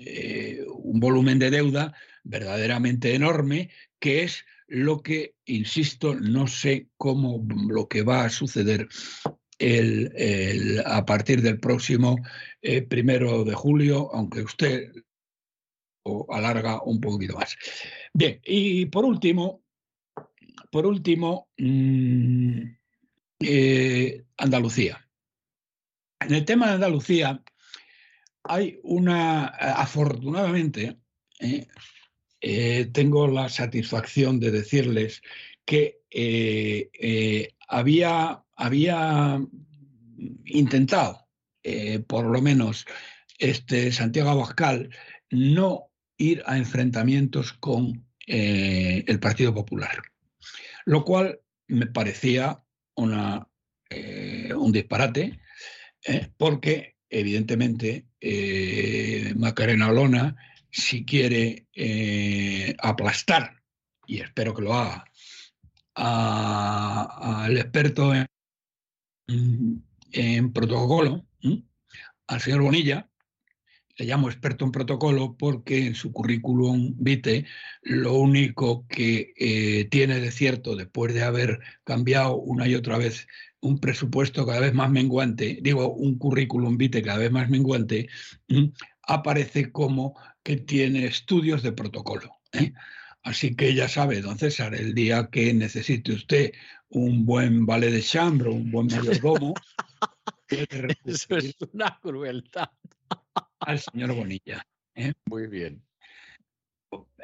[0.05, 1.93] eh, un, volumen de deuda
[2.23, 8.87] verdaderamente enorme, que es lo que, insisto, no sé cómo lo que va a suceder
[9.57, 12.17] el, a partir del próximo
[12.89, 14.91] primero de julio, aunque usted
[16.29, 17.55] alarga un poquito más.
[18.13, 19.62] Bien, y por último,
[20.71, 22.61] por último, mm,
[23.39, 25.07] eh, Andalucía.
[26.19, 27.43] En el tema de Andalucía
[28.43, 30.97] hay una, afortunadamente,
[31.39, 31.67] eh,
[32.41, 35.21] eh, tengo la satisfacción de decirles
[35.65, 35.99] que
[37.67, 39.41] había, había
[40.45, 41.27] intentado,
[42.07, 42.85] por lo menos,
[43.39, 44.89] este Santiago Abascal,
[45.29, 50.12] no ir a enfrentamientos con el Partido Popular
[50.85, 52.63] lo cual me parecía
[52.95, 53.47] una,
[53.89, 55.39] eh, un disparate,
[56.05, 60.35] eh, porque evidentemente eh, Macarena Olona,
[60.71, 61.67] si quiere
[62.79, 63.61] aplastar,
[64.07, 65.05] y espero que lo haga,
[65.93, 68.11] al experto
[69.27, 71.27] en protocolo,
[72.27, 73.07] al señor Bonilla,
[73.97, 77.45] le llamo experto en protocolo porque en su currículum vitae
[77.83, 83.27] lo único que eh, tiene de cierto después de haber cambiado una y otra vez
[83.59, 88.09] un presupuesto cada vez más menguante, digo, un currículum vitae cada vez más menguante,
[89.03, 92.39] aparece como que tiene estudios de protocolo.
[92.51, 92.73] ¿eh?
[93.23, 96.51] Así que ya sabe, don César, el día que necesite usted
[96.89, 99.53] un buen vale de chambre, un buen mayordomo,
[101.05, 102.69] Eso es una crueldad.
[103.65, 104.65] Al señor Bonilla.
[104.95, 105.13] ¿eh?
[105.25, 105.81] Muy bien.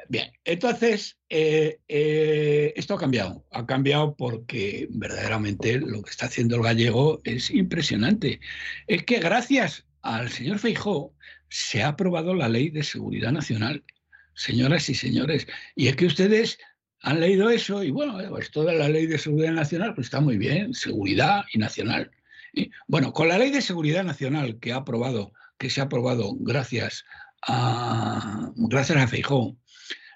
[0.08, 3.46] Bien, entonces, eh, eh, esto ha cambiado.
[3.52, 8.40] Ha cambiado porque verdaderamente lo que está haciendo el gallego es impresionante.
[8.88, 11.14] Es que gracias al señor Feijó
[11.48, 13.84] se ha aprobado la ley de seguridad nacional,
[14.34, 15.46] señoras y señores.
[15.76, 16.58] Y es que ustedes
[17.02, 20.38] han leído eso y bueno, esto de la ley de seguridad nacional pues está muy
[20.38, 22.10] bien, seguridad y nacional.
[22.52, 26.34] Y, bueno, con la ley de seguridad nacional que ha aprobado, que se ha aprobado
[26.40, 27.04] gracias
[27.42, 29.58] a gracias a Feijó,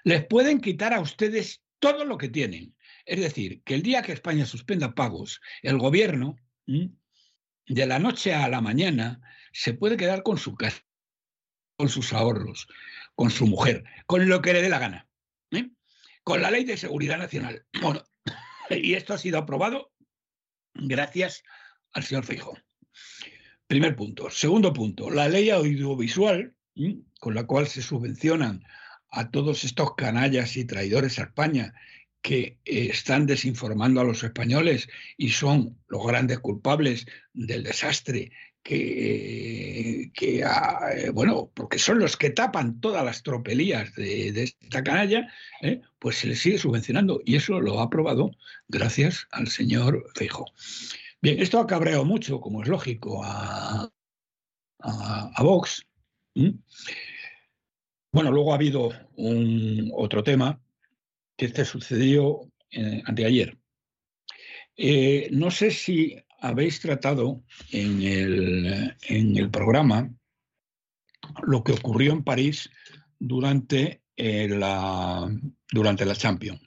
[0.03, 2.75] les pueden quitar a ustedes todo lo que tienen.
[3.05, 8.49] Es decir, que el día que España suspenda pagos, el gobierno, de la noche a
[8.49, 9.21] la mañana,
[9.53, 10.83] se puede quedar con su casa,
[11.77, 12.67] con sus ahorros,
[13.13, 15.07] con su mujer, con lo que le dé la gana,
[16.23, 17.63] con la ley de seguridad nacional.
[17.83, 18.03] Bueno,
[18.71, 19.91] y esto ha sido aprobado
[20.73, 21.43] gracias
[21.93, 22.57] al señor Feijóo.
[23.67, 24.29] Primer punto.
[24.29, 26.53] Segundo punto, la ley audiovisual,
[27.19, 28.63] con la cual se subvencionan
[29.09, 31.73] a todos estos canallas y traidores a España
[32.21, 38.31] que están desinformando a los españoles y son los grandes culpables del desastre
[38.65, 44.83] que, que eh, bueno, porque son los que tapan todas las tropelías de, de esta
[44.83, 45.81] canalla, ¿eh?
[45.99, 48.31] pues se les sigue subvencionando y eso lo ha aprobado
[48.67, 50.45] gracias al señor Feijo.
[51.25, 53.89] Bien, esto ha cabreado mucho, como es lógico, a,
[55.41, 55.83] Vox.
[58.11, 60.61] Bueno, luego ha habido un otro tema
[61.35, 63.57] que este sucedió eh, anteayer.
[64.77, 70.07] Eh, no sé si habéis tratado en el, en el, programa
[71.41, 72.69] lo que ocurrió en París
[73.17, 75.27] durante, eh, la,
[75.71, 76.64] durante la Champions.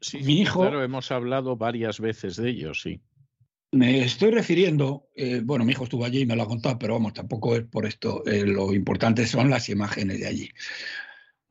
[0.00, 3.00] Sí, Mi hijo, claro, hemos hablado varias veces de ello, sí.
[3.70, 6.94] Me estoy refiriendo, eh, bueno, mi hijo estuvo allí y me lo ha contado, pero
[6.94, 8.24] vamos, tampoco es por esto.
[8.26, 10.50] Eh, lo importante son las imágenes de allí.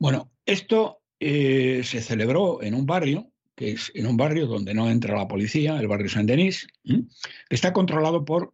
[0.00, 4.90] Bueno, esto eh, se celebró en un barrio, que es en un barrio donde no
[4.90, 7.04] entra la policía, el barrio Saint-Denis, que
[7.50, 8.50] está controlado por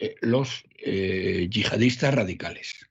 [0.00, 2.86] eh, los yihadistas radicales.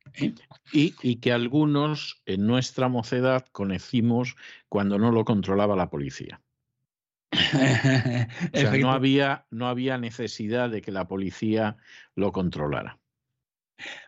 [0.72, 4.36] Y, y, que algunos en nuestra mocedad conocimos
[4.68, 6.42] cuando no lo controlaba la policía.
[7.32, 11.78] o sea, no, había, no había necesidad de que la policía
[12.16, 13.00] lo controlara.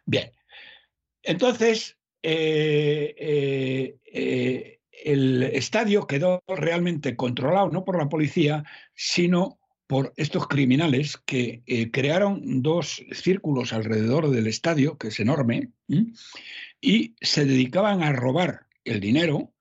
[0.06, 0.32] Bien,
[1.24, 8.64] entonces eh, eh, eh, el estadio quedó realmente controlado no por la policía,
[8.94, 9.60] sino
[9.92, 15.74] por estos criminales que eh, crearon dos círculos alrededor del estadio, que es enorme,
[16.80, 19.54] y se dedicaban a robar el dinero,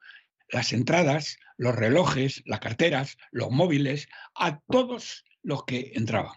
[0.48, 6.36] las entradas, los relojes, las carteras, los móviles, a todos los que entraban.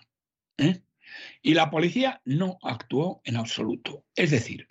[0.57, 0.81] ¿eh?
[1.43, 4.05] Y la policía no actuó en absoluto.
[4.15, 4.67] Es decir,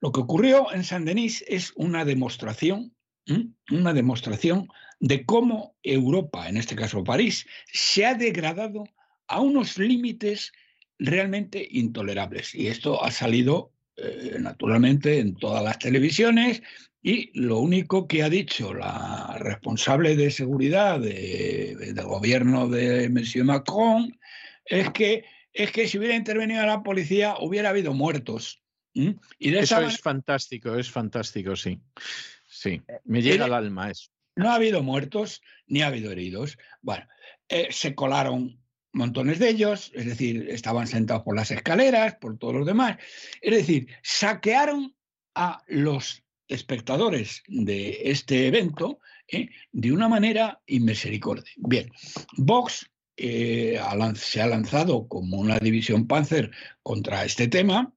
[0.00, 2.96] lo que ocurrió en San Denis es una demostración,
[3.70, 4.68] una demostración
[5.00, 8.84] de cómo Europa, en este caso París, se ha degradado
[9.26, 10.52] a unos límites
[10.98, 12.54] realmente intolerables.
[12.54, 16.62] Y esto ha salido eh, naturalmente en todas las televisiones
[17.02, 23.08] y lo único que ha dicho la responsable de seguridad de, de, del gobierno de
[23.08, 24.18] Monsieur Macron
[24.66, 28.62] es que, es que si hubiera intervenido la policía hubiera habido muertos.
[28.94, 29.12] ¿Mm?
[29.38, 29.86] Y de eso esa...
[29.86, 31.80] es fantástico, es fantástico, sí.
[32.46, 34.10] Sí, me llega al alma eso.
[34.36, 36.58] No ha habido muertos ni ha habido heridos.
[36.82, 37.06] Bueno,
[37.48, 38.60] eh, se colaron
[38.92, 42.98] montones de ellos, es decir, estaban sentados por las escaleras, por todos los demás.
[43.40, 44.94] Es decir, saquearon
[45.34, 49.48] a los espectadores de este evento ¿eh?
[49.72, 51.44] de una manera inmisericordia.
[51.56, 51.90] Bien,
[52.36, 53.80] Vox eh,
[54.14, 56.50] se ha lanzado como una división Panzer
[56.82, 57.94] contra este tema.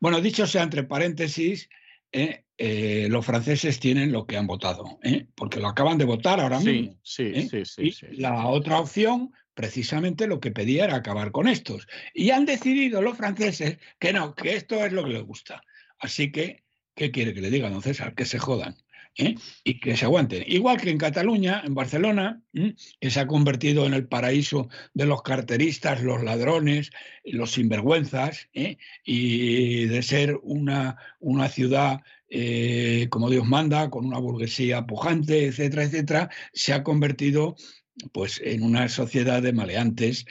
[0.00, 1.68] Bueno, dicho sea entre paréntesis,
[2.12, 2.44] ¿eh?
[2.56, 5.26] eh, los franceses tienen lo que han votado, ¿eh?
[5.34, 7.00] porque lo acaban de votar ahora sí, mismo.
[7.02, 7.48] Sí, ¿eh?
[7.48, 11.86] sí, sí, y sí, la otra opción, precisamente lo que pedía era acabar con estos.
[12.14, 15.62] Y han decidido los franceses que no, que esto es lo que les gusta.
[15.98, 16.64] Así que,
[16.94, 18.14] ¿qué quiere que le diga, don César?
[18.14, 18.76] Que se jodan.
[19.18, 19.34] ¿Eh?
[19.64, 20.44] y que se aguanten.
[20.46, 25.22] Igual que en Cataluña, en Barcelona, que se ha convertido en el paraíso de los
[25.22, 26.90] carteristas, los ladrones,
[27.24, 28.78] los sinvergüenzas, ¿eh?
[29.04, 35.84] y de ser una, una ciudad eh, como Dios manda, con una burguesía pujante, etcétera,
[35.84, 37.56] etcétera, se ha convertido
[38.12, 40.26] pues, en una sociedad de maleantes,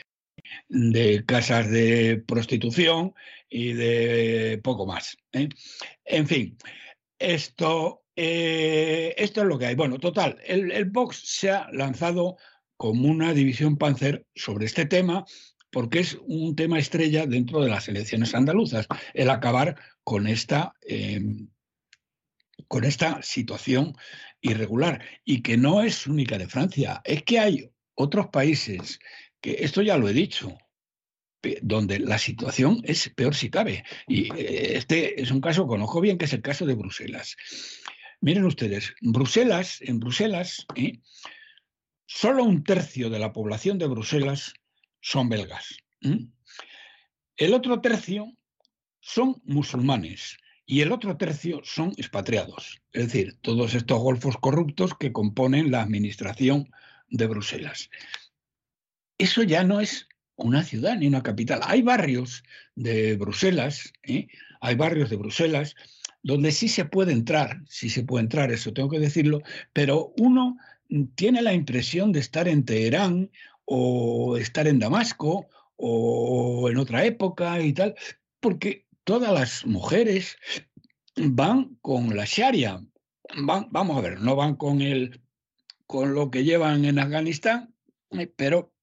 [0.70, 3.14] de casas de prostitución
[3.50, 5.18] y de poco más.
[6.06, 6.58] En fin,
[7.20, 9.76] esto, eh, esto es lo que hay.
[9.76, 12.38] Bueno, total, el, el Vox se ha lanzado
[12.76, 15.26] como una división Panzer sobre este tema
[15.72, 21.22] porque es un tema estrella dentro de las elecciones andaluzas, el acabar con esta, eh,
[22.68, 23.96] con esta situación
[24.42, 29.00] irregular y que no es única de Francia, es que hay otros países
[29.42, 30.58] que esto ya lo he dicho,
[31.62, 33.84] donde la situación es peor si cabe.
[34.08, 37.38] Y eh, este es un caso que conozco bien, que es el caso de Bruselas.
[38.22, 41.00] Miren ustedes, Bruselas, en Bruselas, ¿eh?
[42.06, 44.54] solo un tercio de la población de Bruselas
[45.02, 45.78] son belgas.
[47.38, 48.34] El otro tercio
[49.00, 55.14] son musulmanes y el otro tercio son expatriados, es decir, todos estos golfos corruptos que
[55.14, 56.72] componen la administración
[57.10, 57.90] de Bruselas.
[59.18, 61.62] Eso ya no es una ciudad ni una capital.
[61.64, 62.44] Hay barrios
[62.76, 64.28] de Bruselas, ¿eh?
[64.60, 65.76] hay barrios de Bruselas
[66.24, 69.42] donde sí se puede entrar, sí se puede entrar, eso tengo que decirlo,
[69.74, 70.58] pero uno
[71.16, 73.32] tiene la impresión de estar en Teherán
[73.66, 77.96] o estar en Damasco o en otra época y tal,
[78.40, 80.38] porque todas las mujeres
[81.16, 82.82] van con la Sharia.
[83.36, 85.22] Van, vamos a ver, no van con el
[85.86, 87.74] con lo que llevan en Afganistán,
[88.12, 88.74] eh, pero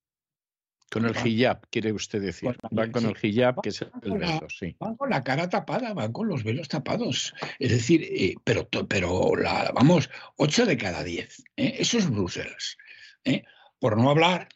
[0.94, 2.56] con el hijab, quiere usted decir.
[2.70, 4.76] van con el hijab, que es el velo, sí.
[4.78, 7.34] Van con la cara tapada, van con los velos tapados.
[7.58, 11.42] Es decir, eh, pero, pero la, vamos, 8 de cada 10.
[11.56, 11.74] ¿eh?
[11.81, 12.76] Eso es Bruselas.
[13.24, 13.42] ¿eh?
[13.81, 14.48] Por no hablar,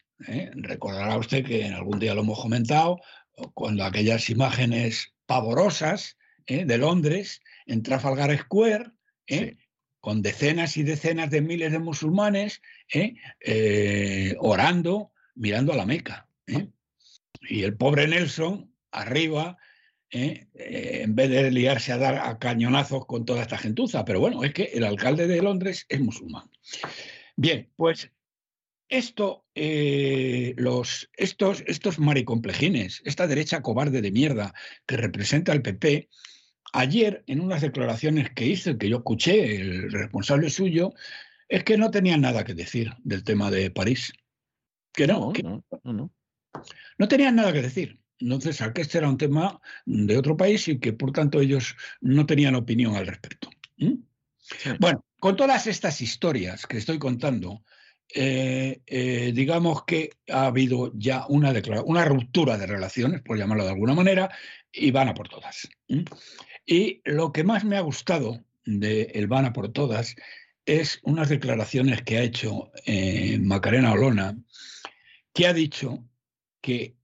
[0.53, 3.01] recordará usted que en algún día lo hemos comentado,
[3.53, 8.91] cuando aquellas imágenes pavorosas de Londres en Trafalgar Square,
[9.99, 12.61] con decenas y decenas de miles de musulmanes
[14.39, 16.28] orando mirando a la Meca.
[16.49, 16.69] ¿Eh?
[17.41, 19.57] Y el pobre Nelson, arriba,
[20.11, 20.47] ¿eh?
[20.53, 24.05] Eh, en vez de liarse a dar a cañonazos con toda esta gentuza.
[24.05, 26.49] Pero bueno, es que el alcalde de Londres es musulmán.
[27.35, 28.11] Bien, pues
[28.89, 34.53] esto, los, estos, estos maricomplejines, esta derecha cobarde de mierda
[34.87, 36.09] que representa al PP,
[36.73, 40.93] ayer en unas declaraciones que hizo, que yo escuché, el responsable suyo,
[41.47, 44.13] es que no tenía nada que decir del tema de París.
[44.93, 46.11] Que no, no, no, no,
[47.07, 47.99] tenían nada que decir.
[48.19, 52.25] Entonces, que este era un tema de otro país y que por tanto ellos no
[52.25, 53.49] tenían opinión al respecto.
[54.79, 57.63] Bueno, con todas estas historias que estoy contando,
[58.13, 61.53] eh, eh, digamos que ha habido ya una,
[61.85, 64.29] una ruptura de relaciones, por llamarlo de alguna manera,
[64.71, 65.69] y van a por todas.
[66.65, 70.15] Y lo que más me ha gustado de el van a por todas
[70.65, 74.37] es unas declaraciones que ha hecho eh, Macarena Olona,
[75.33, 76.03] que ha dicho
[76.61, 76.95] que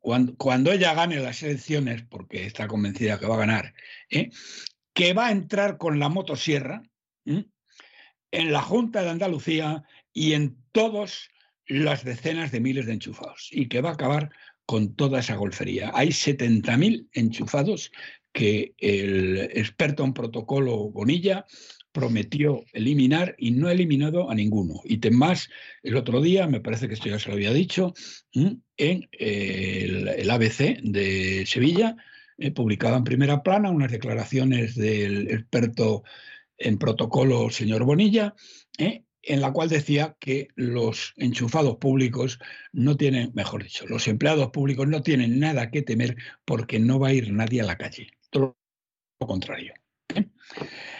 [0.00, 3.74] cuando, ella gane las elecciones, porque está convencida que va a ganar,
[4.10, 4.30] ¿eh?
[4.94, 6.82] que va a entrar con la motosierra
[7.24, 11.28] en la Junta de Andalucía y en todas
[11.66, 14.30] las decenas de miles de enchufados y que va a acabar
[14.64, 15.90] con toda esa golfería.
[15.94, 17.92] Hay 70.000 enchufados
[18.32, 21.46] que el experto en protocolo Bonilla
[21.98, 24.80] prometió eliminar y no ha eliminado a ninguno.
[24.84, 25.48] Y más,
[25.82, 27.92] el otro día, me parece que esto ya se lo había dicho,
[28.32, 31.96] en el, ABC de Sevilla,
[32.36, 36.04] eh, publicaba en primera plana unas declaraciones del experto
[36.56, 38.34] en protocolo, señor Bonilla,
[38.78, 42.38] eh, en la cual decía que los enchufados públicos
[42.72, 47.08] no tienen, mejor dicho, los empleados públicos no tienen nada que temer porque no va
[47.08, 48.12] a ir nadie a la calle.
[48.30, 48.56] Todo
[49.20, 49.74] lo contrario.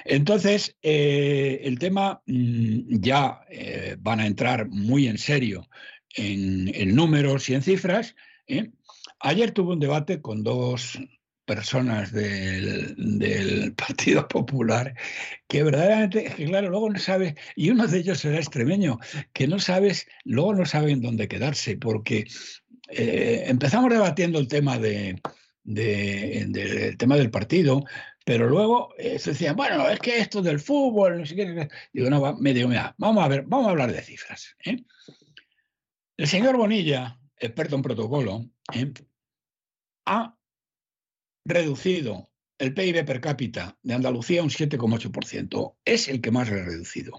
[0.04, 5.68] Entonces, eh, el tema mm, ya eh, van a entrar muy en serio
[6.16, 8.14] en, números y en cifras.
[8.46, 8.70] ¿eh?
[9.20, 10.98] Ayer tuve un debate con dos
[11.44, 14.94] personas del, Partido Popular
[15.46, 18.98] que verdaderamente, que claro, luego no sabes, y uno de ellos era extremeño,
[19.32, 22.26] que no sabes, luego no saben dónde quedarse, porque
[22.90, 25.20] empezamos debatiendo el tema de,
[25.64, 27.84] del tema del partido,
[28.28, 31.66] pero luego eh, se decían, bueno, es que esto del fútbol, no sé qué.
[31.94, 34.54] Digo, no, me digo, vamos a ver, vamos a hablar de cifras.
[34.66, 34.84] ¿eh?
[36.14, 38.92] El señor Bonilla, experto en protocolo, ¿eh?
[40.04, 40.36] ha
[41.46, 45.76] reducido el PIB per cápita de Andalucía un 7,8%.
[45.86, 47.16] Es el que más ha reducido.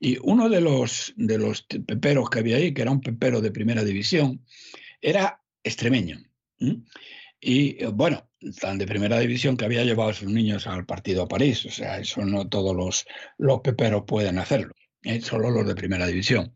[0.00, 3.50] Y uno de los, de los peperos que había ahí, que era un pepero de
[3.50, 4.42] primera división,
[5.02, 6.18] era extremeño.
[7.38, 8.26] Y bueno,
[8.60, 11.64] tan de primera división que había llevado a sus niños al partido a París.
[11.66, 13.06] O sea, eso no todos los,
[13.38, 15.20] los peperos pueden hacerlo, ¿eh?
[15.20, 16.54] solo los de primera división.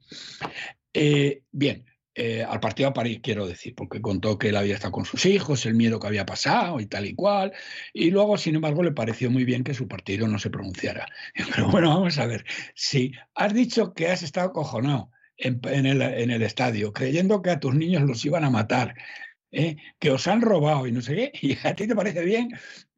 [0.93, 4.93] Eh, bien, eh, al partido a París quiero decir, porque contó que él había estado
[4.93, 7.53] con sus hijos, el miedo que había pasado y tal y cual,
[7.93, 11.07] y luego, sin embargo, le pareció muy bien que su partido no se pronunciara.
[11.55, 12.45] Pero bueno, vamos a ver,
[12.75, 15.11] si has dicho que has estado cojonado,
[15.41, 18.95] en, el estadio, creyendo que a tus niños los iban a matar,
[19.53, 19.77] ¿eh?
[19.99, 22.51] que os han robado y no sé qué, y a ti te parece bien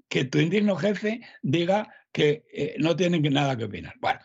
[0.08, 3.94] que tu indigno jefe diga que eh, no tienen nada que opinar.
[4.00, 4.20] Bueno,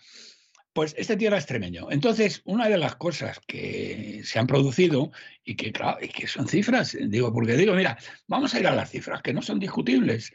[0.74, 1.88] pues este tío era extremeño.
[1.90, 5.12] Entonces, una de las cosas que se han producido
[5.44, 7.98] y que, y que son cifras, digo, porque digo, mira,
[8.28, 10.32] vamos a ir a las cifras, que no son discutibles.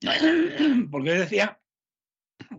[0.92, 1.60] Porque decía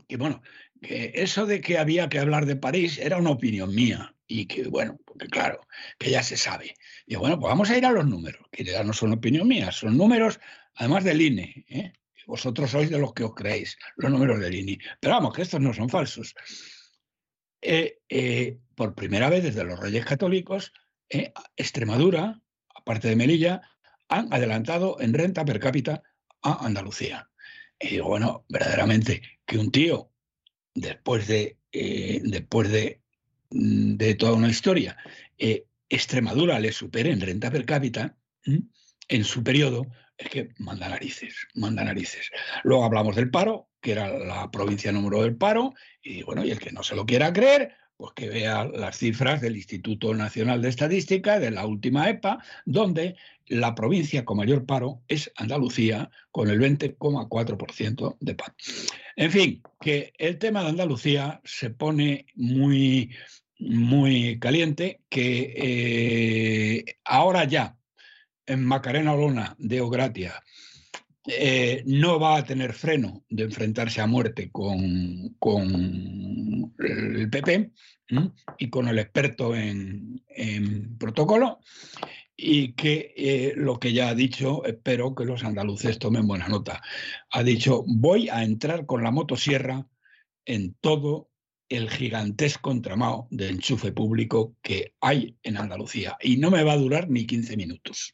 [0.10, 0.42] que, bueno,
[0.82, 4.64] que eso de que había que hablar de París era una opinión mía y que,
[4.64, 5.68] bueno, porque claro,
[6.00, 6.76] que ya se sabe.
[7.06, 9.74] Y bueno, pues vamos a ir a los números, que ya no son opinión mía,
[9.74, 10.40] son números,
[10.76, 11.66] además del INE.
[11.68, 11.94] ¿eh?
[12.28, 14.80] Vosotros sois de los que os creéis, los números del INE.
[15.02, 16.34] Pero vamos, que estos no son falsos.
[17.62, 20.72] Eh, eh, por primera vez desde los Reyes Católicos,
[21.58, 22.42] Extremadura,
[22.74, 23.62] aparte de Melilla,
[24.08, 26.04] han adelantado en renta per cápita
[26.42, 27.30] a Andalucía.
[27.78, 30.10] Y digo, bueno, verdaderamente, que un tío,
[30.74, 31.58] después de,
[32.24, 33.01] después de,
[33.52, 34.98] de, toda una historia,
[35.90, 38.16] Extremadura le supere en renta per cápita,
[39.08, 42.30] en su periodo, es que manda narices, manda narices.
[42.64, 46.60] Luego hablamos del paro, que era la provincia número del paro, y bueno, y el
[46.60, 50.70] que no se lo quiera creer, pues que vea las cifras del Instituto Nacional de
[50.70, 53.16] Estadística, de la última EPA, donde
[53.48, 58.56] la provincia con mayor paro es Andalucía, con el 20,4% de paro.
[59.18, 63.14] En fin, que el tema de Andalucía se pone muy,
[63.62, 67.78] muy caliente, que eh, ahora ya
[68.46, 70.42] en Macarena Olona de Ogratia
[71.28, 77.72] eh, no va a tener freno de enfrentarse a muerte con, con el PP
[78.58, 80.24] y con el experto en,
[80.98, 81.60] protocolo
[82.36, 86.82] y que eh, lo que ya ha dicho, espero que los andaluces tomen buena nota,
[87.30, 89.86] ha dicho, voy a entrar con la motosierra
[90.46, 91.31] en todo
[91.72, 96.78] el gigantesco entramado de enchufe público que hay en Andalucía y no me va a
[96.78, 98.14] durar ni 15 minutos.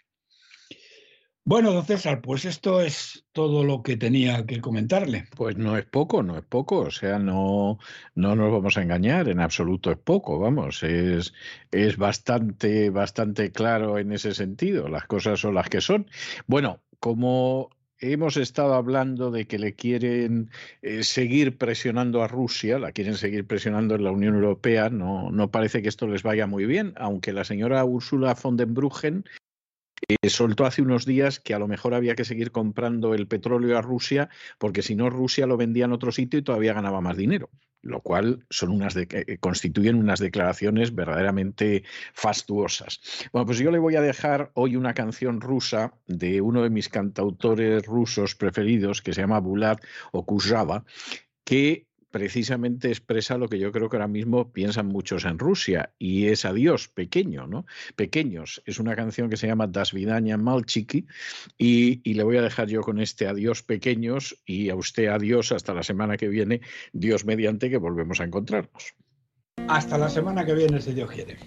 [1.44, 5.30] Bueno, don César, pues esto es todo lo que tenía que comentarle.
[5.36, 7.80] Pues no es poco, no es poco, o sea, no,
[8.16, 11.34] no nos vamos a engañar, en absoluto es poco, vamos, es,
[11.72, 16.08] es bastante, bastante claro en ese sentido, las cosas son las que son.
[16.48, 17.70] Bueno, como
[18.00, 20.50] hemos estado hablando de que le quieren
[20.82, 25.52] eh, seguir presionando a Rusia, la quieren seguir presionando en la Unión Europea, no, no
[25.52, 29.26] parece que esto les vaya muy bien, aunque la señora Ursula von den Bruggen
[30.08, 33.78] eh, soltó hace unos días que a lo mejor había que seguir comprando el petróleo
[33.78, 37.18] a Rusia, porque si no Rusia lo vendía en otro sitio y todavía ganaba más
[37.18, 37.50] dinero
[37.88, 43.00] lo cual son unas de, eh, constituyen unas declaraciones verdaderamente fastuosas.
[43.32, 46.90] Bueno, pues yo le voy a dejar hoy una canción rusa de uno de mis
[46.90, 50.84] cantautores rusos preferidos, que se llama Bulat Okuzhava,
[51.44, 51.87] que
[52.18, 56.46] precisamente expresa lo que yo creo que ahora mismo piensan muchos en Rusia y es
[56.46, 57.68] adiós pequeño, ¿no?
[57.96, 58.60] Pequeños.
[58.66, 61.06] Es una canción que se llama Das Vidaña Malchiki
[61.60, 65.52] y, y le voy a dejar yo con este adiós pequeños y a usted adiós
[65.52, 68.96] hasta la semana que viene, Dios mediante que volvemos a encontrarnos.
[69.68, 71.38] Hasta la semana que viene, si Dios quiere.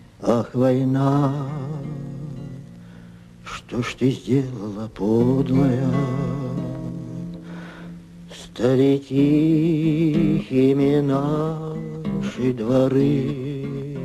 [8.53, 13.97] Стали тихими наши дворы,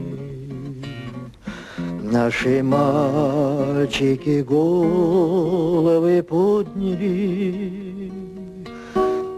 [2.03, 8.11] Наши мальчики головы подняли,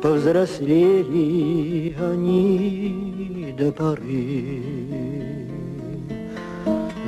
[0.04, 4.62] Повзрослели они до поры.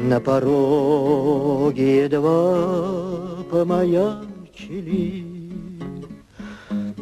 [0.10, 5.29] На пороге едва помаячили,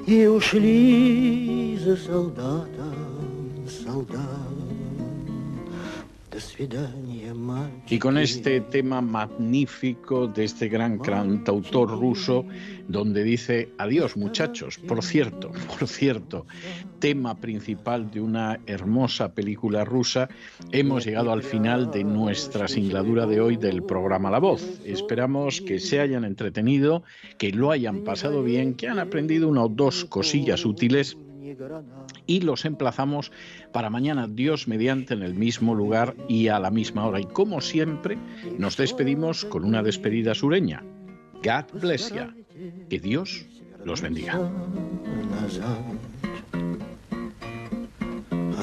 [0.07, 4.46] и ушли за солдатом, солдат.
[7.89, 12.45] Y con este tema magnífico de este gran cantautor ruso,
[12.87, 16.45] donde dice, adiós muchachos, por cierto, por cierto,
[16.99, 20.29] tema principal de una hermosa película rusa,
[20.71, 24.79] hemos llegado al final de nuestra singladura de hoy del programa La Voz.
[24.85, 27.03] Esperamos que se hayan entretenido,
[27.37, 31.17] que lo hayan pasado bien, que han aprendido una o dos cosillas útiles
[32.26, 33.32] y los emplazamos
[33.72, 37.20] para mañana, Dios mediante, en el mismo lugar y a la misma hora.
[37.20, 38.18] Y como siempre,
[38.58, 40.82] nos despedimos con una despedida sureña.
[41.42, 42.28] God bless you.
[42.88, 43.46] Que Dios
[43.84, 44.38] los bendiga.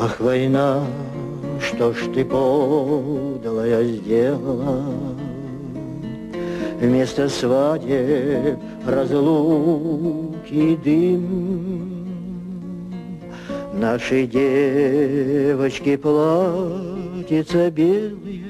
[0.01, 0.88] Ах, война,
[1.59, 5.19] что ж ты подлая сделала?
[6.79, 11.72] Вместо свадеб разлуки дым
[13.86, 18.42] Наши девочки платьица белые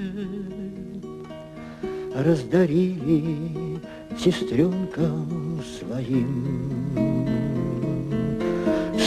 [2.15, 3.81] Раздарили
[4.17, 6.87] сестренкам своим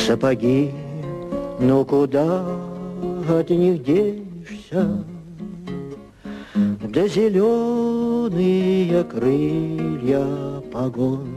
[0.06, 0.72] Сапоги,
[1.61, 2.45] но куда
[3.30, 5.06] от них денешься?
[6.93, 10.25] Да зеленые крылья
[10.73, 11.36] погон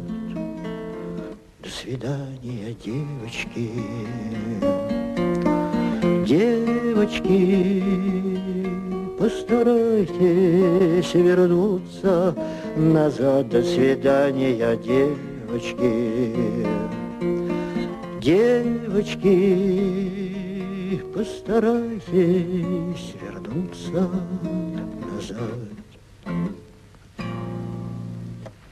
[1.71, 3.69] Свидания, девочки,
[6.27, 7.83] девочки,
[9.17, 12.35] постарайтесь вернуться
[12.75, 13.47] назад.
[13.49, 16.35] До свидания, девочки,
[18.21, 19.31] девочки,
[21.15, 24.09] постарайтесь вернуться
[25.09, 25.71] назад.